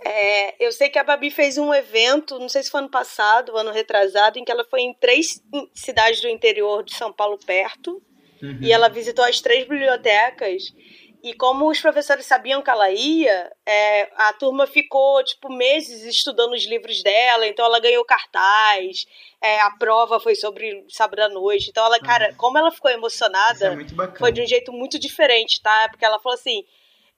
É, 0.04 0.64
eu 0.64 0.72
sei 0.72 0.88
que 0.88 0.98
a 0.98 1.04
Babi 1.04 1.30
fez 1.30 1.58
um 1.58 1.72
evento, 1.72 2.38
não 2.38 2.48
sei 2.48 2.62
se 2.62 2.70
foi 2.70 2.80
ano 2.80 2.90
passado, 2.90 3.56
ano 3.56 3.70
retrasado, 3.70 4.38
em 4.38 4.44
que 4.44 4.50
ela 4.50 4.64
foi 4.64 4.80
em 4.80 4.94
três 4.94 5.40
cidades 5.74 6.20
do 6.20 6.28
interior 6.28 6.82
de 6.82 6.94
São 6.94 7.12
Paulo 7.12 7.38
perto. 7.38 8.02
Uhum. 8.42 8.58
E 8.60 8.72
ela 8.72 8.88
visitou 8.88 9.24
as 9.24 9.40
três 9.40 9.62
bibliotecas. 9.68 10.74
E 11.22 11.34
como 11.34 11.70
os 11.70 11.80
professores 11.80 12.26
sabiam 12.26 12.60
que 12.62 12.70
ela 12.70 12.90
ia, 12.90 13.52
é, 13.64 14.10
a 14.16 14.32
turma 14.32 14.66
ficou, 14.66 15.22
tipo, 15.22 15.48
meses 15.48 16.02
estudando 16.02 16.52
os 16.52 16.64
livros 16.64 17.02
dela. 17.02 17.46
Então 17.46 17.64
ela 17.64 17.78
ganhou 17.78 18.04
cartaz. 18.04 19.06
É, 19.40 19.60
a 19.60 19.70
prova 19.70 20.18
foi 20.18 20.34
sobre 20.34 20.84
sábado 20.88 21.20
à 21.20 21.28
noite. 21.28 21.70
Então 21.70 21.84
ela, 21.84 22.00
cara, 22.00 22.30
uhum. 22.30 22.36
como 22.36 22.58
ela 22.58 22.72
ficou 22.72 22.90
emocionada, 22.90 23.74
é 23.74 24.18
foi 24.18 24.32
de 24.32 24.42
um 24.42 24.46
jeito 24.46 24.72
muito 24.72 24.98
diferente, 24.98 25.62
tá? 25.62 25.88
Porque 25.88 26.04
ela 26.04 26.18
falou 26.18 26.34
assim 26.34 26.64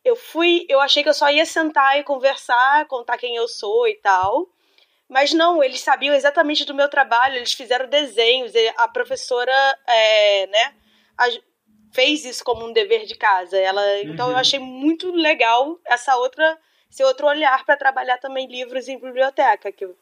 eu 0.04 0.14
fui, 0.14 0.66
eu 0.68 0.80
achei 0.80 1.02
que 1.02 1.08
eu 1.08 1.14
só 1.14 1.30
ia 1.30 1.46
sentar 1.46 1.98
e 1.98 2.04
conversar, 2.04 2.86
contar 2.86 3.16
quem 3.16 3.36
eu 3.36 3.48
sou 3.48 3.88
e 3.88 3.94
tal. 3.96 4.46
Mas 5.08 5.32
não, 5.32 5.62
eles 5.62 5.80
sabiam 5.80 6.14
exatamente 6.14 6.64
do 6.64 6.74
meu 6.74 6.88
trabalho, 6.88 7.36
eles 7.36 7.54
fizeram 7.54 7.88
desenhos, 7.88 8.52
a 8.76 8.88
professora, 8.88 9.52
é, 9.86 10.46
né, 10.46 10.74
fez 11.94 12.24
isso 12.24 12.44
como 12.44 12.66
um 12.66 12.72
dever 12.72 13.06
de 13.06 13.14
casa. 13.14 13.56
Ela, 13.56 13.80
uhum. 13.80 14.12
Então 14.12 14.26
eu 14.26 14.34
uhum. 14.34 14.40
achei 14.40 14.58
muito 14.58 15.12
legal 15.12 15.78
essa 15.86 16.16
outra, 16.16 16.58
esse 16.90 17.04
outro 17.04 17.26
olhar 17.26 17.64
para 17.64 17.76
trabalhar 17.76 18.18
também 18.18 18.48
livros 18.48 18.88
em 18.88 18.98
biblioteca, 18.98 19.70
que 19.70 19.84
eu 19.84 19.96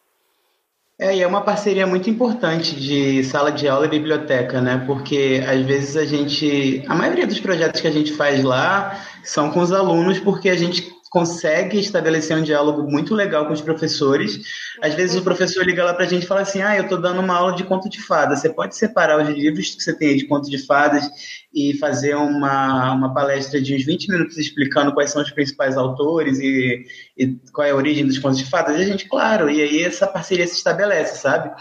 é, 0.98 1.16
e 1.16 1.22
é 1.22 1.26
uma 1.26 1.40
parceria 1.40 1.86
muito 1.86 2.08
importante 2.08 2.76
de 2.76 3.24
sala 3.24 3.50
de 3.50 3.66
aula 3.66 3.86
e 3.86 3.88
biblioteca, 3.88 4.60
né? 4.60 4.84
Porque 4.86 5.42
às 5.48 5.60
vezes 5.62 5.96
a 5.96 6.04
gente. 6.04 6.84
A 6.86 6.94
maioria 6.94 7.26
dos 7.26 7.40
projetos 7.40 7.80
que 7.80 7.88
a 7.88 7.90
gente 7.90 8.12
faz 8.12 8.44
lá 8.44 9.02
são 9.24 9.50
com 9.50 9.60
os 9.60 9.72
alunos, 9.72 10.20
porque 10.20 10.48
a 10.48 10.54
gente 10.54 10.92
consegue 11.12 11.78
estabelecer 11.78 12.34
um 12.34 12.42
diálogo 12.42 12.90
muito 12.90 13.14
legal 13.14 13.46
com 13.46 13.52
os 13.52 13.60
professores. 13.60 14.40
Às 14.80 14.94
vezes 14.94 15.14
o 15.14 15.22
professor 15.22 15.62
liga 15.62 15.84
lá 15.84 15.92
para 15.92 16.06
a 16.06 16.08
gente 16.08 16.22
e 16.22 16.26
fala 16.26 16.40
assim: 16.40 16.62
Ah, 16.62 16.74
eu 16.74 16.84
estou 16.84 16.98
dando 16.98 17.20
uma 17.20 17.36
aula 17.36 17.54
de 17.54 17.64
conto 17.64 17.86
de 17.86 18.00
fadas. 18.00 18.40
Você 18.40 18.48
pode 18.48 18.74
separar 18.74 19.22
os 19.22 19.28
livros 19.28 19.74
que 19.74 19.82
você 19.82 19.94
tem 19.94 20.16
de 20.16 20.26
conto 20.26 20.48
de 20.48 20.56
fadas 20.56 21.06
e 21.52 21.74
fazer 21.74 22.16
uma, 22.16 22.94
uma 22.94 23.12
palestra 23.12 23.60
de 23.60 23.76
uns 23.76 23.84
20 23.84 24.10
minutos 24.10 24.38
explicando 24.38 24.94
quais 24.94 25.10
são 25.10 25.20
os 25.20 25.30
principais 25.30 25.76
autores 25.76 26.38
e, 26.38 26.82
e 27.18 27.36
qual 27.52 27.66
é 27.66 27.72
a 27.72 27.76
origem 27.76 28.06
dos 28.06 28.18
contos 28.18 28.38
de 28.38 28.48
fadas? 28.48 28.78
E 28.78 28.80
a 28.80 28.86
gente, 28.86 29.06
claro, 29.06 29.50
e 29.50 29.60
aí 29.60 29.82
essa 29.82 30.06
parceria 30.06 30.46
se 30.46 30.56
estabelece, 30.56 31.20
sabe? 31.20 31.52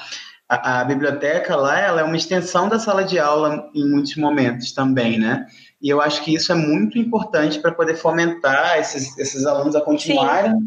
A, 0.48 0.80
a 0.80 0.84
biblioteca 0.86 1.58
lá 1.58 1.78
ela 1.78 2.00
é 2.00 2.04
uma 2.06 2.16
extensão 2.16 2.70
da 2.70 2.80
sala 2.80 3.04
de 3.04 3.20
aula 3.20 3.70
em 3.76 3.90
muitos 3.90 4.16
momentos 4.16 4.72
também, 4.72 5.20
né? 5.20 5.46
E 5.82 5.90
eu 5.90 6.00
acho 6.02 6.24
que 6.24 6.34
isso 6.34 6.52
é 6.52 6.56
muito 6.56 6.98
importante 7.00 7.60
para 7.60 7.72
poder 7.72 7.96
fomentar 7.96 8.78
esses, 8.78 9.18
esses 9.18 9.46
alunos 9.46 9.76
a 9.76 9.82
continuarem 9.82 10.52
Sim. 10.52 10.66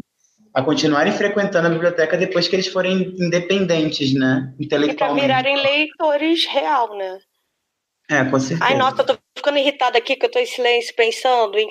a 0.53 0.61
continuarem 0.61 1.13
frequentando 1.13 1.67
a 1.67 1.69
biblioteca 1.69 2.17
depois 2.17 2.47
que 2.47 2.55
eles 2.55 2.67
forem 2.67 3.13
independentes, 3.17 4.13
né? 4.13 4.53
Intelectualmente. 4.59 5.25
E 5.25 5.27
para 5.27 5.41
virarem 5.41 5.61
leitores 5.61 6.45
real, 6.45 6.97
né? 6.97 7.17
É, 8.09 8.23
com 8.23 8.39
certeza. 8.39 8.63
Ai, 8.63 8.77
nossa, 8.77 9.01
eu 9.01 9.05
tô 9.05 9.17
ficando 9.35 9.57
irritada 9.57 9.97
aqui 9.97 10.15
que 10.15 10.25
eu 10.25 10.31
tô 10.31 10.37
em 10.37 10.45
silêncio 10.45 10.93
pensando 10.95 11.57
em 11.57 11.67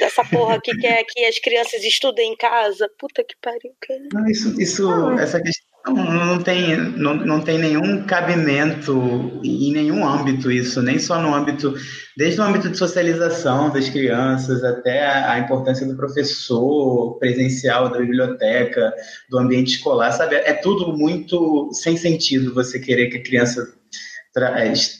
essa 0.00 0.22
porra 0.24 0.56
aqui 0.56 0.76
que 0.76 0.86
é 0.86 1.02
que 1.02 1.24
as 1.24 1.38
crianças 1.38 1.82
estudem 1.82 2.32
em 2.32 2.36
casa. 2.36 2.90
Puta 2.98 3.24
que 3.24 3.34
pariu, 3.40 3.72
cara. 3.80 4.00
Não, 4.12 4.26
isso, 4.26 4.60
isso, 4.60 5.10
essa 5.18 5.40
questão 5.40 5.67
não 5.94 6.38
tem, 6.42 6.76
não, 6.76 7.14
não 7.14 7.40
tem 7.40 7.58
nenhum 7.58 8.02
cabimento 8.04 9.40
em 9.42 9.72
nenhum 9.72 10.06
âmbito 10.06 10.50
isso, 10.50 10.82
nem 10.82 10.98
só 10.98 11.20
no 11.20 11.34
âmbito, 11.34 11.74
desde 12.16 12.40
o 12.40 12.44
âmbito 12.44 12.68
de 12.68 12.76
socialização 12.76 13.70
das 13.70 13.88
crianças 13.88 14.62
até 14.64 15.06
a, 15.06 15.32
a 15.32 15.38
importância 15.38 15.86
do 15.86 15.96
professor 15.96 17.18
presencial, 17.18 17.90
da 17.90 17.98
biblioteca, 17.98 18.92
do 19.28 19.38
ambiente 19.38 19.76
escolar, 19.76 20.12
sabe? 20.12 20.36
É 20.36 20.52
tudo 20.52 20.96
muito 20.96 21.70
sem 21.72 21.96
sentido 21.96 22.54
você 22.54 22.78
querer 22.78 23.08
que 23.08 23.18
a 23.18 23.22
criança 23.22 23.72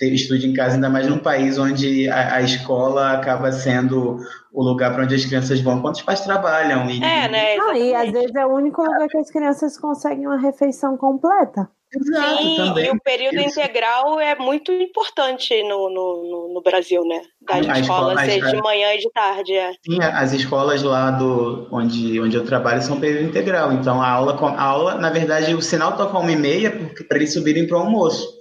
estude 0.01 0.47
em 0.47 0.53
casa, 0.53 0.75
ainda 0.75 0.89
mais 0.89 1.07
num 1.07 1.19
país 1.19 1.59
onde 1.59 2.09
a, 2.09 2.37
a 2.37 2.43
escola 2.43 3.13
acaba 3.13 3.53
sendo 3.53 4.19
o 4.53 4.63
lugar 4.63 4.93
para 4.93 5.05
onde 5.05 5.15
as 5.15 5.25
crianças 5.25 5.61
vão 5.61 5.81
quando 5.81 5.97
os 5.97 6.03
pais 6.03 6.21
trabalham. 6.21 6.89
E, 6.89 7.03
é, 7.03 7.29
né? 7.29 7.57
Ah, 7.59 7.79
e 7.79 7.95
às 7.95 8.11
vezes 8.11 8.35
é 8.35 8.47
o 8.47 8.55
único 8.55 8.83
lugar 8.83 9.09
que 9.09 9.19
as 9.19 9.31
crianças 9.31 9.79
conseguem 9.79 10.27
uma 10.27 10.41
refeição 10.41 10.97
completa. 10.97 11.69
Exato, 11.95 12.43
Sim, 12.43 12.57
também. 12.57 12.87
e 12.87 12.91
o 12.91 13.01
período 13.01 13.37
Isso. 13.37 13.59
integral 13.59 14.21
é 14.21 14.35
muito 14.35 14.71
importante 14.71 15.63
no, 15.63 15.89
no, 15.89 16.55
no 16.55 16.61
Brasil, 16.63 17.03
né? 17.03 17.23
Das 17.41 17.67
a 17.67 17.81
escolas 17.81 18.21
ser 18.21 18.45
de 18.45 18.57
manhã 18.61 18.93
e 18.93 18.99
de 18.99 19.11
tarde. 19.11 19.55
É. 19.55 19.73
Sim, 19.73 19.99
as 20.03 20.33
escolas 20.35 20.83
lá 20.83 21.11
do, 21.11 21.67
onde, 21.73 22.21
onde 22.21 22.37
eu 22.37 22.45
trabalho 22.45 22.83
são 22.83 23.01
período 23.01 23.29
integral. 23.29 23.73
Então 23.73 24.03
a 24.03 24.11
aula, 24.11 24.35
a 24.35 24.63
aula 24.63 24.95
na 24.97 25.09
verdade, 25.09 25.55
o 25.55 25.63
sinal 25.63 25.97
toca 25.97 26.19
uma 26.19 26.31
e 26.31 26.37
meia 26.37 26.71
para 27.09 27.17
eles 27.17 27.33
subirem 27.33 27.67
para 27.67 27.79
o 27.79 27.81
almoço 27.81 28.38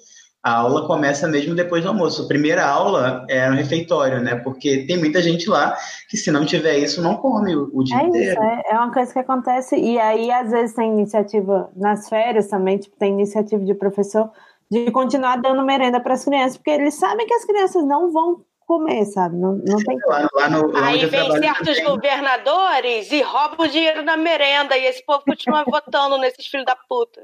a 0.47 0.59
aula 0.59 0.87
começa 0.87 1.27
mesmo 1.27 1.53
depois 1.53 1.83
do 1.83 1.89
almoço. 1.89 2.23
A 2.23 2.27
primeira 2.27 2.65
aula 2.65 3.25
é 3.27 3.49
no 3.49 3.55
refeitório, 3.57 4.21
né? 4.21 4.35
Porque 4.35 4.85
tem 4.87 4.97
muita 4.97 5.21
gente 5.21 5.49
lá 5.49 5.75
que 6.09 6.15
se 6.15 6.31
não 6.31 6.45
tiver 6.45 6.77
isso, 6.77 7.01
não 7.01 7.17
come 7.17 7.53
o, 7.53 7.69
o 7.73 7.83
dia 7.83 7.97
é 7.97 8.05
inteiro. 8.05 8.41
Isso, 8.41 8.41
é, 8.41 8.61
é 8.71 8.75
uma 8.75 8.93
coisa 8.93 9.11
que 9.11 9.19
acontece. 9.19 9.75
E 9.75 9.99
aí, 9.99 10.31
às 10.31 10.49
vezes, 10.49 10.73
tem 10.73 10.89
iniciativa 10.89 11.69
nas 11.75 12.07
férias 12.07 12.47
também, 12.47 12.77
tipo, 12.77 12.95
tem 12.97 13.11
iniciativa 13.11 13.61
de 13.61 13.73
professor 13.73 14.31
de 14.71 14.89
continuar 14.91 15.37
dando 15.37 15.65
merenda 15.65 15.99
para 15.99 16.13
as 16.13 16.23
crianças, 16.23 16.57
porque 16.57 16.71
eles 16.71 16.93
sabem 16.93 17.25
que 17.25 17.33
as 17.33 17.45
crianças 17.45 17.85
não 17.85 18.11
vão 18.11 18.41
comer, 18.67 19.05
sabe? 19.05 19.37
Não, 19.37 19.53
não 19.65 19.77
tem 19.77 19.97
lá, 20.05 20.27
lá 20.33 20.49
no, 20.49 20.71
lá 20.71 20.87
Aí 20.87 21.05
vem 21.05 21.31
certos 21.31 21.79
governadores 21.81 23.09
e 23.11 23.21
roubam 23.21 23.65
o 23.65 23.69
dinheiro 23.69 24.05
da 24.05 24.17
merenda 24.17 24.77
e 24.77 24.85
esse 24.85 25.03
povo 25.05 25.23
continua 25.25 25.63
votando 25.65 26.17
nesses 26.17 26.45
filhos 26.45 26.65
da 26.65 26.75
puta. 26.75 27.23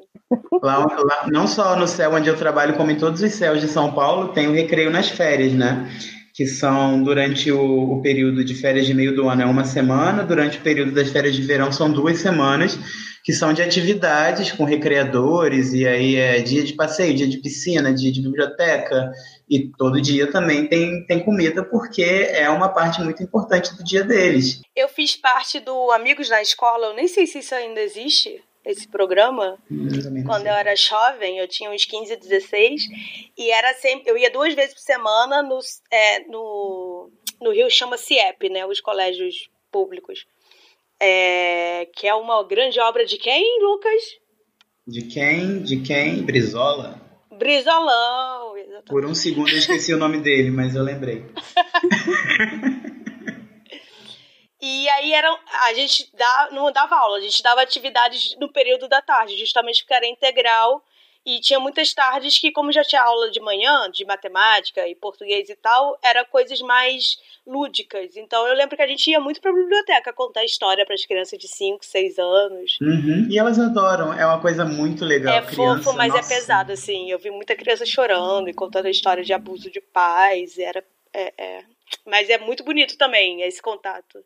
Lá, 0.62 0.78
lá, 0.78 1.28
não 1.28 1.46
só 1.46 1.76
no 1.76 1.88
céu 1.88 2.14
onde 2.14 2.30
eu 2.30 2.38
trabalho, 2.38 2.76
como 2.78 2.90
em 2.90 2.98
todos 2.98 3.22
os 3.22 3.34
céus 3.34 3.60
de 3.60 3.68
São 3.68 3.94
Paulo, 3.94 4.30
tem 4.30 4.48
o 4.48 4.54
recreio 4.54 4.90
nas 4.90 5.10
férias, 5.10 5.54
né? 5.54 5.92
Que 6.34 6.48
são 6.48 7.04
durante 7.04 7.52
o, 7.52 7.94
o, 7.94 8.02
período 8.02 8.44
de 8.44 8.56
férias 8.56 8.88
de 8.88 8.94
meio 8.94 9.16
do 9.16 9.30
ano 9.30 9.44
é 9.44 9.46
uma 9.46 9.66
semana, 9.66 10.24
durante 10.24 10.58
o 10.58 10.62
período 10.62 10.92
das 10.92 11.10
férias 11.10 11.36
de 11.36 11.44
verão 11.44 11.72
são 11.72 11.92
duas 11.92 12.18
semanas, 12.18 12.78
que 13.24 13.32
são 13.32 13.54
de 13.54 13.62
atividades 13.62 14.52
com 14.52 14.64
recreadores, 14.64 15.74
e 15.74 15.88
aí 15.88 16.16
é 16.16 16.42
dia 16.42 16.64
de 16.64 16.74
passeio, 16.74 17.16
dia 17.16 17.28
de 17.28 17.38
piscina, 17.38 17.94
dia 17.94 18.12
de 18.12 18.22
biblioteca, 18.22 19.12
e 19.48 19.70
todo 19.78 20.02
dia 20.02 20.26
também 20.32 20.68
tem, 20.68 21.06
tem 21.06 21.20
comida, 21.24 21.64
porque 21.64 22.02
é 22.02 22.50
uma 22.50 22.70
parte 22.70 23.00
muito 23.02 23.22
importante 23.22 23.76
do 23.76 23.84
dia 23.84 24.04
deles. 24.04 24.60
Eu 24.76 24.90
fiz 24.90 25.16
parte 25.16 25.60
do 25.60 25.92
Amigos 25.92 26.30
na 26.30 26.42
Escola, 26.42 26.88
eu 26.88 26.96
nem 26.96 27.08
sei 27.08 27.28
se 27.28 27.40
isso 27.40 27.54
ainda 27.54 27.80
existe 27.80 28.42
esse 28.66 28.88
programa. 28.88 29.58
Quando 30.26 30.48
eu 30.48 30.54
era 30.54 30.76
jovem, 30.76 31.40
eu 31.40 31.48
tinha 31.48 31.70
uns 31.70 31.86
15, 31.86 32.16
16, 32.16 32.84
e 33.38 33.52
era 33.52 33.74
sempre. 33.74 34.10
Eu 34.10 34.18
ia 34.18 34.32
duas 34.32 34.54
vezes 34.54 34.74
por 34.74 34.82
semana 34.82 35.42
no, 35.42 35.60
é, 35.92 36.20
no, 36.28 37.10
no 37.42 37.52
Rio 37.52 37.70
chama 37.70 37.98
CIEP, 37.98 38.50
né? 38.50 38.66
Os 38.66 38.80
colégios 38.80 39.50
públicos. 39.72 40.26
É, 41.00 41.88
que 41.96 42.08
é 42.08 42.14
uma 42.14 42.44
grande 42.44 42.80
obra 42.80 43.06
de 43.06 43.18
quem, 43.18 43.62
Lucas? 43.62 44.02
De 44.88 45.02
quem? 45.04 45.62
De 45.62 45.82
quem? 45.82 46.24
Brizola? 46.24 47.02
Brizolão, 47.32 48.56
exatamente. 48.58 48.90
Por 48.90 49.06
um 49.06 49.16
segundo 49.16 49.50
eu 49.50 49.58
esqueci 49.58 49.94
o 49.94 49.98
nome 49.98 50.20
dele, 50.20 50.52
mas 50.52 50.76
eu 50.76 50.84
lembrei. 50.84 51.26
E 54.66 54.88
aí 54.88 55.12
era, 55.12 55.30
a 55.66 55.74
gente 55.74 56.10
dá, 56.16 56.48
não 56.54 56.72
dava 56.72 56.96
aula, 56.96 57.18
a 57.18 57.20
gente 57.20 57.44
dava 57.44 57.62
atividades 57.62 58.34
no 58.40 58.48
período 58.48 58.88
da 58.88 59.02
tarde, 59.02 59.36
justamente 59.36 59.84
porque 59.84 59.94
era 59.94 60.08
integral. 60.08 60.82
E 61.26 61.42
tinha 61.42 61.60
muitas 61.60 61.94
tardes 61.94 62.40
que, 62.40 62.50
como 62.50 62.72
já 62.72 62.82
tinha 62.82 63.02
aula 63.02 63.30
de 63.30 63.42
manhã, 63.42 63.92
de 63.92 64.06
matemática 64.06 64.88
e 64.88 64.96
português 64.96 65.50
e 65.50 65.56
tal, 65.58 66.00
era 66.02 66.24
coisas 66.24 66.62
mais 66.62 67.18
lúdicas. 67.46 68.16
Então 68.16 68.48
eu 68.48 68.56
lembro 68.56 68.78
que 68.78 68.82
a 68.82 68.88
gente 68.88 69.10
ia 69.10 69.20
muito 69.20 69.42
pra 69.42 69.52
biblioteca 69.52 70.14
contar 70.14 70.46
história 70.46 70.86
para 70.86 70.96
as 70.96 71.06
crianças 71.06 71.38
de 71.38 71.50
5, 71.50 71.84
6 71.84 72.18
anos. 72.18 72.78
Uhum. 72.82 73.28
E 73.30 73.38
elas 73.38 73.60
adoram, 73.60 74.14
é 74.14 74.26
uma 74.26 74.40
coisa 74.40 74.64
muito 74.64 75.04
legal. 75.04 75.36
É 75.36 75.42
criança, 75.42 75.84
fofo, 75.84 75.98
mas 75.98 76.14
é 76.14 76.18
nossa. 76.18 76.34
é 76.34 76.38
pesado, 76.38 76.72
assim. 76.72 77.12
Eu 77.12 77.20
vi 77.20 77.32
muita 77.32 77.54
criança 77.54 77.86
chorando 77.86 78.48
e 78.48 78.54
contando 78.54 78.86
a 78.86 78.92
história 78.92 79.26
de 79.26 79.34
abuso 79.34 79.70
de 79.70 79.82
pais. 79.82 80.58
Era. 80.58 80.82
É, 81.14 81.34
é. 81.38 81.64
Mas 82.06 82.30
é 82.30 82.38
muito 82.38 82.64
bonito 82.64 82.98
também 82.98 83.42
esse 83.42 83.62
contato. 83.62 84.24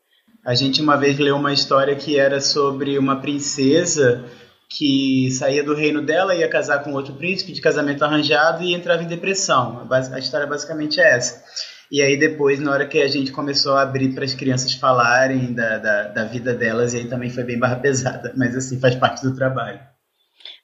A 0.48 0.54
gente 0.54 0.80
uma 0.80 0.96
vez 0.96 1.18
leu 1.18 1.36
uma 1.36 1.52
história 1.52 1.94
que 1.94 2.18
era 2.18 2.40
sobre 2.40 2.98
uma 2.98 3.20
princesa 3.20 4.24
que 4.66 5.30
saía 5.30 5.62
do 5.62 5.74
reino 5.74 6.00
dela, 6.00 6.34
ia 6.34 6.48
casar 6.48 6.82
com 6.82 6.94
outro 6.94 7.12
príncipe 7.12 7.52
de 7.52 7.60
casamento 7.60 8.02
arranjado 8.02 8.64
e 8.64 8.72
entrava 8.72 9.02
em 9.02 9.06
depressão. 9.06 9.86
A 9.90 10.18
história 10.18 10.46
basicamente 10.46 10.98
é 11.02 11.16
essa. 11.16 11.44
E 11.92 12.00
aí 12.00 12.18
depois, 12.18 12.58
na 12.60 12.72
hora 12.72 12.86
que 12.86 12.98
a 12.98 13.08
gente 13.08 13.30
começou 13.30 13.74
a 13.74 13.82
abrir 13.82 14.14
para 14.14 14.24
as 14.24 14.32
crianças 14.32 14.72
falarem 14.72 15.52
da, 15.52 15.76
da, 15.76 16.02
da, 16.04 16.24
vida 16.24 16.54
delas, 16.54 16.94
e 16.94 17.00
aí 17.00 17.08
também 17.08 17.28
foi 17.28 17.44
bem 17.44 17.58
barra 17.58 17.76
pesada, 17.76 18.32
mas 18.34 18.56
assim, 18.56 18.80
faz 18.80 18.94
parte 18.94 19.22
do 19.22 19.36
trabalho. 19.36 19.80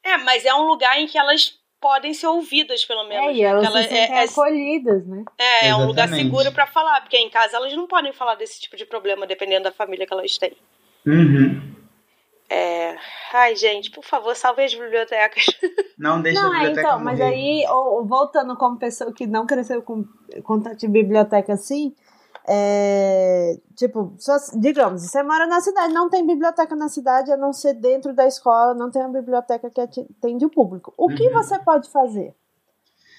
É, 0.02 0.16
mas 0.16 0.46
é 0.46 0.54
um 0.54 0.66
lugar 0.66 0.98
em 0.98 1.06
que 1.06 1.18
elas 1.18 1.52
podem 1.84 2.14
ser 2.14 2.28
ouvidas, 2.28 2.82
pelo 2.82 3.06
menos. 3.06 3.26
É, 3.26 3.34
e 3.34 3.42
elas 3.42 3.62
ela, 3.62 3.82
se 3.82 3.94
é, 3.94 4.10
é, 4.10 4.24
acolhidas, 4.24 5.06
né? 5.06 5.22
É, 5.36 5.68
é 5.68 5.76
um 5.76 5.84
lugar 5.84 6.08
seguro 6.08 6.50
para 6.50 6.66
falar, 6.66 7.02
porque 7.02 7.18
em 7.18 7.28
casa 7.28 7.58
elas 7.58 7.74
não 7.74 7.86
podem 7.86 8.10
falar 8.10 8.36
desse 8.36 8.58
tipo 8.58 8.74
de 8.74 8.86
problema, 8.86 9.26
dependendo 9.26 9.64
da 9.64 9.70
família 9.70 10.06
que 10.06 10.14
elas 10.14 10.38
têm. 10.38 10.56
Uhum. 11.06 11.74
É... 12.48 12.96
Ai, 13.34 13.54
gente, 13.54 13.90
por 13.90 14.02
favor, 14.02 14.34
salve 14.34 14.64
as 14.64 14.74
bibliotecas. 14.74 15.44
Não 15.98 16.22
deixe 16.22 16.40
não, 16.40 16.48
a 16.48 16.52
biblioteca 16.54 16.80
então, 16.80 16.98
morrer. 16.98 17.04
Mas 17.04 17.20
aí, 17.20 17.64
voltando 18.06 18.56
como 18.56 18.78
pessoa 18.78 19.12
que 19.12 19.26
não 19.26 19.46
cresceu 19.46 19.80
com 19.80 20.04
contato 20.42 20.78
de 20.78 20.88
biblioteca 20.88 21.52
assim, 21.52 21.94
é, 22.46 23.58
tipo, 23.74 24.14
só, 24.18 24.36
digamos, 24.54 25.02
você 25.02 25.22
mora 25.22 25.46
na 25.46 25.60
cidade, 25.60 25.94
não 25.94 26.10
tem 26.10 26.26
biblioteca 26.26 26.76
na 26.76 26.88
cidade, 26.88 27.32
a 27.32 27.36
não 27.36 27.52
ser 27.52 27.74
dentro 27.74 28.14
da 28.14 28.26
escola, 28.26 28.74
não 28.74 28.90
tem 28.90 29.02
uma 29.02 29.20
biblioteca 29.20 29.70
que 29.70 29.80
atende 29.80 30.44
o 30.44 30.50
público. 30.50 30.92
O 30.96 31.08
uhum. 31.08 31.16
que 31.16 31.30
você 31.30 31.58
pode 31.58 31.90
fazer? 31.90 32.34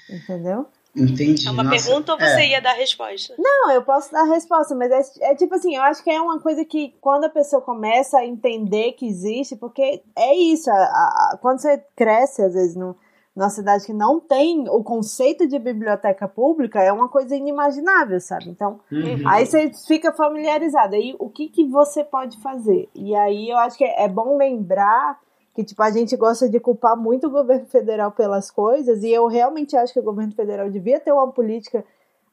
Entendeu? 0.10 0.68
Entendi. 0.96 1.46
É 1.46 1.52
uma 1.52 1.64
Nossa, 1.64 1.86
pergunta 1.86 2.14
ou 2.14 2.20
você 2.20 2.42
é. 2.42 2.50
ia 2.50 2.62
dar 2.62 2.72
a 2.72 2.76
resposta? 2.76 3.36
Não, 3.38 3.72
eu 3.72 3.82
posso 3.82 4.12
dar 4.12 4.22
a 4.22 4.34
resposta, 4.34 4.74
mas 4.74 4.92
é, 4.92 5.32
é, 5.32 5.36
tipo 5.36 5.56
assim, 5.56 5.76
eu 5.76 5.82
acho 5.82 6.04
que 6.04 6.10
é 6.10 6.22
uma 6.22 6.40
coisa 6.40 6.64
que 6.64 6.96
quando 7.02 7.26
a 7.26 7.30
pessoa 7.30 7.62
começa 7.62 8.20
a 8.20 8.26
entender 8.26 8.94
que 8.94 9.06
existe, 9.06 9.56
porque 9.58 10.02
é 10.16 10.36
isso, 10.36 10.70
a, 10.70 10.76
a, 10.76 11.38
quando 11.42 11.60
você 11.60 11.84
cresce, 11.96 12.44
às 12.44 12.54
vezes, 12.54 12.76
no, 12.76 12.96
numa 13.36 13.50
cidade 13.50 13.86
que 13.86 13.94
não 13.94 14.20
tem 14.20 14.70
o 14.70 14.82
conceito 14.82 15.46
de 15.46 15.60
biblioteca 15.60 16.28
pública 16.28 16.82
é 16.82 16.92
uma 16.92 17.10
coisa 17.10 17.36
inimaginável, 17.36 18.20
sabe? 18.22 18.50
Então, 18.50 18.80
uhum. 18.90 19.28
aí 19.28 19.46
você 19.46 19.72
fica 19.86 20.14
familiarizado. 20.14 20.96
Aí, 20.96 21.16
o 21.20 21.30
que, 21.30 21.50
que 21.50 21.66
você 21.66 22.04
pode 22.04 22.40
fazer? 22.42 22.88
E 22.96 23.14
aí, 23.14 23.50
eu 23.50 23.58
acho 23.58 23.78
que 23.78 23.84
é 23.84 24.08
bom 24.08 24.38
lembrar 24.38 25.20
que, 25.54 25.64
tipo, 25.66 25.84
a 25.84 25.92
gente 25.92 26.16
gosta 26.16 26.50
de 26.50 26.60
culpar 26.60 26.96
muito 26.96 27.28
o 27.28 27.30
governo 27.30 27.66
federal 27.66 28.12
pelas 28.12 28.50
coisas, 28.50 29.04
e 29.04 29.10
eu 29.10 29.28
realmente 29.28 29.76
acho 29.76 29.94
que 29.94 30.00
o 30.00 30.04
governo 30.04 30.34
federal 30.34 30.70
devia 30.70 31.00
ter 31.00 31.12
uma 31.12 31.32
política 31.32 31.84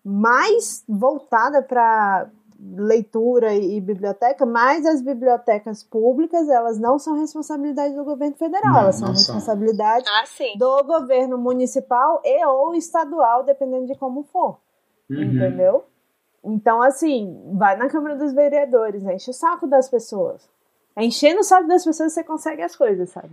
mais 0.04 0.84
voltada 0.88 1.62
para 1.62 2.28
leitura 2.76 3.54
e 3.54 3.80
biblioteca, 3.80 4.46
mas 4.46 4.86
as 4.86 5.02
bibliotecas 5.02 5.82
públicas, 5.82 6.48
elas 6.48 6.78
não 6.78 6.98
são 6.98 7.18
responsabilidade 7.18 7.94
do 7.94 8.04
governo 8.04 8.36
federal, 8.36 8.72
não, 8.72 8.80
elas 8.80 8.96
são 8.96 9.08
responsabilidade 9.08 10.04
ah, 10.08 10.24
do 10.56 10.84
governo 10.84 11.36
municipal 11.36 12.20
e 12.24 12.44
ou 12.46 12.74
estadual, 12.74 13.42
dependendo 13.42 13.86
de 13.86 13.96
como 13.96 14.22
for. 14.22 14.58
Uhum. 15.10 15.22
Entendeu? 15.22 15.84
Então, 16.44 16.80
assim, 16.82 17.40
vai 17.54 17.76
na 17.76 17.88
Câmara 17.88 18.16
dos 18.16 18.32
Vereadores, 18.32 19.04
enche 19.04 19.30
o 19.30 19.34
saco 19.34 19.66
das 19.66 19.88
pessoas. 19.88 20.48
Enchendo 20.96 21.40
o 21.40 21.44
saco 21.44 21.66
das 21.66 21.84
pessoas, 21.84 22.12
você 22.12 22.22
consegue 22.22 22.62
as 22.62 22.76
coisas, 22.76 23.10
sabe? 23.10 23.30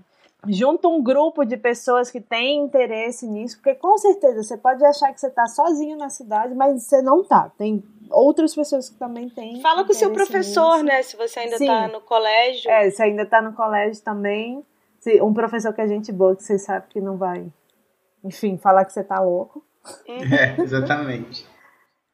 Junta 0.47 0.87
um 0.87 1.03
grupo 1.03 1.43
de 1.43 1.57
pessoas 1.57 2.09
que 2.09 2.21
têm 2.21 2.63
interesse 2.63 3.27
nisso, 3.27 3.57
porque 3.57 3.75
com 3.75 3.97
certeza 3.97 4.41
você 4.41 4.57
pode 4.57 4.83
achar 4.85 5.11
que 5.11 5.19
você 5.19 5.27
está 5.27 5.45
sozinho 5.47 5.97
na 5.97 6.09
cidade, 6.09 6.55
mas 6.55 6.81
você 6.81 7.01
não 7.01 7.23
tá. 7.23 7.51
Tem 7.57 7.83
outras 8.19 8.55
pessoas 8.55 8.89
que 8.89 8.97
também 8.97 9.29
têm. 9.29 9.61
Fala 9.61 9.83
com 9.83 9.91
o 9.91 9.95
seu 9.95 10.11
professor, 10.11 10.73
nisso. 10.75 10.85
né? 10.85 11.03
Se 11.03 11.17
você 11.17 11.39
ainda 11.39 11.55
está 11.55 11.87
no 11.87 12.01
colégio. 12.01 12.69
É, 12.69 12.89
se 12.89 13.01
ainda 13.01 13.23
está 13.23 13.41
no 13.41 13.53
colégio 13.53 14.03
também. 14.03 14.63
Se 14.99 15.21
um 15.21 15.33
professor 15.33 15.73
que 15.73 15.81
a 15.81 15.87
gente 15.87 16.11
boa, 16.11 16.35
que 16.35 16.43
você 16.43 16.59
sabe 16.59 16.87
que 16.89 16.99
não 16.99 17.17
vai, 17.17 17.47
enfim, 18.23 18.57
falar 18.57 18.85
que 18.85 18.93
você 18.93 19.03
tá 19.03 19.19
louco. 19.19 19.63
Uhum. 20.07 20.19
É, 20.31 20.61
exatamente. 20.61 21.47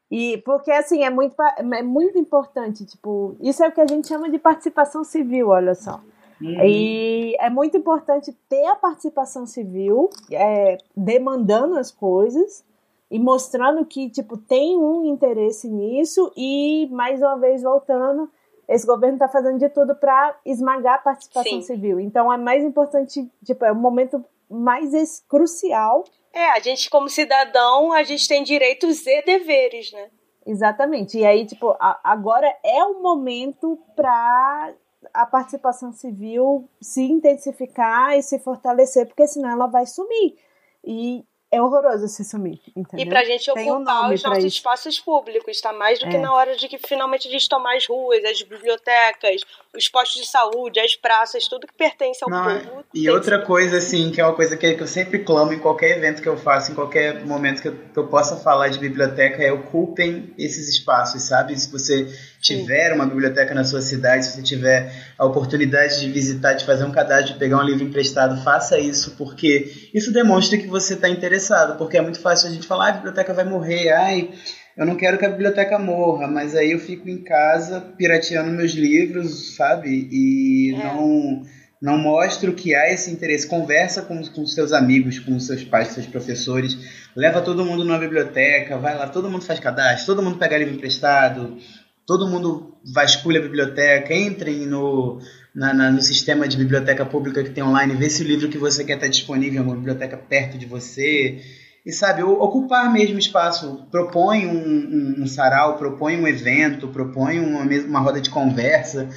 E 0.09 0.37
porque 0.45 0.71
assim 0.71 1.03
é 1.03 1.09
muito, 1.09 1.35
é 1.41 1.83
muito 1.83 2.17
importante, 2.17 2.85
tipo, 2.85 3.35
isso 3.41 3.63
é 3.63 3.67
o 3.67 3.71
que 3.71 3.81
a 3.81 3.87
gente 3.87 4.07
chama 4.07 4.29
de 4.29 4.37
participação 4.37 5.03
civil, 5.03 5.49
olha 5.49 5.73
só. 5.73 5.99
Uhum. 6.39 6.63
E 6.63 7.35
é 7.39 7.49
muito 7.49 7.75
importante 7.77 8.31
ter 8.47 8.65
a 8.67 8.75
participação 8.75 9.45
civil, 9.45 10.09
é, 10.31 10.77
demandando 10.95 11.77
as 11.77 11.91
coisas, 11.91 12.63
e 13.09 13.19
mostrando 13.19 13.85
que 13.85 14.09
tipo 14.09 14.37
tem 14.37 14.77
um 14.77 15.05
interesse 15.05 15.69
nisso 15.69 16.31
e 16.35 16.87
mais 16.91 17.21
uma 17.21 17.37
vez 17.37 17.61
voltando 17.61 18.29
esse 18.67 18.85
governo 18.85 19.15
está 19.15 19.27
fazendo 19.27 19.59
de 19.59 19.69
tudo 19.69 19.95
para 19.95 20.35
esmagar 20.43 20.95
a 20.95 20.99
participação 20.99 21.51
Sim. 21.51 21.61
civil. 21.61 21.99
Então 21.99 22.31
é 22.31 22.37
mais 22.37 22.63
importante 22.63 23.29
tipo 23.43 23.63
é 23.63 23.71
o 23.71 23.75
momento 23.75 24.23
mais 24.49 25.23
crucial. 25.27 26.03
É 26.33 26.51
a 26.51 26.59
gente 26.59 26.89
como 26.89 27.07
cidadão 27.07 27.93
a 27.93 28.03
gente 28.03 28.27
tem 28.27 28.43
direitos 28.43 29.05
e 29.05 29.21
deveres 29.21 29.91
né? 29.91 30.09
Exatamente. 30.45 31.19
E 31.19 31.25
aí 31.25 31.45
tipo 31.45 31.75
a, 31.79 31.99
agora 32.03 32.51
é 32.63 32.83
o 32.85 33.01
momento 33.01 33.79
para 33.95 34.73
a 35.13 35.25
participação 35.27 35.93
civil 35.93 36.67
se 36.81 37.03
intensificar 37.03 38.17
e 38.17 38.23
se 38.23 38.39
fortalecer 38.39 39.05
porque 39.05 39.27
senão 39.27 39.51
ela 39.51 39.67
vai 39.67 39.85
sumir. 39.85 40.35
E 40.83 41.23
é 41.55 41.61
horroroso 41.61 42.07
se 42.07 42.23
sumir, 42.23 42.59
entendeu? 42.75 43.05
E 43.05 43.09
pra 43.09 43.23
gente 43.23 43.51
Tem 43.53 43.71
ocupar 43.71 44.09
um 44.09 44.13
os 44.13 44.23
nossos 44.23 44.43
espaços 44.43 44.99
públicos, 44.99 45.59
tá? 45.61 45.71
Mais 45.71 45.99
do 45.99 46.07
que 46.09 46.17
é. 46.17 46.19
na 46.19 46.33
hora 46.33 46.55
de 46.55 46.67
que 46.67 46.77
finalmente 46.77 47.27
a 47.27 47.31
gente 47.31 47.47
tomar 47.47 47.75
as 47.75 47.87
ruas, 47.87 48.23
as 48.25 48.41
bibliotecas, 48.41 49.41
os 49.75 49.87
postos 49.87 50.21
de 50.21 50.27
saúde, 50.27 50.79
as 50.79 50.95
praças, 50.95 51.47
tudo 51.47 51.67
que 51.67 51.73
pertence 51.73 52.23
ao 52.23 52.29
Não, 52.29 52.43
povo. 52.43 52.83
E 52.93 53.09
outra 53.09 53.41
coisa, 53.41 53.77
assim, 53.77 54.11
que 54.11 54.19
é 54.19 54.25
uma 54.25 54.33
coisa 54.33 54.57
que, 54.57 54.65
eu 54.65 54.87
sempre 54.87 55.19
clamo 55.19 55.53
em 55.53 55.59
qualquer 55.59 55.97
evento 55.97 56.21
que 56.21 56.29
eu 56.29 56.37
faço, 56.37 56.71
em 56.71 56.75
qualquer 56.75 57.25
momento 57.25 57.61
que 57.61 57.67
eu, 57.69 57.75
que 57.75 57.97
eu 57.97 58.07
possa 58.07 58.37
falar 58.37 58.67
de 58.69 58.79
biblioteca, 58.79 59.41
é 59.41 59.51
ocupem 59.51 60.33
esses 60.37 60.67
espaços, 60.67 61.23
sabe? 61.23 61.57
Se 61.59 61.71
você 61.71 62.07
tiver 62.41 62.93
uma 62.93 63.05
biblioteca 63.05 63.53
na 63.55 63.63
sua 63.63 63.81
cidade, 63.81 64.25
se 64.25 64.35
você 64.35 64.43
tiver 64.43 64.93
a 65.17 65.25
oportunidade 65.25 65.99
de 65.99 66.11
visitar, 66.11 66.53
de 66.53 66.65
fazer 66.65 66.85
um 66.85 66.91
cadastro, 66.91 67.33
de 67.33 67.39
pegar 67.39 67.57
um 67.57 67.63
livro 67.63 67.83
emprestado, 67.83 68.41
faça 68.43 68.77
isso, 68.77 69.15
porque 69.17 69.89
isso 69.93 70.11
demonstra 70.11 70.57
que 70.57 70.67
você 70.67 70.93
está 70.93 71.09
interessado, 71.09 71.44
porque 71.77 71.97
é 71.97 72.01
muito 72.01 72.19
fácil 72.19 72.49
a 72.49 72.51
gente 72.51 72.67
falar, 72.67 72.85
ah, 72.85 72.89
a 72.89 72.93
biblioteca 72.93 73.33
vai 73.33 73.45
morrer, 73.45 73.89
ai, 73.91 74.31
eu 74.77 74.85
não 74.85 74.95
quero 74.95 75.17
que 75.17 75.25
a 75.25 75.29
biblioteca 75.29 75.79
morra, 75.79 76.27
mas 76.27 76.55
aí 76.55 76.71
eu 76.71 76.79
fico 76.79 77.07
em 77.07 77.23
casa 77.23 77.79
pirateando 77.97 78.51
meus 78.51 78.71
livros, 78.71 79.55
sabe? 79.55 80.09
E 80.11 80.73
é. 80.73 80.83
não 80.83 81.43
não 81.81 81.97
mostra 81.97 82.49
o 82.49 82.53
que 82.53 82.73
há 82.73 82.91
esse 82.91 83.11
interesse. 83.11 83.47
Conversa 83.47 84.01
com, 84.01 84.21
com 84.29 84.45
seus 84.45 84.73
amigos, 84.73 85.19
com 85.19 85.39
seus 85.39 85.63
pais, 85.63 85.89
seus 85.89 86.07
professores. 86.07 86.77
Leva 87.15 87.41
todo 87.41 87.65
mundo 87.65 87.85
numa 87.85 87.99
biblioteca, 87.99 88.77
vai 88.77 88.97
lá, 88.97 89.07
todo 89.07 89.29
mundo 89.29 89.45
faz 89.45 89.59
cadastro, 89.59 90.07
todo 90.07 90.23
mundo 90.23 90.39
pega 90.39 90.57
livro 90.57 90.73
emprestado, 90.73 91.57
todo 92.05 92.27
mundo 92.27 92.75
vasculha 92.93 93.39
a 93.39 93.43
biblioteca, 93.43 94.13
entrem 94.15 94.65
no, 94.65 95.19
na, 95.55 95.73
na, 95.73 95.91
no 95.91 96.01
sistema 96.01 96.47
de 96.47 96.57
biblioteca 96.57 97.05
pública 97.05 97.43
que 97.43 97.49
tem 97.49 97.63
online, 97.63 97.95
vê 97.95 98.09
se 98.09 98.23
o 98.23 98.27
livro 98.27 98.49
que 98.49 98.57
você 98.57 98.83
quer 98.83 98.95
está 98.95 99.07
disponível 99.07 99.61
em 99.61 99.65
uma 99.65 99.75
biblioteca 99.75 100.17
perto 100.17 100.57
de 100.57 100.65
você. 100.65 101.39
E 101.85 101.91
sabe, 101.91 102.23
ocupar 102.23 102.91
mesmo 102.91 103.17
espaço. 103.19 103.87
Propõe 103.91 104.47
um, 104.47 104.57
um, 104.57 105.23
um 105.23 105.27
sarau, 105.27 105.77
propõe 105.77 106.17
um 106.19 106.27
evento, 106.27 106.87
propõe 106.87 107.39
uma, 107.39 107.61
uma 107.61 107.99
roda 107.99 108.19
de 108.19 108.29
conversa 108.29 109.07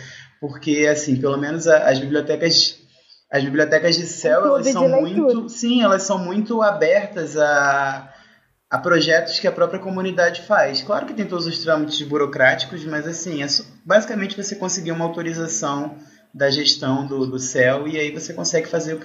porque 0.41 0.89
assim, 0.91 1.17
pelo 1.17 1.37
menos 1.37 1.67
as 1.67 1.99
bibliotecas 1.99 2.79
as 3.31 3.45
bibliotecas 3.45 3.95
de 3.95 4.07
céu, 4.07 4.47
elas 4.47 4.69
são 4.69 4.89
muito, 4.89 5.51
sim, 5.51 5.83
elas 5.83 6.03
são 6.03 6.19
muito 6.19 6.63
abertas 6.63 7.37
a, 7.37 8.11
a 8.71 8.79
projetos 8.79 9.39
que 9.39 9.47
a 9.47 9.53
própria 9.53 9.79
comunidade 9.79 10.41
faz. 10.47 10.81
Claro 10.81 11.05
que 11.05 11.13
tem 11.13 11.27
todos 11.27 11.47
os 11.47 11.59
trâmites 11.59 12.01
burocráticos, 12.09 12.87
mas 12.87 13.07
assim, 13.07 13.43
é 13.43 13.47
basicamente 13.85 14.35
você 14.35 14.57
conseguir 14.57 14.93
uma 14.93 15.05
autorização 15.05 15.99
da 16.39 16.49
gestão 16.51 17.05
do, 17.05 17.27
do 17.27 17.39
céu 17.39 17.89
e 17.89 17.99
aí 17.99 18.13
você 18.13 18.33
consegue 18.33 18.69
fazer 18.69 18.97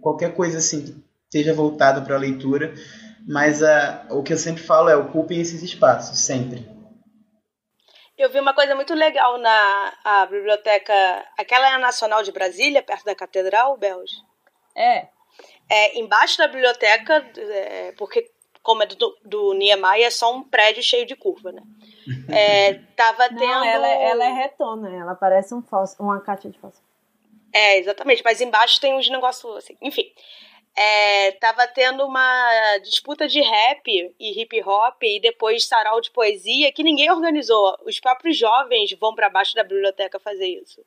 qualquer 0.00 0.34
coisa 0.34 0.58
assim 0.58 0.84
que 0.84 1.04
esteja 1.24 1.54
voltada 1.54 2.02
para 2.02 2.16
a 2.16 2.18
leitura. 2.18 2.74
Mas 3.28 3.62
a, 3.62 4.06
o 4.10 4.22
que 4.22 4.32
eu 4.32 4.36
sempre 4.36 4.62
falo 4.62 4.88
é 4.88 4.96
ocupem 4.96 5.40
esses 5.40 5.62
espaços, 5.62 6.18
sempre. 6.18 6.68
Eu 8.18 8.28
vi 8.28 8.40
uma 8.40 8.52
coisa 8.52 8.74
muito 8.74 8.92
legal 8.92 9.38
na 9.38 9.94
a 10.04 10.26
biblioteca. 10.26 10.92
Aquela 11.38 11.70
é 11.70 11.74
a 11.74 11.78
Nacional 11.78 12.22
de 12.22 12.32
Brasília, 12.32 12.82
perto 12.82 13.04
da 13.04 13.14
Catedral, 13.14 13.78
Belge? 13.78 14.14
É. 14.76 15.08
É, 15.70 15.98
embaixo 15.98 16.36
da 16.38 16.48
biblioteca, 16.48 17.24
é, 17.36 17.92
porque 17.92 18.28
como 18.62 18.82
é 18.82 18.86
do, 18.86 19.16
do 19.24 19.54
Niemeyer, 19.54 20.06
é 20.06 20.10
só 20.10 20.34
um 20.34 20.42
prédio 20.42 20.82
cheio 20.82 21.06
de 21.06 21.14
curva, 21.14 21.52
né? 21.52 21.62
É, 22.28 22.74
tava 22.96 23.28
tendo. 23.28 23.40
Não, 23.40 23.64
ela, 23.64 23.88
é, 23.88 24.10
ela 24.10 24.24
é 24.24 24.32
retona, 24.32 24.88
ela 24.94 25.14
parece 25.14 25.54
um 25.54 25.62
fósforo, 25.62 26.08
uma 26.08 26.20
caixa 26.20 26.48
de 26.48 26.58
fósforo. 26.58 26.84
É, 27.52 27.78
exatamente, 27.78 28.22
mas 28.24 28.40
embaixo 28.40 28.80
tem 28.80 28.94
uns 28.94 29.08
negócios 29.10 29.56
assim. 29.56 29.76
Enfim 29.82 30.12
é, 30.76 31.32
tava 31.32 31.66
tendo 31.66 32.04
uma 32.06 32.78
disputa 32.78 33.26
de 33.26 33.40
rap 33.40 34.14
e 34.18 34.40
hip 34.40 34.62
hop 34.62 35.02
e 35.02 35.20
depois 35.20 35.66
sarau 35.66 36.00
de 36.00 36.10
poesia 36.10 36.72
que 36.72 36.82
ninguém 36.82 37.10
organizou. 37.10 37.76
Os 37.84 37.98
próprios 38.00 38.36
jovens 38.36 38.92
vão 38.98 39.14
para 39.14 39.28
baixo 39.28 39.54
da 39.54 39.62
biblioteca 39.62 40.18
fazer 40.18 40.46
isso. 40.46 40.80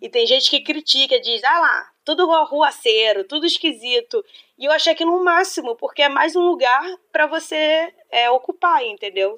E 0.00 0.08
tem 0.08 0.26
gente 0.26 0.50
que 0.50 0.60
critica, 0.60 1.20
diz, 1.20 1.42
ah 1.44 1.58
lá, 1.60 1.90
tudo 2.04 2.30
arruaceiro, 2.32 3.24
tudo 3.24 3.46
esquisito. 3.46 4.24
E 4.58 4.64
eu 4.64 4.72
achei 4.72 4.94
que 4.94 5.04
no 5.04 5.22
máximo, 5.24 5.76
porque 5.76 6.02
é 6.02 6.08
mais 6.08 6.34
um 6.34 6.42
lugar 6.42 6.84
para 7.12 7.26
você 7.26 7.92
é, 8.10 8.28
ocupar, 8.30 8.84
entendeu? 8.84 9.36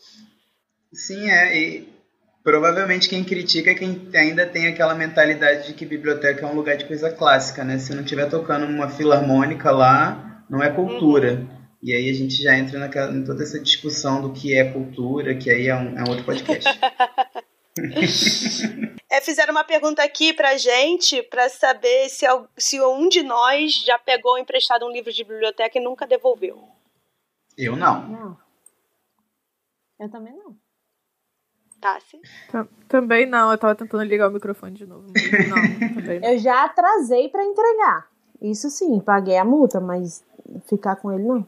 Sim, 0.95 1.29
é. 1.29 1.59
E 1.59 1.95
Provavelmente 2.45 3.09
quem 3.09 3.25
critica 3.25 3.71
é 3.71 3.75
quem 3.75 4.11
ainda 4.15 4.47
tem 4.47 4.69
aquela 4.69 4.95
mentalidade 4.95 5.67
de 5.67 5.73
que 5.73 5.87
biblioteca 5.87 6.45
é 6.45 6.47
um 6.47 6.55
lugar 6.55 6.77
de 6.77 6.85
coisa 6.85 7.11
clássica, 7.11 7.65
né? 7.65 7.79
Se 7.79 7.95
não 7.95 8.03
estiver 8.03 8.29
tocando 8.29 8.67
uma 8.67 8.91
filarmônica 8.91 9.71
lá, 9.71 10.45
não 10.51 10.63
é 10.63 10.71
cultura. 10.71 11.37
Uhum. 11.37 11.49
E 11.83 11.95
aí 11.95 12.11
a 12.11 12.13
gente 12.13 12.43
já 12.43 12.55
entra 12.55 12.79
naquela, 12.79 13.11
em 13.11 13.25
toda 13.25 13.43
essa 13.43 13.59
discussão 13.59 14.21
do 14.21 14.35
que 14.35 14.55
é 14.55 14.71
cultura, 14.71 15.35
que 15.35 15.51
aí 15.51 15.69
é 15.69 15.75
um, 15.75 15.99
é 15.99 16.03
um 16.03 16.11
outro 16.11 16.27
podcast. 16.27 16.69
é, 19.11 19.23
fizeram 19.23 19.53
uma 19.53 19.65
pergunta 19.65 20.05
aqui 20.05 20.35
pra 20.35 20.59
gente 20.59 21.23
para 21.23 21.49
saber 21.49 22.11
se, 22.11 22.27
se 22.59 22.79
um 22.83 23.09
de 23.09 23.23
nós 23.23 23.73
já 23.87 23.99
pegou 23.99 24.37
emprestado 24.37 24.85
um 24.85 24.93
livro 24.93 25.11
de 25.11 25.25
biblioteca 25.25 25.79
e 25.79 25.83
nunca 25.83 26.07
devolveu. 26.07 26.63
Eu 27.57 27.75
não. 27.75 28.07
Não. 28.07 28.37
Eu 29.99 30.11
também 30.11 30.35
não. 30.35 30.63
Tassi? 31.85 32.19
Também 32.89 33.27
não, 33.27 33.53
eu 33.53 33.59
tava 33.59 33.75
tentando 33.75 34.03
ligar 34.05 34.31
o 34.31 34.33
microfone 34.33 34.73
de 34.73 34.87
novo. 34.87 35.05
Não, 35.07 35.13
também 36.01 36.19
não. 36.19 36.29
Eu 36.31 36.39
já 36.39 36.65
atrasei 36.65 37.29
para 37.29 37.45
entregar. 37.45 38.09
Isso 38.41 38.71
sim, 38.71 38.99
paguei 39.01 39.37
a 39.37 39.45
multa, 39.45 39.81
mas 39.81 40.25
ficar 40.67 40.97
com 40.97 41.13
ele 41.13 41.25
não. 41.25 41.47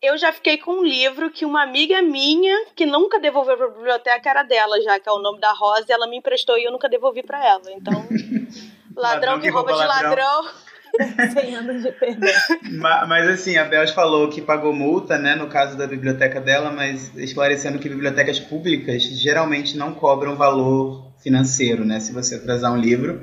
Eu 0.00 0.16
já 0.16 0.32
fiquei 0.32 0.58
com 0.58 0.74
um 0.74 0.84
livro 0.84 1.28
que 1.28 1.44
uma 1.44 1.64
amiga 1.64 2.00
minha, 2.02 2.66
que 2.76 2.86
nunca 2.86 3.18
devolveu 3.18 3.56
pra 3.56 3.68
biblioteca, 3.68 4.30
era 4.30 4.44
dela, 4.44 4.80
já 4.80 5.00
que 5.00 5.08
é 5.08 5.12
o 5.12 5.18
nome 5.18 5.40
da 5.40 5.52
Rosa, 5.52 5.86
ela 5.88 6.06
me 6.06 6.18
emprestou 6.18 6.56
e 6.56 6.64
eu 6.64 6.70
nunca 6.70 6.88
devolvi 6.88 7.24
para 7.24 7.44
ela. 7.44 7.72
Então, 7.72 7.94
ladrão, 8.94 9.32
ladrão 9.32 9.40
que 9.40 9.48
rouba 9.48 9.72
de 9.72 9.78
ladrão. 9.78 10.10
ladrão 10.10 10.54
100 11.32 11.54
anos 11.54 11.82
de 11.82 11.92
perdão. 11.92 12.30
Mas, 12.72 13.08
mas, 13.08 13.28
assim, 13.28 13.56
a 13.56 13.64
Bels 13.64 13.90
falou 13.90 14.28
que 14.28 14.40
pagou 14.40 14.72
multa, 14.72 15.18
né, 15.18 15.34
no 15.34 15.48
caso 15.48 15.76
da 15.76 15.86
biblioteca 15.86 16.40
dela, 16.40 16.70
mas 16.70 17.14
esclarecendo 17.16 17.78
que 17.78 17.88
bibliotecas 17.88 18.38
públicas 18.38 19.02
geralmente 19.02 19.76
não 19.76 19.92
cobram 19.92 20.36
valor 20.36 21.12
financeiro, 21.22 21.84
né, 21.84 22.00
se 22.00 22.12
você 22.12 22.36
atrasar 22.36 22.72
um 22.72 22.76
livro. 22.76 23.22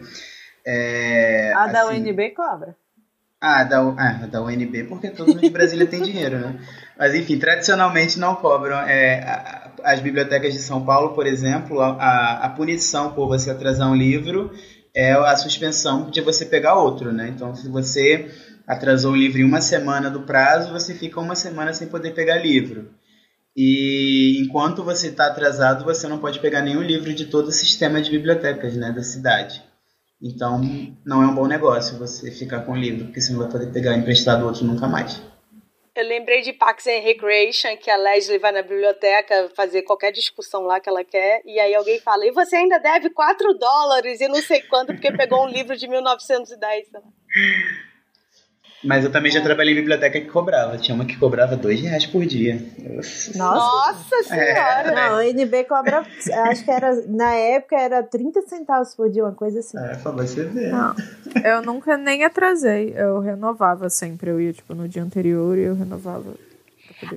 É, 0.66 1.52
a 1.56 1.68
da 1.68 1.84
assim, 1.84 2.10
UNB 2.10 2.30
cobra. 2.32 2.76
Ah, 3.46 3.66
da, 3.66 3.80
ah, 3.80 4.28
da 4.32 4.42
UNB, 4.42 4.86
porque 4.86 5.10
todo 5.10 5.28
mundo 5.28 5.42
de 5.42 5.50
Brasília 5.50 5.86
tem 5.86 6.02
dinheiro, 6.02 6.40
né? 6.40 6.58
Mas 6.98 7.14
enfim, 7.14 7.38
tradicionalmente 7.38 8.18
não 8.18 8.36
cobram. 8.36 8.80
É, 8.80 9.70
as 9.84 10.00
bibliotecas 10.00 10.54
de 10.54 10.60
São 10.60 10.86
Paulo, 10.86 11.14
por 11.14 11.28
exemplo, 11.28 11.82
a, 11.82 12.38
a 12.46 12.50
punição 12.50 13.12
por 13.12 13.28
você 13.28 13.52
atrasar 13.52 13.92
um 13.92 13.96
livro 13.96 14.50
é 14.96 15.14
a 15.14 15.36
suspensão 15.36 16.10
de 16.10 16.22
você 16.22 16.46
pegar 16.46 16.76
outro, 16.76 17.12
né? 17.12 17.30
Então, 17.30 17.56
se 17.56 17.68
você 17.68 18.30
atrasou 18.68 19.14
o 19.14 19.16
livro 19.16 19.40
em 19.40 19.44
uma 19.44 19.62
semana 19.62 20.10
do 20.10 20.22
prazo, 20.22 20.72
você 20.72 20.94
fica 20.94 21.20
uma 21.20 21.36
semana 21.36 21.74
sem 21.74 21.88
poder 21.88 22.14
pegar 22.14 22.38
livro. 22.38 22.90
E 23.56 24.42
enquanto 24.42 24.84
você 24.84 25.08
está 25.08 25.28
atrasado, 25.28 25.84
você 25.84 26.08
não 26.08 26.20
pode 26.20 26.40
pegar 26.40 26.62
nenhum 26.62 26.82
livro 26.82 27.14
de 27.14 27.26
todo 27.26 27.48
o 27.48 27.52
sistema 27.52 28.02
de 28.02 28.10
bibliotecas 28.10 28.76
né, 28.76 28.92
da 28.92 29.04
cidade. 29.04 29.64
Então, 30.22 30.62
não 31.06 31.22
é 31.22 31.28
um 31.28 31.36
bom 31.36 31.48
negócio 31.48 31.98
você 31.98 32.32
ficar 32.32 32.62
com 32.62 32.72
o 32.72 32.78
livro, 32.78 33.06
porque 33.06 33.20
você 33.20 33.34
não 33.34 33.40
vai 33.40 33.50
poder 33.50 33.68
pegar 33.68 33.96
emprestado 33.96 34.46
outro 34.46 34.66
nunca 34.66 34.88
mais. 34.88 35.22
Eu 35.96 36.08
lembrei 36.08 36.42
de 36.42 36.52
Parks 36.52 36.88
and 36.88 37.02
Recreation, 37.02 37.78
que 37.78 37.92
a 37.92 37.96
Leslie 37.96 38.40
vai 38.40 38.52
na 38.52 38.64
biblioteca 38.64 39.52
fazer 39.56 39.84
qualquer 39.84 40.12
discussão 40.12 40.64
lá 40.64 40.80
que 40.80 40.90
ela 40.90 41.04
quer, 41.04 41.44
e 41.46 41.60
aí 41.60 41.76
alguém 41.76 42.00
fala, 42.00 42.26
e 42.26 42.32
você 42.32 42.56
ainda 42.56 42.80
deve 42.80 43.12
4 43.12 43.54
dólares 43.54 44.20
e 44.20 44.28
não 44.28 44.42
sei 44.42 44.64
quanto, 44.64 44.94
porque 44.94 45.12
pegou 45.12 45.46
um 45.46 45.48
livro 45.48 45.78
de 45.78 45.88
1910. 45.88 46.88
Sei 46.88 47.00
lá. 47.00 47.06
Mas 48.84 49.04
eu 49.04 49.12
também 49.12 49.32
já 49.32 49.42
trabalhei 49.42 49.74
em 49.74 49.78
biblioteca 49.78 50.20
que 50.20 50.28
cobrava. 50.28 50.78
Tinha 50.78 50.94
uma 50.94 51.06
que 51.06 51.18
cobrava 51.18 51.56
dois 51.56 51.80
reais 51.82 52.06
por 52.06 52.26
dia. 52.26 52.62
Nossa, 53.36 53.38
Nossa 53.38 54.24
senhora! 54.24 54.92
É. 54.92 54.96
Não, 54.96 55.16
a 55.18 55.26
NB 55.28 55.64
cobra, 55.66 56.06
acho 56.50 56.66
que 56.66 56.72
era, 56.72 56.94
na 57.08 57.34
época 57.34 57.78
era 57.78 58.04
30 58.04 58.42
centavos 58.44 58.94
por 58.94 59.10
dia, 59.10 59.24
uma 59.24 59.34
coisa 59.34 59.60
assim. 59.60 59.78
É, 59.78 59.96
pra 59.96 60.12
você 60.12 60.44
ver. 60.44 60.72
Não, 60.72 60.96
eu 61.44 61.62
nunca 61.62 61.98
nem 61.98 62.24
atrasei. 62.24 62.94
Eu 62.96 63.20
renovava 63.20 63.90
sempre. 63.90 64.30
Eu 64.30 64.40
ia, 64.42 64.54
tipo, 64.54 64.74
no 64.74 64.88
dia 64.88 65.04
anterior 65.04 65.58
e 65.58 65.64
eu 65.64 65.76
renovava. 65.76 66.34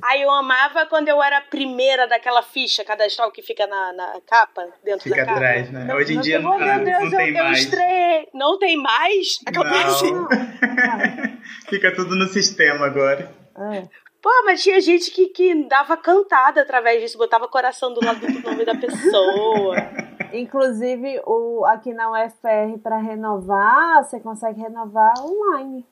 Aí 0.02 0.22
eu 0.22 0.30
amava 0.30 0.86
quando 0.86 1.08
eu 1.08 1.22
era 1.22 1.38
a 1.38 1.42
primeira 1.42 2.06
daquela 2.06 2.42
ficha 2.42 2.84
cadastral 2.84 3.30
que 3.30 3.42
fica 3.42 3.66
na, 3.66 3.92
na 3.92 4.20
capa, 4.26 4.68
dentro 4.84 5.04
fica 5.04 5.16
da 5.16 5.24
capa. 5.24 5.38
Fica 5.38 5.50
atrás, 5.50 5.70
né? 5.70 5.94
Hoje 5.94 6.14
em 6.14 6.20
dia 6.20 6.38
não, 6.38 6.58
meu 6.58 6.84
Deus, 6.84 7.04
não 7.04 7.10
tem 7.10 7.28
eu, 7.28 7.44
mais. 7.44 7.58
Eu 7.58 7.64
estreiei. 7.64 8.28
Não 8.32 8.58
tem 8.58 8.76
mais? 8.76 9.38
Acontece. 9.46 10.10
Não. 10.10 10.28
fica 11.68 11.94
tudo 11.94 12.14
no 12.14 12.26
sistema 12.26 12.86
agora. 12.86 13.30
É. 13.72 14.06
Pô, 14.22 14.30
mas 14.44 14.62
tinha 14.62 14.80
gente 14.80 15.10
que, 15.12 15.28
que 15.28 15.68
dava 15.68 15.96
cantada 15.96 16.60
através 16.60 17.00
disso, 17.00 17.16
botava 17.16 17.46
coração 17.46 17.94
do 17.94 18.04
lado 18.04 18.20
do 18.20 18.40
nome 18.40 18.64
da 18.64 18.74
pessoa. 18.74 19.76
Inclusive, 20.32 21.20
o, 21.24 21.64
aqui 21.64 21.94
na 21.94 22.10
UFR, 22.10 22.78
para 22.82 22.98
renovar, 22.98 24.02
você 24.02 24.18
consegue 24.18 24.60
renovar 24.60 25.14
online. 25.20 25.86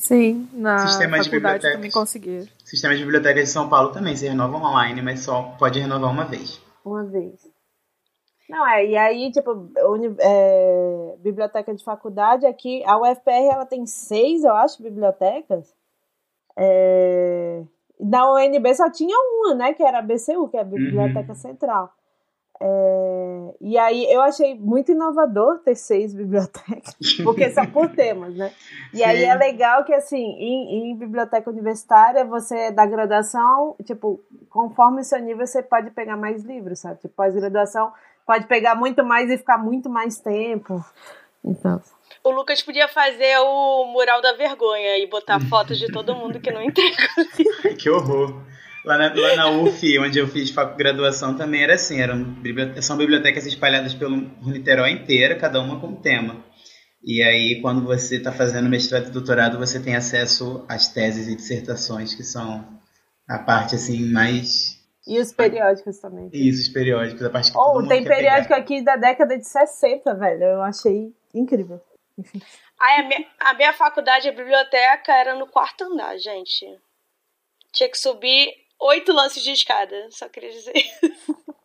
Sim, 0.00 0.48
na 0.54 0.78
Sistema 0.78 1.22
faculdade 1.22 1.62
de 1.62 1.72
também 1.74 1.90
consegui. 1.90 2.50
Sistema 2.64 2.96
de 2.96 3.02
bibliotecas 3.02 3.44
de 3.44 3.50
São 3.50 3.68
Paulo 3.68 3.92
também, 3.92 4.16
se 4.16 4.26
renova 4.26 4.56
online, 4.56 5.02
mas 5.02 5.20
só 5.20 5.54
pode 5.58 5.78
renovar 5.78 6.10
uma 6.10 6.24
vez. 6.24 6.58
Uma 6.82 7.04
vez. 7.04 7.46
Não, 8.48 8.66
é, 8.66 8.86
e 8.86 8.96
aí, 8.96 9.30
tipo, 9.30 9.70
é, 10.18 11.16
biblioteca 11.18 11.74
de 11.74 11.84
faculdade 11.84 12.46
aqui, 12.46 12.82
a 12.86 12.98
UFR 12.98 13.52
ela 13.52 13.66
tem 13.66 13.84
seis, 13.84 14.42
eu 14.42 14.54
acho, 14.56 14.82
bibliotecas. 14.82 15.70
É, 16.56 17.62
na 18.00 18.32
UNB 18.32 18.74
só 18.74 18.90
tinha 18.90 19.14
uma, 19.14 19.54
né, 19.54 19.74
que 19.74 19.82
era 19.82 19.98
a 19.98 20.02
BCU, 20.02 20.48
que 20.48 20.56
é 20.56 20.60
a 20.60 20.64
Biblioteca 20.64 21.28
uhum. 21.28 21.34
Central. 21.34 21.92
É, 22.62 23.54
e 23.58 23.78
aí 23.78 24.04
eu 24.12 24.20
achei 24.20 24.54
muito 24.54 24.92
inovador 24.92 25.60
ter 25.60 25.74
seis 25.74 26.12
bibliotecas, 26.12 26.94
porque 27.24 27.48
são 27.50 27.64
por 27.66 27.88
temas, 27.88 28.34
né? 28.34 28.52
E 28.92 28.98
Sim. 28.98 29.04
aí 29.04 29.24
é 29.24 29.34
legal 29.34 29.82
que, 29.84 29.94
assim, 29.94 30.18
em, 30.18 30.90
em, 30.90 30.96
biblioteca 30.96 31.48
universitária, 31.48 32.22
você, 32.24 32.70
da 32.70 32.84
graduação, 32.84 33.74
tipo, 33.84 34.20
conforme 34.50 35.00
o 35.00 35.04
seu 35.04 35.18
nível, 35.20 35.46
você 35.46 35.62
pode 35.62 35.90
pegar 35.90 36.18
mais 36.18 36.44
livros, 36.44 36.80
sabe? 36.80 37.00
Tipo, 37.00 37.14
pós-graduação 37.14 37.92
pode 38.26 38.46
pegar 38.46 38.74
muito 38.74 39.02
mais 39.02 39.30
e 39.30 39.38
ficar 39.38 39.56
muito 39.56 39.88
mais 39.88 40.18
tempo. 40.18 40.84
Então. 41.42 41.80
O 42.22 42.30
Lucas 42.30 42.60
podia 42.62 42.86
fazer 42.88 43.38
o 43.38 43.86
mural 43.86 44.20
da 44.20 44.34
vergonha 44.34 44.98
e 44.98 45.06
botar 45.06 45.40
fotos 45.48 45.78
de 45.78 45.90
todo 45.90 46.14
mundo 46.14 46.38
que 46.38 46.50
não 46.50 46.62
entrega 46.62 47.08
Que 47.78 47.88
horror. 47.88 48.49
Lá 48.84 48.96
na, 48.96 49.12
lá 49.14 49.36
na 49.36 49.50
UF, 49.50 49.98
onde 49.98 50.18
eu 50.18 50.26
fiz 50.26 50.50
graduação, 50.76 51.36
também 51.36 51.62
era 51.62 51.74
assim: 51.74 52.00
eram 52.00 52.22
bibliotecas, 52.22 52.84
são 52.84 52.96
bibliotecas 52.96 53.46
espalhadas 53.46 53.94
pelo 53.94 54.16
Niterói 54.42 54.90
inteira, 54.90 55.36
cada 55.36 55.60
uma 55.60 55.78
com 55.78 55.88
um 55.88 55.96
tema. 55.96 56.42
E 57.02 57.22
aí, 57.22 57.60
quando 57.60 57.84
você 57.84 58.16
está 58.16 58.32
fazendo 58.32 58.68
mestrado 58.68 59.08
e 59.08 59.10
doutorado, 59.10 59.58
você 59.58 59.80
tem 59.80 59.96
acesso 59.96 60.64
às 60.68 60.88
teses 60.88 61.28
e 61.28 61.36
dissertações, 61.36 62.14
que 62.14 62.22
são 62.22 62.66
a 63.28 63.38
parte 63.38 63.74
assim 63.74 64.10
mais. 64.10 64.78
E 65.06 65.18
os 65.18 65.32
periódicos 65.32 65.98
também. 65.98 66.30
Isso, 66.32 66.62
os 66.62 66.68
periódicos, 66.68 67.22
a 67.22 67.30
parte 67.30 67.52
que 67.52 67.58
oh, 67.58 67.86
tem 67.86 68.04
periódico 68.04 68.48
pegar. 68.48 68.60
aqui 68.60 68.82
da 68.82 68.96
década 68.96 69.36
de 69.36 69.46
60, 69.46 70.14
velho. 70.14 70.42
Eu 70.42 70.62
achei 70.62 71.12
incrível. 71.34 71.80
Enfim. 72.18 72.40
Ai, 72.78 73.00
a, 73.00 73.08
minha, 73.08 73.26
a 73.40 73.54
minha 73.54 73.72
faculdade, 73.72 74.28
a 74.28 74.32
biblioteca, 74.32 75.12
era 75.12 75.34
no 75.34 75.46
quarto 75.46 75.84
andar, 75.84 76.16
gente. 76.18 76.66
Tinha 77.72 77.88
que 77.88 77.96
subir 77.98 78.52
oito 78.80 79.12
lances 79.12 79.42
de 79.42 79.50
escada, 79.50 80.08
só 80.10 80.28
queria 80.28 80.50
dizer. 80.50 80.72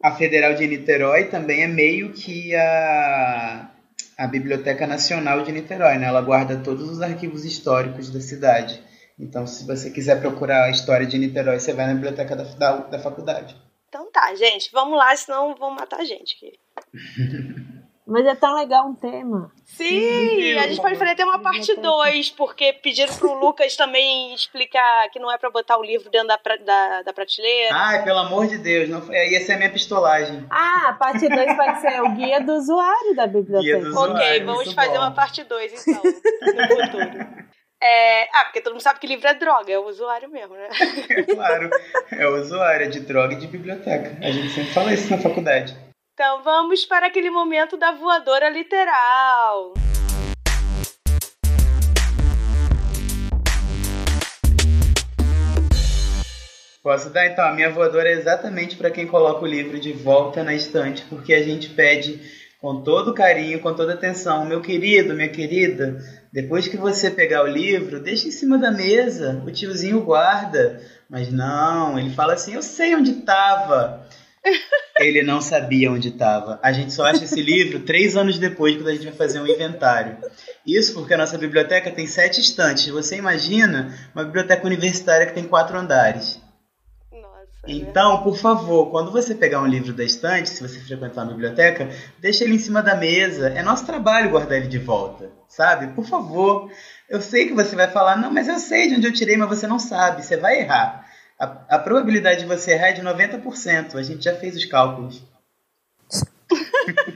A 0.04 0.16
Federal 0.16 0.54
de 0.54 0.68
Niterói 0.68 1.26
também 1.26 1.64
é 1.64 1.68
meio 1.68 2.14
que 2.14 2.54
a, 2.56 3.72
a 4.18 4.28
Biblioteca 4.28 4.86
Nacional 4.86 5.44
de 5.44 5.52
Niterói, 5.52 5.98
né? 5.98 6.08
Ela 6.08 6.22
guarda 6.22 6.62
todos 6.64 6.90
os 6.90 7.02
arquivos 7.02 7.46
históricos 7.46 8.10
da 8.10 8.20
cidade. 8.20 8.82
Então, 9.18 9.48
se 9.48 9.66
você 9.66 9.90
quiser 9.90 10.20
procurar 10.20 10.66
a 10.66 10.70
história 10.70 11.08
de 11.08 11.18
Niterói, 11.18 11.60
você 11.60 11.74
vai 11.74 11.88
na 11.88 11.94
biblioteca 11.94 12.36
da, 12.36 12.44
da, 12.44 12.78
da 12.78 13.00
faculdade. 13.00 13.56
Então 13.88 14.12
tá, 14.12 14.36
gente, 14.36 14.70
vamos 14.74 14.98
lá, 14.98 15.16
senão 15.16 15.56
vão 15.56 15.72
matar 15.72 16.02
a 16.02 16.06
gente 16.06 16.36
aqui. 16.36 16.60
Mas 18.08 18.24
é 18.28 18.36
tão 18.36 18.54
legal 18.54 18.88
um 18.88 18.94
tema. 18.94 19.52
Sim, 19.66 20.54
a 20.60 20.68
gente 20.68 20.80
pode 20.80 20.96
fazer 20.96 21.12
até 21.12 21.26
uma 21.26 21.40
parte 21.40 21.76
2, 21.76 22.30
porque 22.32 22.72
pediram 22.74 23.12
pro 23.16 23.34
Lucas 23.34 23.76
também 23.76 24.32
explicar 24.34 25.10
que 25.10 25.18
não 25.20 25.32
é 25.32 25.40
pra 25.40 25.50
botar 25.50 25.78
o 25.78 25.84
livro 25.84 26.08
dentro 26.12 26.28
da, 26.28 26.38
pra, 26.38 26.56
da, 26.58 27.02
da 27.02 27.12
prateleira. 27.12 27.76
Ai, 27.76 28.04
pelo 28.04 28.20
amor 28.20 28.46
de 28.46 28.60
Deus, 28.60 28.88
não 28.90 29.02
foi, 29.02 29.16
ia 29.16 29.42
ser 29.42 29.54
a 29.54 29.58
minha 29.58 29.72
pistolagem. 29.72 30.46
Ah, 30.52 30.90
a 30.90 30.94
parte 30.94 31.28
2 31.28 31.56
pode 31.56 31.82
ser 31.82 32.02
o 32.04 32.10
guia 32.12 32.40
do 32.42 32.54
usuário 32.54 33.16
da 33.16 33.26
biblioteca. 33.26 33.80
Do 33.80 33.90
usuário, 33.90 34.14
ok, 34.14 34.44
vamos 34.44 34.74
fazer 34.74 34.90
bom. 34.90 34.98
uma 35.00 35.12
parte 35.12 35.44
2 35.44 35.88
então, 35.88 36.04
no 36.04 36.86
futuro. 36.86 37.46
É... 37.82 38.24
Ah, 38.34 38.46
porque 38.46 38.62
todo 38.62 38.74
mundo 38.74 38.84
sabe 38.84 39.00
que 39.00 39.08
livro 39.08 39.28
é 39.28 39.34
droga, 39.34 39.74
é 39.74 39.80
o 39.80 39.88
usuário 39.88 40.30
mesmo, 40.30 40.54
né? 40.54 40.70
claro, 41.34 41.72
é 42.12 42.28
o 42.28 42.40
usuário, 42.40 42.86
é 42.86 42.90
de 42.90 43.00
droga 43.00 43.34
e 43.34 43.38
de 43.38 43.48
biblioteca. 43.48 44.16
A 44.22 44.30
gente 44.30 44.50
sempre 44.50 44.74
fala 44.74 44.94
isso 44.94 45.10
na 45.10 45.18
faculdade. 45.18 45.76
Então 46.18 46.42
vamos 46.44 46.86
para 46.86 47.08
aquele 47.08 47.30
momento 47.30 47.76
da 47.76 47.92
voadora 47.92 48.48
literal. 48.48 49.74
Posso 56.82 57.10
dar 57.10 57.28
então? 57.28 57.44
A 57.44 57.52
minha 57.52 57.70
voadora 57.70 58.08
é 58.08 58.14
exatamente 58.14 58.78
para 58.78 58.90
quem 58.90 59.06
coloca 59.06 59.44
o 59.44 59.46
livro 59.46 59.78
de 59.78 59.92
volta 59.92 60.42
na 60.42 60.54
estante, 60.54 61.04
porque 61.10 61.34
a 61.34 61.44
gente 61.44 61.72
pede 61.72 62.22
com 62.62 62.82
todo 62.82 63.14
carinho, 63.14 63.60
com 63.60 63.74
toda 63.74 63.94
atenção, 63.94 64.46
meu 64.46 64.62
querido, 64.62 65.14
minha 65.14 65.28
querida, 65.28 65.98
depois 66.32 66.66
que 66.66 66.78
você 66.78 67.12
pegar 67.12 67.44
o 67.44 67.48
livro, 67.48 68.00
deixa 68.00 68.30
em 68.30 68.32
cima 68.32 68.58
da 68.58 68.72
mesa, 68.72 69.44
o 69.46 69.52
tiozinho 69.52 70.00
guarda. 70.00 70.82
Mas 71.10 71.30
não, 71.30 72.00
ele 72.00 72.12
fala 72.12 72.36
assim: 72.36 72.54
eu 72.54 72.62
sei 72.62 72.96
onde 72.96 73.12
estava. 73.12 74.08
Ele 75.00 75.24
não 75.24 75.42
sabia 75.42 75.92
onde 75.92 76.08
estava. 76.08 76.58
A 76.64 76.72
gente 76.72 76.94
só 76.94 77.06
acha 77.06 77.26
esse 77.26 77.42
livro 77.42 77.82
três 77.82 78.16
anos 78.16 78.40
depois, 78.40 78.76
quando 78.76 78.88
a 78.88 78.94
gente 78.94 79.04
vai 79.04 79.14
fazer 79.14 79.42
um 79.42 79.48
inventário. 79.48 80.18
Isso 80.66 80.94
porque 80.94 81.14
a 81.14 81.18
nossa 81.18 81.38
biblioteca 81.38 81.92
tem 81.92 82.08
sete 82.08 82.40
estantes. 82.40 82.88
Você 82.88 83.18
imagina 83.18 83.94
uma 84.16 84.24
biblioteca 84.24 84.66
universitária 84.66 85.26
que 85.26 85.34
tem 85.34 85.44
quatro 85.44 85.78
andares. 85.78 86.42
Nossa, 87.12 87.50
então, 87.68 88.24
por 88.24 88.38
favor, 88.38 88.90
quando 88.90 89.12
você 89.12 89.36
pegar 89.36 89.62
um 89.62 89.68
livro 89.68 89.92
da 89.92 90.04
estante, 90.04 90.50
se 90.50 90.62
você 90.62 90.80
frequentar 90.80 91.24
uma 91.24 91.34
biblioteca, 91.34 91.90
deixa 92.22 92.46
ele 92.46 92.56
em 92.56 92.60
cima 92.60 92.82
da 92.82 92.96
mesa. 92.96 93.50
É 93.50 93.62
nosso 93.62 93.86
trabalho 93.86 94.30
guardar 94.30 94.58
ele 94.60 94.68
de 94.68 94.80
volta, 94.80 95.30
sabe? 95.50 95.88
Por 95.94 96.06
favor. 96.06 96.72
Eu 97.10 97.22
sei 97.22 97.48
que 97.48 97.54
você 97.54 97.76
vai 97.76 97.90
falar, 97.90 98.16
não, 98.16 98.32
mas 98.32 98.48
eu 98.48 98.60
sei 98.60 98.88
de 98.88 98.96
onde 98.96 99.08
eu 99.08 99.14
tirei, 99.14 99.36
mas 99.36 99.50
você 99.50 99.68
não 99.68 99.78
sabe. 99.78 100.26
Você 100.26 100.38
vai 100.38 100.62
errar. 100.62 101.05
A, 101.40 101.76
a 101.76 101.80
probabilidade 101.80 102.42
de 102.42 102.46
você 102.46 102.72
errar 102.72 102.88
é 102.88 102.94
de 102.94 103.02
90%. 103.02 103.96
A 103.96 104.04
gente 104.04 104.24
já 104.24 104.36
fez 104.36 104.56
os 104.56 104.66
cálculos. 104.66 105.22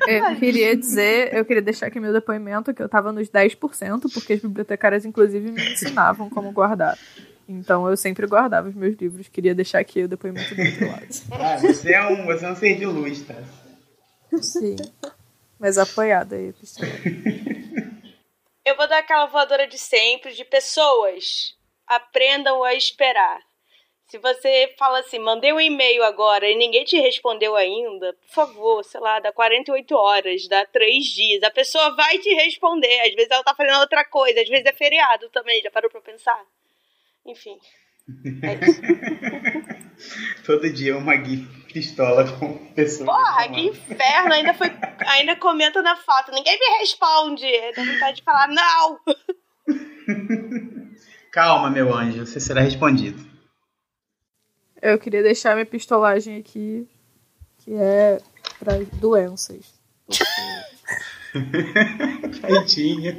Eu 0.08 0.36
queria 0.38 0.76
dizer, 0.76 1.34
eu 1.34 1.46
queria 1.46 1.62
deixar 1.62 1.88
aqui 1.88 2.00
meu 2.00 2.12
depoimento 2.12 2.74
que 2.74 2.82
eu 2.82 2.90
tava 2.90 3.12
nos 3.12 3.30
10%, 3.30 4.12
porque 4.14 4.34
as 4.34 4.40
bibliotecárias, 4.40 5.06
inclusive, 5.06 5.52
me 5.52 5.74
ensinavam 5.74 6.30
como 6.30 6.52
guardar. 6.52 6.98
Então 7.48 7.90
eu 7.90 7.98
sempre 7.98 8.28
guardava 8.28 8.70
os 8.70 8.76
meus 8.76 8.96
livros. 8.98 9.28
Queria 9.28 9.56
deixar 9.56 9.80
aqui 9.80 10.04
o 10.04 10.08
depoimento 10.08 10.54
do 10.54 10.62
outro 10.62 10.88
lado. 10.88 11.08
Ah, 11.32 11.58
você 11.58 11.94
é 11.94 12.08
um, 12.08 12.26
você 12.26 12.46
é 12.46 12.52
um 12.52 12.56
ser 12.56 12.78
de 12.78 12.86
luz, 12.86 13.22
tá? 13.22 13.36
Sim. 14.42 14.76
Mas 15.60 15.78
apoiada 15.78 16.36
aí, 16.36 16.54
pistola. 16.54 16.92
Eu 18.66 18.76
vou 18.78 18.88
dar 18.88 19.00
aquela 19.00 19.26
voadora 19.26 19.68
de 19.68 19.80
sempre 19.80 20.34
de 20.34 20.46
pessoas. 20.46 21.56
Aprendam 21.88 22.64
a 22.64 22.76
esperar. 22.76 23.49
Se 24.10 24.18
você 24.18 24.74
fala 24.76 25.02
assim, 25.02 25.20
mandei 25.20 25.54
um 25.54 25.62
e-mail 25.62 26.04
agora 26.04 26.50
e 26.50 26.56
ninguém 26.56 26.84
te 26.84 27.00
respondeu 27.00 27.56
ainda, 27.56 28.12
por 28.14 28.34
favor, 28.34 28.84
sei 28.84 29.00
lá, 29.00 29.20
dá 29.20 29.32
48 29.32 29.96
horas, 29.96 30.48
dá 30.48 30.66
3 30.66 31.06
dias. 31.06 31.44
A 31.44 31.52
pessoa 31.52 31.96
vai 31.96 32.18
te 32.18 32.34
responder. 32.34 33.02
Às 33.02 33.14
vezes 33.14 33.30
ela 33.30 33.44
tá 33.44 33.54
fazendo 33.54 33.80
outra 33.80 34.04
coisa, 34.04 34.42
às 34.42 34.50
vezes 34.50 34.66
é 34.66 34.74
feriado 34.74 35.30
também, 35.30 35.62
já 35.62 35.70
parou 35.70 35.92
pra 35.92 36.02
pensar? 36.02 36.44
Enfim. 37.24 37.56
É 38.42 38.56
isso. 38.66 38.82
Todo 40.44 40.74
dia 40.74 40.98
uma 40.98 41.16
GIF 41.16 41.48
pistola 41.72 42.26
com 42.40 42.58
pessoas. 42.74 43.06
Porra, 43.06 43.48
que 43.48 43.62
inferno! 43.62 44.34
Ainda, 44.34 44.56
foi, 44.56 44.72
ainda 45.06 45.36
comenta 45.36 45.84
na 45.84 45.96
foto. 45.96 46.32
Ninguém 46.32 46.58
me 46.58 46.80
responde. 46.80 47.46
Dá 47.76 47.84
vontade 47.84 48.18
de 48.18 48.24
falar, 48.24 48.48
não! 48.48 49.00
Calma, 51.32 51.70
meu 51.70 51.94
anjo, 51.94 52.26
você 52.26 52.40
será 52.40 52.62
respondido. 52.62 53.29
Eu 54.82 54.98
queria 54.98 55.22
deixar 55.22 55.54
minha 55.56 55.66
pistolagem 55.66 56.38
aqui, 56.38 56.88
que 57.60 57.74
é 57.74 58.22
para 58.60 58.78
doenças. 59.00 59.74
Porque... 62.42 63.18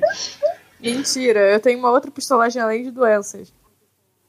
Mentira, 0.80 1.52
eu 1.52 1.60
tenho 1.60 1.78
uma 1.78 1.90
outra 1.90 2.10
pistolagem 2.10 2.60
além 2.60 2.82
de 2.82 2.90
doenças. 2.90 3.52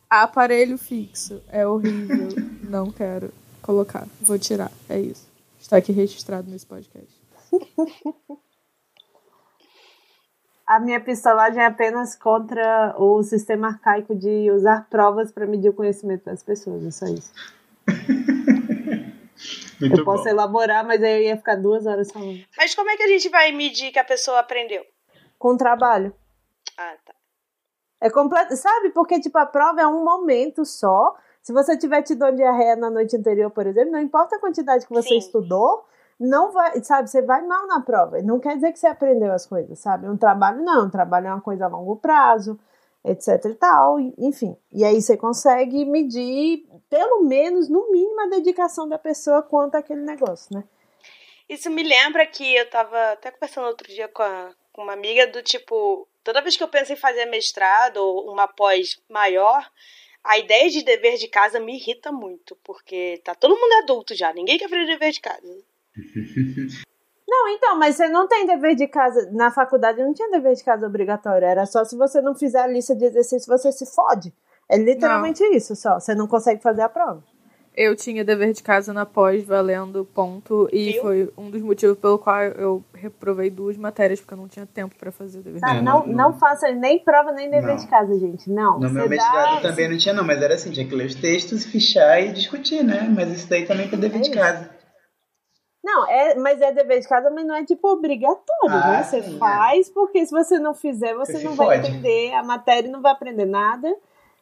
Aparelho 0.09 0.77
fixo. 0.77 1.41
É 1.49 1.65
horrível. 1.65 2.29
Não 2.69 2.91
quero 2.91 3.33
colocar. 3.61 4.05
Vou 4.21 4.37
tirar. 4.37 4.71
É 4.89 4.99
isso. 4.99 5.25
Está 5.59 5.77
aqui 5.77 5.91
registrado 5.91 6.49
nesse 6.49 6.65
podcast. 6.65 7.09
a 10.71 10.79
minha 10.79 11.01
pistolagem 11.01 11.61
é 11.61 11.65
apenas 11.65 12.15
contra 12.15 12.95
o 12.97 13.21
sistema 13.23 13.67
arcaico 13.67 14.15
de 14.15 14.49
usar 14.51 14.87
provas 14.89 15.29
para 15.29 15.45
medir 15.45 15.67
o 15.67 15.73
conhecimento 15.73 16.23
das 16.23 16.41
pessoas, 16.41 16.85
é 16.85 16.91
só 16.91 17.05
isso. 17.07 17.33
Muito 19.81 19.99
eu 19.99 20.05
posso 20.05 20.23
bom. 20.23 20.29
elaborar, 20.29 20.85
mas 20.85 21.03
aí 21.03 21.23
eu 21.23 21.23
ia 21.23 21.35
ficar 21.35 21.55
duas 21.55 21.85
horas 21.85 22.09
falando. 22.09 22.39
Mas 22.57 22.73
como 22.73 22.89
é 22.89 22.95
que 22.95 23.03
a 23.03 23.07
gente 23.07 23.27
vai 23.27 23.51
medir 23.51 23.91
que 23.91 23.99
a 23.99 24.03
pessoa 24.03 24.39
aprendeu? 24.39 24.85
Com 25.37 25.57
trabalho. 25.57 26.15
Ah, 26.77 26.95
tá. 27.03 27.13
É 27.99 28.09
completo, 28.09 28.55
sabe? 28.55 28.91
Porque 28.91 29.19
tipo 29.19 29.37
a 29.37 29.45
prova 29.45 29.81
é 29.81 29.87
um 29.87 30.05
momento 30.05 30.63
só. 30.63 31.17
Se 31.41 31.51
você 31.51 31.75
tiver 31.77 32.01
tido 32.03 32.21
uma 32.21 32.31
diarreia 32.31 32.77
na 32.77 32.89
noite 32.89 33.17
anterior, 33.17 33.51
por 33.51 33.67
exemplo, 33.67 33.91
não 33.91 33.99
importa 33.99 34.37
a 34.37 34.39
quantidade 34.39 34.87
que 34.87 34.93
você 34.93 35.09
Sim. 35.09 35.17
estudou, 35.17 35.85
não 36.21 36.51
vai, 36.51 36.83
sabe, 36.83 37.09
você 37.09 37.21
vai 37.21 37.41
mal 37.41 37.65
na 37.65 37.81
prova. 37.81 38.21
Não 38.21 38.39
quer 38.39 38.55
dizer 38.55 38.71
que 38.71 38.79
você 38.79 38.87
aprendeu 38.87 39.33
as 39.33 39.45
coisas, 39.45 39.79
sabe? 39.79 40.07
Um 40.07 40.15
trabalho 40.15 40.63
não, 40.63 40.85
um 40.85 40.89
trabalho 40.89 41.27
é 41.27 41.33
uma 41.33 41.41
coisa 41.41 41.65
a 41.65 41.67
longo 41.67 41.95
prazo, 41.95 42.59
etc 43.03 43.45
e 43.45 43.55
tal, 43.55 43.99
enfim. 44.19 44.55
E 44.71 44.83
aí 44.85 45.01
você 45.01 45.17
consegue 45.17 45.83
medir, 45.83 46.63
pelo 46.89 47.23
menos, 47.23 47.67
no 47.67 47.91
mínimo, 47.91 48.21
a 48.21 48.27
dedicação 48.27 48.87
da 48.87 48.99
pessoa 48.99 49.41
quanto 49.41 49.75
àquele 49.75 50.01
negócio, 50.01 50.55
né? 50.55 50.63
Isso 51.49 51.69
me 51.71 51.83
lembra 51.83 52.25
que 52.27 52.55
eu 52.55 52.69
tava 52.69 53.13
até 53.13 53.31
conversando 53.31 53.67
outro 53.67 53.87
dia 53.87 54.07
com, 54.07 54.21
a, 54.21 54.53
com 54.71 54.83
uma 54.83 54.93
amiga 54.93 55.25
do 55.27 55.41
tipo, 55.41 56.07
toda 56.23 56.41
vez 56.41 56.55
que 56.55 56.63
eu 56.63 56.67
penso 56.67 56.93
em 56.93 56.95
fazer 56.95 57.25
mestrado 57.25 57.97
ou 57.97 58.31
uma 58.31 58.47
pós 58.47 59.01
maior, 59.09 59.67
a 60.23 60.37
ideia 60.37 60.69
de 60.69 60.83
dever 60.83 61.17
de 61.17 61.27
casa 61.27 61.59
me 61.59 61.75
irrita 61.75 62.11
muito, 62.11 62.55
porque 62.63 63.19
tá 63.23 63.33
todo 63.33 63.59
mundo 63.59 63.73
adulto 63.83 64.13
já, 64.13 64.31
ninguém 64.31 64.59
quer 64.59 64.69
fazer 64.69 64.85
dever 64.85 65.11
de 65.11 65.19
casa. 65.19 65.70
Não, 67.27 67.47
então, 67.47 67.77
mas 67.79 67.95
você 67.95 68.09
não 68.09 68.27
tem 68.27 68.45
dever 68.45 68.75
de 68.75 68.87
casa. 68.87 69.29
Na 69.31 69.49
faculdade 69.51 70.03
não 70.03 70.13
tinha 70.13 70.29
dever 70.29 70.53
de 70.53 70.63
casa 70.63 70.85
obrigatório. 70.85 71.47
Era 71.47 71.65
só 71.65 71.85
se 71.85 71.97
você 71.97 72.21
não 72.21 72.35
fizer 72.35 72.59
a 72.59 72.67
lista 72.67 72.95
de 72.95 73.05
exercícios, 73.05 73.47
você 73.47 73.71
se 73.71 73.85
fode. 73.85 74.33
É 74.69 74.77
literalmente 74.77 75.41
não. 75.41 75.53
isso 75.53 75.75
só. 75.75 75.99
Você 75.99 76.13
não 76.13 76.27
consegue 76.27 76.61
fazer 76.61 76.81
a 76.81 76.89
prova. 76.89 77.23
Eu 77.75 77.95
tinha 77.95 78.25
dever 78.25 78.51
de 78.51 78.61
casa 78.61 78.91
na 78.91 79.05
pós 79.05 79.45
valendo 79.45 80.03
ponto 80.03 80.67
e 80.73 80.91
Viu? 80.91 81.01
foi 81.01 81.33
um 81.37 81.49
dos 81.49 81.61
motivos 81.61 81.97
pelo 81.97 82.19
qual 82.19 82.43
eu 82.43 82.83
reprovei 82.93 83.49
duas 83.49 83.77
matérias 83.77 84.19
porque 84.19 84.33
eu 84.33 84.37
não 84.37 84.47
tinha 84.49 84.65
tempo 84.65 84.93
para 84.97 85.09
fazer 85.09 85.39
o 85.39 85.41
dever. 85.41 85.61
Tá, 85.61 85.75
é, 85.75 85.81
não, 85.81 86.05
não, 86.05 86.13
não 86.13 86.33
faça 86.33 86.69
nem 86.73 86.99
prova 86.99 87.31
nem 87.31 87.49
dever 87.49 87.69
não. 87.69 87.75
de 87.77 87.87
casa, 87.87 88.19
gente. 88.19 88.49
Não. 88.49 88.77
No 88.77 88.89
meu 88.89 89.07
mestrado 89.07 89.55
dá... 89.55 89.69
também 89.69 89.89
não 89.89 89.97
tinha 89.97 90.13
não, 90.13 90.25
mas 90.25 90.41
era 90.41 90.55
assim, 90.55 90.69
tinha 90.69 90.85
que 90.85 90.93
ler 90.93 91.05
os 91.07 91.15
textos, 91.15 91.63
fichar 91.63 92.21
e 92.21 92.33
discutir, 92.33 92.83
né? 92.83 93.09
Mas 93.09 93.31
isso 93.31 93.49
daí 93.49 93.65
também 93.65 93.87
é 93.87 93.95
dever 93.95 94.17
é 94.17 94.21
de 94.21 94.31
casa. 94.31 94.80
Não, 95.83 96.07
é, 96.07 96.35
mas 96.35 96.61
é 96.61 96.71
dever 96.71 96.99
de 96.99 97.07
casa, 97.07 97.31
mas 97.31 97.45
não 97.45 97.55
é 97.55 97.65
tipo 97.65 97.87
obrigatório, 97.87 98.69
ah, 98.69 98.91
né? 98.91 99.03
Você 99.03 99.23
sim, 99.23 99.35
é. 99.35 99.39
faz, 99.39 99.89
é. 99.89 99.93
porque 99.93 100.23
se 100.25 100.31
você 100.31 100.59
não 100.59 100.75
fizer, 100.75 101.15
você, 101.15 101.33
você 101.33 101.43
não 101.43 101.55
vai 101.55 101.81
pode. 101.81 101.89
entender 101.89 102.33
a 102.33 102.43
matéria 102.43 102.87
e 102.87 102.91
não 102.91 103.01
vai 103.01 103.11
aprender 103.11 103.45
nada. 103.45 103.91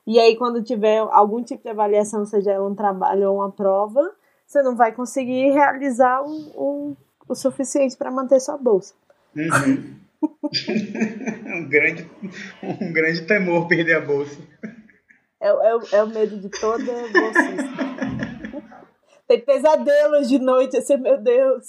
E 0.06 0.20
aí, 0.20 0.36
quando 0.36 0.62
tiver 0.64 0.98
algum 0.98 1.42
tipo 1.42 1.64
de 1.64 1.70
avaliação, 1.70 2.26
seja 2.26 2.62
um 2.62 2.76
trabalho 2.76 3.30
ou 3.30 3.38
uma 3.38 3.52
prova, 3.52 4.12
você 4.46 4.62
não 4.62 4.76
vai 4.76 4.92
conseguir 4.92 5.52
realizar 5.52 6.24
um, 6.24 6.52
um, 6.58 6.98
o 7.28 7.36
suficiente 7.36 7.96
para 7.96 8.12
manter 8.12 8.40
sua 8.40 8.58
bolsa. 8.58 8.94
Uhum. 9.36 9.96
um, 11.56 11.70
grande, 11.70 12.10
um 12.64 12.92
grande 12.92 13.22
temor 13.26 13.68
perder 13.68 13.98
a 13.98 14.02
bolsa. 14.02 14.38
É, 15.40 15.50
é, 15.50 15.80
é 15.94 16.04
o 16.04 16.08
medo 16.08 16.38
de 16.38 16.50
toda 16.50 16.84
bolsista. 16.84 18.20
Tem 19.30 19.40
pesadelos 19.40 20.28
de 20.28 20.40
noite, 20.40 20.76
assim, 20.76 20.98
meu 20.98 21.16
Deus. 21.16 21.64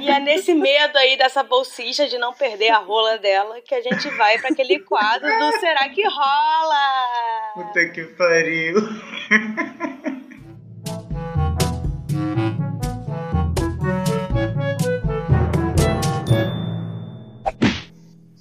E 0.00 0.08
é 0.08 0.20
nesse 0.20 0.54
medo 0.54 0.96
aí 0.96 1.16
dessa 1.18 1.42
bolsista 1.42 2.06
de 2.06 2.16
não 2.18 2.32
perder 2.32 2.68
a 2.68 2.78
rola 2.78 3.18
dela 3.18 3.60
que 3.62 3.74
a 3.74 3.80
gente 3.80 4.08
vai 4.10 4.38
para 4.38 4.50
aquele 4.50 4.78
quadro 4.78 5.26
do 5.26 5.58
Será 5.58 5.88
que 5.88 6.06
rola? 6.06 7.52
Puta 7.54 7.88
que 7.88 8.04
pariu. 8.16 8.76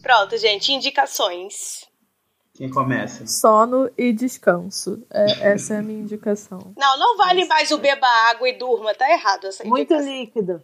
Pronto, 0.04 0.38
gente, 0.38 0.72
indicações. 0.72 1.85
Quem 2.56 2.70
começa? 2.70 3.28
Sono 3.28 3.92
e 3.98 4.14
descanso. 4.14 5.06
É, 5.12 5.52
essa 5.52 5.74
é 5.74 5.78
a 5.80 5.82
minha 5.82 6.00
indicação. 6.00 6.74
Não, 6.78 6.98
não 6.98 7.18
vale 7.18 7.44
mais 7.46 7.70
o 7.72 7.78
beba 7.78 8.08
água 8.30 8.48
e 8.48 8.58
durma. 8.58 8.96
Tá 8.96 9.12
errado 9.12 9.48
essa 9.48 9.68
indicação. 9.68 10.06
Muito 10.06 10.18
líquido. 10.18 10.62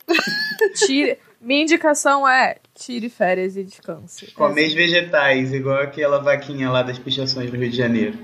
Tire... 0.75 1.19
Minha 1.41 1.63
indicação 1.63 2.25
é 2.25 2.59
tire 2.73 3.09
férias 3.09 3.57
e 3.57 3.63
descanse. 3.63 4.31
Comer 4.31 4.67
essa. 4.67 4.75
vegetais, 4.75 5.51
igual 5.51 5.81
aquela 5.81 6.19
vaquinha 6.19 6.69
lá 6.69 6.81
das 6.81 6.97
pichações 6.97 7.51
do 7.51 7.57
Rio 7.57 7.69
de 7.69 7.75
Janeiro. 7.75 8.17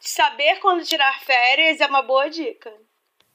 Saber 0.00 0.60
quando 0.60 0.82
tirar 0.82 1.20
férias 1.20 1.80
é 1.80 1.86
uma 1.86 2.00
boa 2.00 2.30
dica. 2.30 2.72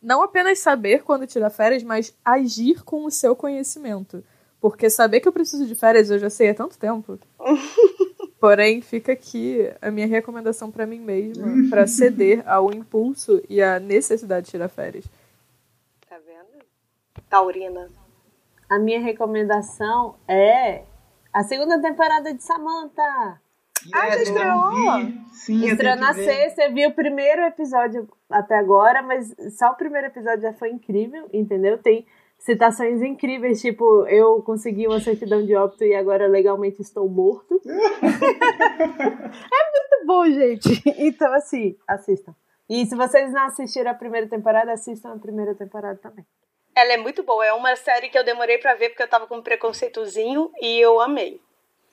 Não 0.02 0.24
apenas 0.24 0.58
saber 0.58 1.04
quando 1.04 1.28
tirar 1.28 1.52
férias, 1.52 1.84
mas 1.84 2.18
agir 2.26 2.84
com 2.84 3.06
o 3.06 3.12
seu 3.12 3.36
conhecimento. 3.36 4.24
Porque 4.62 4.92
saber 4.92 5.20
que 5.20 5.28
eu 5.28 5.34
preciso 5.34 5.66
de 5.66 5.74
férias 5.74 6.12
eu 6.12 6.20
já 6.20 6.30
sei 6.30 6.52
há 6.52 6.54
tanto 6.54 6.78
tempo. 6.78 7.20
Porém, 8.40 8.82
fica 8.82 9.12
aqui 9.12 9.72
a 9.82 9.92
minha 9.92 10.08
recomendação 10.08 10.72
para 10.72 10.86
mim 10.86 11.00
mesma, 11.00 11.70
para 11.70 11.86
ceder 11.86 12.48
ao 12.48 12.72
impulso 12.72 13.42
e 13.50 13.62
à 13.62 13.80
necessidade 13.80 14.46
de 14.46 14.52
tirar 14.52 14.70
férias. 14.70 15.06
Tá 16.08 16.18
vendo? 16.18 16.64
Taurina. 17.30 17.88
A 18.70 18.80
minha 18.80 19.00
recomendação 19.00 20.16
é 20.28 20.84
a 21.34 21.44
segunda 21.44 21.80
temporada 21.82 22.34
de 22.34 22.42
Samantha. 22.44 23.42
Yes, 23.86 23.94
ah, 23.94 24.10
já 24.10 24.22
estreou? 24.22 24.72
Sim, 25.34 25.66
Estreou 25.66 25.96
na 25.96 26.14
sexta, 26.14 26.64
eu 26.64 26.74
vi 26.74 26.86
o 26.86 26.94
primeiro 26.94 27.42
episódio 27.44 28.08
até 28.30 28.58
agora, 28.58 29.02
mas 29.02 29.36
só 29.58 29.72
o 29.72 29.76
primeiro 29.76 30.08
episódio 30.08 30.42
já 30.42 30.54
foi 30.54 30.70
incrível, 30.70 31.28
entendeu? 31.34 31.78
Tem 31.80 32.06
citações 32.42 33.02
incríveis, 33.02 33.62
tipo, 33.62 34.06
eu 34.08 34.42
consegui 34.42 34.88
uma 34.88 35.00
certidão 35.00 35.46
de 35.46 35.56
óbito 35.56 35.84
e 35.84 35.94
agora 35.94 36.28
legalmente 36.28 36.82
estou 36.82 37.08
morto. 37.08 37.62
é 37.66 38.08
muito 38.08 40.06
bom, 40.06 40.26
gente. 40.26 40.84
Então, 40.98 41.32
assim, 41.34 41.78
assistam. 41.88 42.36
E 42.68 42.86
se 42.86 42.96
vocês 42.96 43.32
não 43.32 43.46
assistiram 43.46 43.92
a 43.92 43.94
primeira 43.96 44.28
temporada, 44.28 44.72
assistam 44.72 45.14
a 45.14 45.20
primeira 45.20 45.54
temporada 45.54 46.00
também. 46.02 46.26
Ela 46.76 46.94
é 46.94 46.98
muito 46.98 47.22
boa. 47.22 47.46
É 47.46 47.54
uma 47.54 47.76
série 47.76 48.10
que 48.10 48.18
eu 48.18 48.24
demorei 48.24 48.58
para 48.58 48.76
ver 48.76 48.90
porque 48.90 49.04
eu 49.04 49.10
tava 49.10 49.28
com 49.28 49.38
um 49.38 49.42
preconceitozinho 49.42 50.50
e 50.62 50.80
eu 50.80 51.00
amei. 51.00 51.40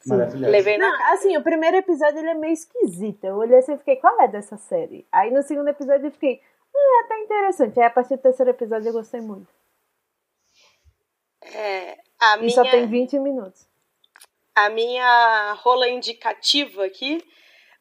Maravilhoso. 0.07 0.51
Levei 0.51 0.78
na 0.78 0.88
não, 0.88 1.12
assim, 1.12 1.36
o 1.36 1.42
primeiro 1.42 1.76
episódio 1.76 2.20
ele 2.20 2.30
é 2.30 2.34
meio 2.34 2.53
esquisito. 2.53 3.24
Eu 3.24 3.36
olhei 3.36 3.59
assim 3.59 3.74
e 3.74 3.78
fiquei, 3.78 3.96
qual 3.96 4.18
é 4.20 4.28
dessa 4.28 4.57
série? 4.57 5.07
Aí 5.11 5.30
no 5.30 5.42
segundo 5.42 5.68
episódio 5.68 6.07
eu 6.07 6.12
fiquei, 6.12 6.40
hum, 6.74 7.03
é 7.03 7.05
até 7.05 7.18
interessante. 7.22 7.80
Aí 7.80 7.86
a 7.86 7.90
partir 7.90 8.16
do 8.16 8.22
terceiro 8.22 8.51
episódio 8.51 8.88
eu 8.88 8.92
gostei 8.92 9.20
muito. 9.20 9.57
É, 11.43 11.99
a 12.18 12.36
e 12.36 12.41
minha, 12.41 12.55
só 12.55 12.62
tem 12.62 12.86
20 12.86 13.18
minutos. 13.18 13.66
A 14.55 14.68
minha 14.68 15.53
rola 15.55 15.89
indicativa 15.89 16.84
aqui 16.84 17.22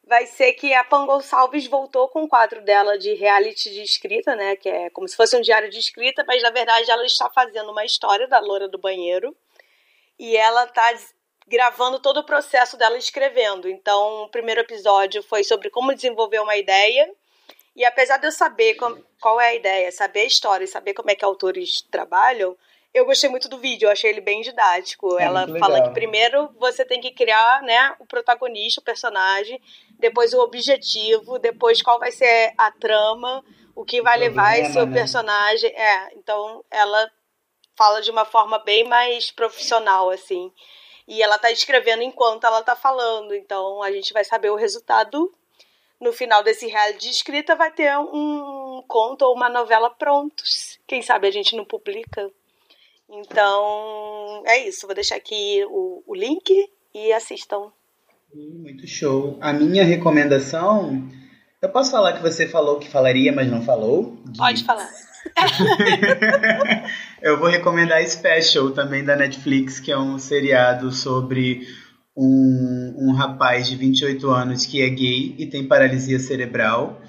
vai 0.08 0.26
ser 0.26 0.54
que 0.54 0.72
a 0.72 0.82
Pan 0.82 1.06
Gonçalves 1.06 1.66
voltou 1.66 2.08
com 2.08 2.22
o 2.22 2.28
quadro 2.28 2.62
dela 2.62 2.98
de 2.98 3.14
reality 3.14 3.70
de 3.70 3.82
escrita, 3.82 4.34
né? 4.34 4.56
Que 4.56 4.68
é 4.68 4.90
como 4.90 5.06
se 5.06 5.14
fosse 5.16 5.36
um 5.36 5.40
diário 5.40 5.68
de 5.68 5.78
escrita, 5.78 6.24
mas 6.26 6.42
na 6.42 6.50
verdade 6.50 6.90
ela 6.90 7.04
está 7.04 7.28
fazendo 7.30 7.70
uma 7.70 7.84
história 7.84 8.26
da 8.26 8.38
loura 8.38 8.68
do 8.68 8.78
banheiro. 8.78 9.36
E 10.18 10.36
ela 10.36 10.64
está 10.64 10.94
gravando 11.46 12.00
todo 12.00 12.18
o 12.20 12.24
processo 12.24 12.76
dela 12.76 12.96
escrevendo. 12.96 13.68
Então, 13.68 14.24
o 14.24 14.28
primeiro 14.28 14.60
episódio 14.60 15.22
foi 15.22 15.44
sobre 15.44 15.70
como 15.70 15.94
desenvolver 15.94 16.40
uma 16.40 16.56
ideia. 16.56 17.10
E 17.76 17.84
apesar 17.84 18.16
de 18.18 18.26
eu 18.26 18.32
saber 18.32 18.76
qual 19.20 19.40
é 19.40 19.48
a 19.48 19.54
ideia, 19.54 19.92
saber 19.92 20.20
a 20.20 20.24
história 20.24 20.64
e 20.64 20.68
saber 20.68 20.94
como 20.94 21.10
é 21.10 21.14
que 21.14 21.24
autores 21.24 21.82
trabalham, 21.90 22.56
eu 22.92 23.04
gostei 23.04 23.28
muito 23.28 23.48
do 23.48 23.58
vídeo, 23.58 23.86
eu 23.86 23.92
achei 23.92 24.10
ele 24.10 24.20
bem 24.20 24.40
didático. 24.40 25.18
É 25.18 25.24
Ela 25.24 25.46
fala 25.58 25.82
que 25.82 25.90
primeiro 25.90 26.48
você 26.58 26.84
tem 26.84 27.00
que 27.00 27.10
criar, 27.10 27.62
né, 27.62 27.94
o 27.98 28.06
protagonista, 28.06 28.80
o 28.80 28.84
personagem, 28.84 29.60
depois 29.98 30.32
o 30.32 30.40
objetivo, 30.40 31.38
depois 31.38 31.82
qual 31.82 31.98
vai 31.98 32.10
ser 32.10 32.52
a 32.56 32.70
trama, 32.70 33.44
o 33.74 33.84
que 33.84 34.02
vai 34.02 34.18
levar 34.18 34.58
esse 34.58 34.78
né? 34.78 34.92
personagem. 34.92 35.70
É, 35.70 36.14
então 36.14 36.64
ela 36.70 37.10
fala 37.76 38.00
de 38.02 38.10
uma 38.10 38.24
forma 38.24 38.58
bem 38.58 38.84
mais 38.84 39.30
profissional, 39.30 40.10
assim. 40.10 40.52
E 41.06 41.22
ela 41.22 41.38
tá 41.38 41.50
escrevendo 41.50 42.02
enquanto 42.02 42.44
ela 42.44 42.62
tá 42.62 42.74
falando, 42.74 43.34
então 43.34 43.82
a 43.82 43.90
gente 43.92 44.12
vai 44.12 44.24
saber 44.24 44.50
o 44.50 44.56
resultado 44.56 45.32
no 46.00 46.12
final 46.12 46.42
desse 46.42 46.66
reality 46.66 46.98
de 46.98 47.10
escrita 47.10 47.56
vai 47.56 47.72
ter 47.72 47.96
um 47.98 48.82
conto 48.86 49.22
ou 49.22 49.34
uma 49.34 49.48
novela 49.48 49.90
prontos. 49.90 50.78
Quem 50.86 51.02
sabe 51.02 51.26
a 51.26 51.30
gente 51.30 51.56
não 51.56 51.64
publica 51.64 52.30
então, 53.08 54.42
é 54.46 54.68
isso. 54.68 54.86
Vou 54.86 54.94
deixar 54.94 55.16
aqui 55.16 55.64
o, 55.68 56.02
o 56.06 56.14
link 56.14 56.52
e 56.94 57.12
assistam. 57.12 57.72
Muito 58.34 58.86
show. 58.86 59.38
A 59.40 59.52
minha 59.52 59.84
recomendação. 59.84 61.08
Eu 61.60 61.70
posso 61.70 61.90
falar 61.90 62.12
que 62.12 62.22
você 62.22 62.46
falou 62.46 62.78
que 62.78 62.88
falaria, 62.88 63.32
mas 63.32 63.50
não 63.50 63.62
falou? 63.62 64.16
De... 64.26 64.38
Pode 64.38 64.64
falar. 64.64 64.88
eu 67.22 67.38
vou 67.38 67.48
recomendar 67.48 68.06
Special 68.08 68.70
também 68.70 69.04
da 69.04 69.16
Netflix, 69.16 69.80
que 69.80 69.90
é 69.90 69.98
um 69.98 70.18
seriado 70.18 70.92
sobre 70.92 71.66
um, 72.16 72.94
um 72.98 73.12
rapaz 73.12 73.68
de 73.68 73.76
28 73.76 74.28
anos 74.30 74.66
que 74.66 74.82
é 74.82 74.88
gay 74.88 75.34
e 75.38 75.46
tem 75.46 75.66
paralisia 75.66 76.18
cerebral, 76.18 77.00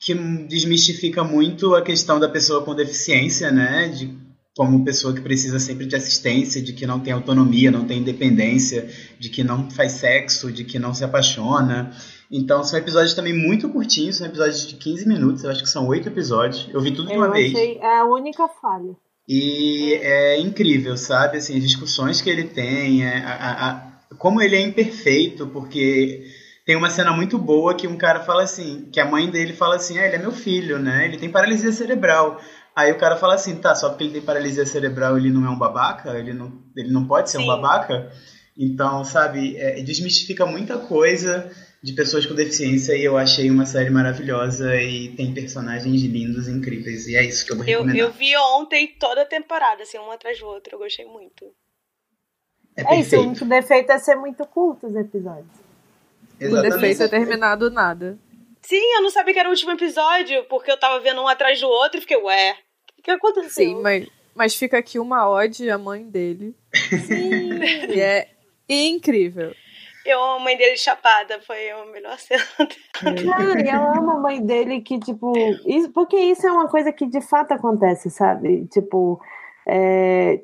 que 0.00 0.14
desmistifica 0.14 1.22
muito 1.22 1.74
a 1.74 1.82
questão 1.82 2.18
da 2.18 2.28
pessoa 2.28 2.64
com 2.64 2.74
deficiência, 2.74 3.52
né? 3.52 3.88
De 3.88 4.16
como 4.56 4.84
pessoa 4.84 5.14
que 5.14 5.20
precisa 5.20 5.58
sempre 5.58 5.86
de 5.86 5.96
assistência, 5.96 6.62
de 6.62 6.72
que 6.72 6.86
não 6.86 7.00
tem 7.00 7.12
autonomia, 7.12 7.70
não 7.70 7.86
tem 7.86 7.98
independência, 7.98 8.88
de 9.18 9.30
que 9.30 9.42
não 9.42 9.70
faz 9.70 9.92
sexo, 9.92 10.52
de 10.52 10.64
que 10.64 10.78
não 10.78 10.92
se 10.92 11.04
apaixona. 11.04 11.90
Então 12.30 12.62
são 12.62 12.78
episódios 12.78 13.14
também 13.14 13.34
muito 13.34 13.68
curtinhos, 13.68 14.16
são 14.16 14.26
episódios 14.26 14.66
de 14.66 14.76
15 14.76 15.08
minutos, 15.08 15.44
eu 15.44 15.50
acho 15.50 15.62
que 15.62 15.68
são 15.68 15.86
oito 15.88 16.08
episódios. 16.08 16.68
Eu 16.72 16.80
vi 16.80 16.92
tudo 16.92 17.08
de 17.08 17.16
uma 17.16 17.26
eu 17.26 17.32
vez. 17.32 17.54
É 17.54 17.98
a 17.98 18.04
única 18.04 18.46
falha. 18.48 18.94
E 19.28 19.94
é 20.02 20.38
incrível, 20.40 20.96
sabe? 20.96 21.38
Assim, 21.38 21.56
as 21.56 21.62
discussões 21.62 22.20
que 22.20 22.28
ele 22.28 22.44
tem, 22.44 23.04
é, 23.04 23.18
a, 23.24 23.34
a, 23.34 23.70
a, 23.70 23.92
como 24.18 24.42
ele 24.42 24.56
é 24.56 24.60
imperfeito, 24.60 25.46
porque 25.46 26.26
tem 26.66 26.76
uma 26.76 26.90
cena 26.90 27.12
muito 27.12 27.38
boa 27.38 27.74
que 27.74 27.86
um 27.86 27.96
cara 27.96 28.20
fala 28.20 28.42
assim, 28.42 28.88
que 28.92 29.00
a 29.00 29.04
mãe 29.06 29.30
dele 29.30 29.52
fala 29.52 29.76
assim, 29.76 29.98
ah, 29.98 30.06
ele 30.06 30.16
é 30.16 30.18
meu 30.18 30.32
filho, 30.32 30.78
né? 30.78 31.06
Ele 31.06 31.16
tem 31.16 31.30
paralisia 31.30 31.72
cerebral. 31.72 32.40
Aí 32.74 32.90
o 32.90 32.98
cara 32.98 33.16
fala 33.16 33.34
assim, 33.34 33.56
tá, 33.56 33.74
só 33.74 33.90
porque 33.90 34.04
ele 34.04 34.12
tem 34.14 34.22
paralisia 34.22 34.64
cerebral 34.64 35.16
ele 35.16 35.30
não 35.30 35.46
é 35.46 35.50
um 35.50 35.58
babaca? 35.58 36.18
Ele 36.18 36.32
não, 36.32 36.52
ele 36.76 36.90
não 36.90 37.06
pode 37.06 37.30
ser 37.30 37.38
Sim. 37.38 37.44
um 37.44 37.46
babaca? 37.46 38.10
Então, 38.56 39.04
sabe, 39.04 39.56
é, 39.56 39.82
desmistifica 39.82 40.46
muita 40.46 40.78
coisa 40.78 41.50
de 41.82 41.92
pessoas 41.94 42.24
com 42.24 42.34
deficiência 42.34 42.96
e 42.96 43.02
eu 43.02 43.18
achei 43.18 43.50
uma 43.50 43.66
série 43.66 43.90
maravilhosa 43.90 44.76
e 44.76 45.10
tem 45.16 45.34
personagens 45.34 46.02
lindos 46.02 46.48
e 46.48 46.52
incríveis. 46.52 47.06
E 47.08 47.16
é 47.16 47.24
isso 47.24 47.44
que 47.44 47.52
eu 47.52 47.56
vou 47.56 47.64
recomendar. 47.64 47.96
Eu, 47.96 48.06
eu 48.06 48.12
vi 48.12 48.36
ontem 48.36 48.94
toda 48.98 49.22
a 49.22 49.26
temporada, 49.26 49.82
assim, 49.82 49.98
um 49.98 50.10
atrás 50.10 50.38
do 50.38 50.46
outro. 50.46 50.74
Eu 50.74 50.78
gostei 50.78 51.04
muito. 51.04 51.44
É, 52.76 52.94
é 52.94 53.00
isso, 53.00 53.16
o 53.16 53.20
único 53.20 53.44
defeito 53.44 53.90
é 53.90 53.98
ser 53.98 54.14
muito 54.14 54.46
curto 54.46 54.86
os 54.86 54.94
episódios. 54.94 55.46
Exatamente. 56.40 56.74
O 56.74 56.80
defeito 56.80 57.02
é 57.02 57.08
terminar 57.08 57.56
do 57.56 57.70
nada. 57.70 58.18
Sim, 58.62 58.94
eu 58.94 59.02
não 59.02 59.10
sabia 59.10 59.34
que 59.34 59.40
era 59.40 59.48
o 59.48 59.52
último 59.52 59.72
episódio, 59.72 60.44
porque 60.44 60.70
eu 60.70 60.78
tava 60.78 61.00
vendo 61.00 61.20
um 61.20 61.28
atrás 61.28 61.60
do 61.60 61.68
outro 61.68 61.98
e 61.98 62.00
fiquei, 62.00 62.16
ué, 62.16 62.56
o 62.98 63.02
que 63.02 63.10
aconteceu? 63.10 63.50
Sim, 63.50 63.82
mas, 63.82 64.06
mas 64.34 64.54
fica 64.54 64.78
aqui 64.78 64.98
uma 64.98 65.28
ode 65.28 65.68
à 65.68 65.76
mãe 65.76 66.04
dele. 66.04 66.54
Sim. 67.06 67.58
e 67.92 68.00
é 68.00 68.28
incrível. 68.68 69.52
Eu 70.04 70.20
amo 70.22 70.36
a 70.36 70.40
mãe 70.40 70.56
dele 70.56 70.76
chapada, 70.76 71.40
foi 71.40 71.70
a 71.70 71.84
melhor 71.86 72.18
cena. 72.18 72.42
Cara, 72.92 73.70
eu 73.70 74.00
amo 74.00 74.10
a 74.12 74.20
mãe 74.20 74.44
dele 74.44 74.80
que, 74.80 74.98
tipo, 74.98 75.32
isso, 75.66 75.90
porque 75.92 76.16
isso 76.16 76.46
é 76.46 76.52
uma 76.52 76.68
coisa 76.68 76.92
que 76.92 77.06
de 77.06 77.20
fato 77.20 77.52
acontece, 77.52 78.10
sabe? 78.10 78.66
Tipo, 78.66 79.20
é, 79.66 80.42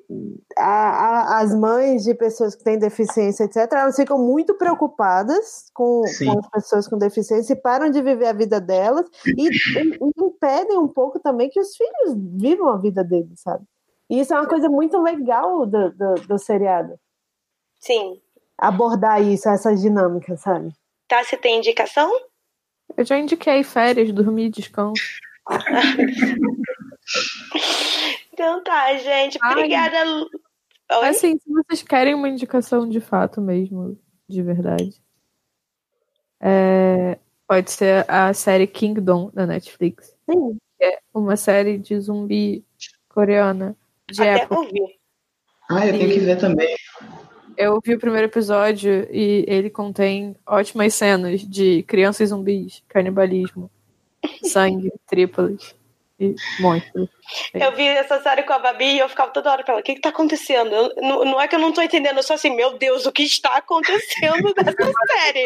a, 0.56 0.64
a, 0.64 1.40
as 1.40 1.54
mães 1.54 2.04
de 2.04 2.14
pessoas 2.14 2.54
que 2.54 2.62
têm 2.62 2.78
deficiência, 2.78 3.44
etc., 3.44 3.68
elas 3.72 3.96
ficam 3.96 4.18
muito 4.18 4.54
preocupadas 4.54 5.70
com, 5.74 6.02
com, 6.02 6.38
as 6.38 6.50
pessoas 6.50 6.88
com 6.88 6.98
deficiência 6.98 7.52
e 7.52 7.60
param 7.60 7.90
de 7.90 8.00
viver 8.00 8.26
a 8.26 8.32
vida 8.32 8.60
delas 8.60 9.06
e, 9.26 9.48
e, 9.48 9.98
impedem 10.18 10.78
um 10.78 10.88
pouco 10.88 11.18
também 11.18 11.50
que 11.50 11.60
os 11.60 11.76
filhos 11.76 12.14
vivam 12.40 12.68
a 12.68 12.76
vida 12.76 13.02
deles, 13.02 13.40
sabe? 13.40 13.64
E 14.08 14.20
isso 14.20 14.32
é 14.32 14.38
uma 14.38 14.48
coisa 14.48 14.68
muito 14.68 15.00
legal 15.02 15.66
do, 15.66 15.90
do, 15.90 16.14
do 16.26 16.38
seriado. 16.38 16.94
Sim. 17.80 18.20
Abordar 18.56 19.22
isso, 19.22 19.48
essa 19.48 19.74
dinâmica, 19.74 20.36
sabe? 20.36 20.72
Tá, 21.06 21.22
você 21.22 21.36
tem 21.36 21.58
indicação? 21.58 22.10
Eu 22.96 23.04
já 23.04 23.18
indiquei 23.18 23.62
férias, 23.62 24.12
dormir, 24.12 24.50
descanso. 24.50 25.02
Então 28.38 28.62
tá, 28.62 28.96
gente. 28.98 29.36
Obrigada. 29.44 29.96
Ai. 30.88 31.10
Assim, 31.10 31.36
se 31.36 31.52
vocês 31.52 31.82
querem 31.82 32.14
uma 32.14 32.28
indicação 32.28 32.88
de 32.88 33.00
fato 33.00 33.40
mesmo, 33.40 33.98
de 34.28 34.40
verdade, 34.40 35.02
é, 36.40 37.18
pode 37.48 37.72
ser 37.72 38.08
a 38.08 38.32
série 38.32 38.68
Kingdom 38.68 39.32
da 39.34 39.44
Netflix. 39.44 40.16
Sim. 40.30 40.56
é 40.80 41.00
uma 41.12 41.36
série 41.36 41.78
de 41.78 41.98
zumbi 41.98 42.64
coreana 43.08 43.76
de 44.08 44.22
Até 44.22 44.42
época. 44.42 44.60
Ouvir. 44.60 44.98
Ah, 45.68 45.84
eu 45.88 45.98
tenho 45.98 46.12
que 46.12 46.20
ver 46.20 46.38
também. 46.38 46.76
Eu 47.56 47.80
vi 47.84 47.94
o 47.94 47.98
primeiro 47.98 48.28
episódio 48.28 49.08
e 49.10 49.44
ele 49.48 49.68
contém 49.68 50.36
ótimas 50.46 50.94
cenas 50.94 51.40
de 51.40 51.82
crianças 51.82 52.28
zumbis, 52.28 52.84
canibalismo, 52.86 53.68
sangue, 54.44 54.92
trípolis 55.08 55.76
e 56.18 56.34
monstros. 56.60 57.08
Eu 57.54 57.74
vi 57.76 57.86
essa 57.86 58.20
série 58.20 58.42
com 58.42 58.52
a 58.52 58.58
Babi 58.58 58.96
e 58.96 58.98
eu 58.98 59.08
ficava 59.08 59.30
toda 59.30 59.52
hora 59.52 59.62
pra 59.62 59.74
ela, 59.74 59.80
o 59.80 59.84
que 59.84 59.94
que 59.94 60.00
tá 60.00 60.08
acontecendo? 60.08 60.74
Eu, 60.74 60.94
não, 60.96 61.24
não, 61.24 61.40
é 61.40 61.46
que 61.46 61.54
eu 61.54 61.60
não 61.60 61.72
tô 61.72 61.80
entendendo, 61.80 62.16
eu 62.16 62.22
sou 62.22 62.34
assim, 62.34 62.54
meu 62.54 62.76
Deus, 62.76 63.06
o 63.06 63.12
que 63.12 63.22
está 63.22 63.56
acontecendo 63.56 64.52
nessa 64.56 64.72
série? 65.12 65.44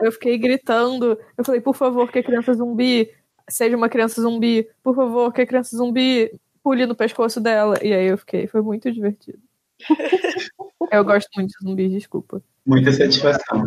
Eu 0.00 0.12
fiquei 0.12 0.36
gritando, 0.38 1.18
eu 1.36 1.44
falei, 1.44 1.60
por 1.60 1.76
favor, 1.76 2.10
que 2.10 2.18
a 2.18 2.22
criança 2.22 2.54
zumbi 2.54 3.12
seja 3.48 3.76
uma 3.76 3.88
criança 3.88 4.20
zumbi, 4.20 4.68
por 4.82 4.94
favor, 4.94 5.32
que 5.32 5.42
a 5.42 5.46
criança 5.46 5.76
zumbi 5.76 6.30
pule 6.62 6.86
no 6.86 6.94
pescoço 6.94 7.40
dela. 7.40 7.78
E 7.82 7.92
aí 7.92 8.06
eu 8.06 8.18
fiquei, 8.18 8.46
foi 8.46 8.60
muito 8.60 8.90
divertido. 8.92 9.40
eu 10.92 11.04
gosto 11.04 11.28
muito 11.36 11.50
de 11.50 11.64
zumbis, 11.64 11.90
desculpa. 11.90 12.42
Muita 12.66 12.92
satisfação. 12.92 13.66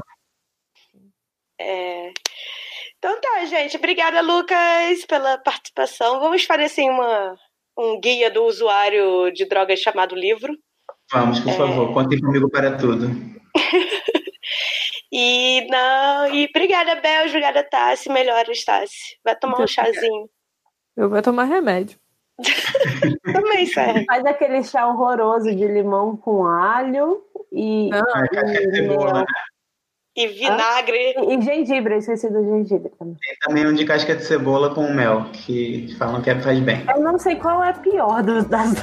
É... 1.59 2.11
Então 3.03 3.19
tá, 3.19 3.45
gente. 3.45 3.77
Obrigada, 3.77 4.21
Lucas, 4.21 5.03
pela 5.07 5.35
participação. 5.39 6.19
Vamos 6.19 6.43
fazer 6.43 6.65
assim 6.65 6.87
uma, 6.87 7.35
um 7.75 7.99
guia 7.99 8.29
do 8.29 8.43
usuário 8.43 9.31
de 9.33 9.43
drogas 9.47 9.79
chamado 9.79 10.13
livro. 10.13 10.55
Vamos, 11.11 11.39
por 11.39 11.49
é... 11.49 11.57
favor, 11.57 11.91
contem 11.95 12.19
comigo 12.21 12.47
para 12.51 12.77
tudo. 12.77 13.07
e 15.11 15.67
não, 15.67 16.31
e 16.31 16.45
obrigada, 16.45 16.93
Bel, 17.01 17.25
obrigada, 17.25 17.63
Tassi. 17.63 18.07
Melhoras, 18.07 18.63
Tassi. 18.63 19.17
Vai 19.25 19.35
tomar 19.35 19.61
um 19.61 19.67
chazinho. 19.67 20.29
Eu 20.95 21.09
vou 21.09 21.23
tomar 21.23 21.45
remédio. 21.45 21.97
Também 23.33 23.65
serve. 23.65 24.05
Faz 24.05 24.23
aquele 24.25 24.63
chá 24.63 24.87
horroroso 24.87 25.49
de 25.49 25.67
limão 25.67 26.15
com 26.15 26.45
alho 26.45 27.23
e. 27.51 27.89
Não, 27.89 27.99
e, 27.99 29.25
e 30.15 30.27
vinagre. 30.27 31.15
Ah, 31.17 31.23
e, 31.23 31.41
gengibre, 31.41 31.93
eu 31.93 31.99
esqueci 31.99 32.29
do 32.29 32.43
gengibre 32.43 32.91
também. 32.99 33.15
Tem 33.15 33.35
também 33.41 33.67
um 33.67 33.73
de 33.73 33.85
casca 33.85 34.15
de 34.15 34.23
cebola 34.23 34.73
com 34.73 34.91
mel, 34.93 35.25
que 35.31 35.95
falam 35.97 36.21
que 36.21 36.29
é, 36.29 36.39
faz 36.39 36.59
bem. 36.59 36.83
Eu 36.93 37.01
não 37.01 37.17
sei 37.17 37.35
qual 37.35 37.63
é 37.63 37.71
pior 37.73 38.21
dos, 38.21 38.45
das, 38.45 38.73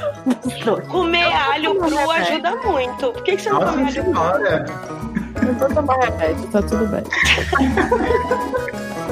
dois. 0.65 0.87
Comer 0.89 1.33
alho 1.33 1.75
cru 1.79 2.11
ajuda 2.11 2.57
muito. 2.57 3.13
Por 3.13 3.23
que, 3.23 3.37
que 3.37 3.43
você 3.43 3.51
não 3.51 3.61
Nossa 3.61 3.73
come 3.73 3.85
alho 3.85 4.05
cru? 4.05 4.15
Eu 5.47 5.55
vou 5.55 5.69
tomar 5.69 5.97
remédio, 6.01 6.49
tá 6.49 6.63
tudo 6.63 6.87
bem. 6.87 7.05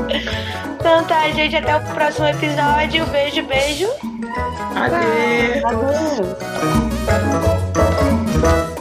então 0.81 1.05
tá, 1.05 1.31
gente, 1.31 1.57
até 1.57 1.77
o 1.77 1.95
próximo 1.95 2.27
episódio. 2.29 3.07
Beijo, 3.07 3.43
beijo. 3.45 3.89
Adeus. 4.75 5.65
Adeus. 8.45 8.76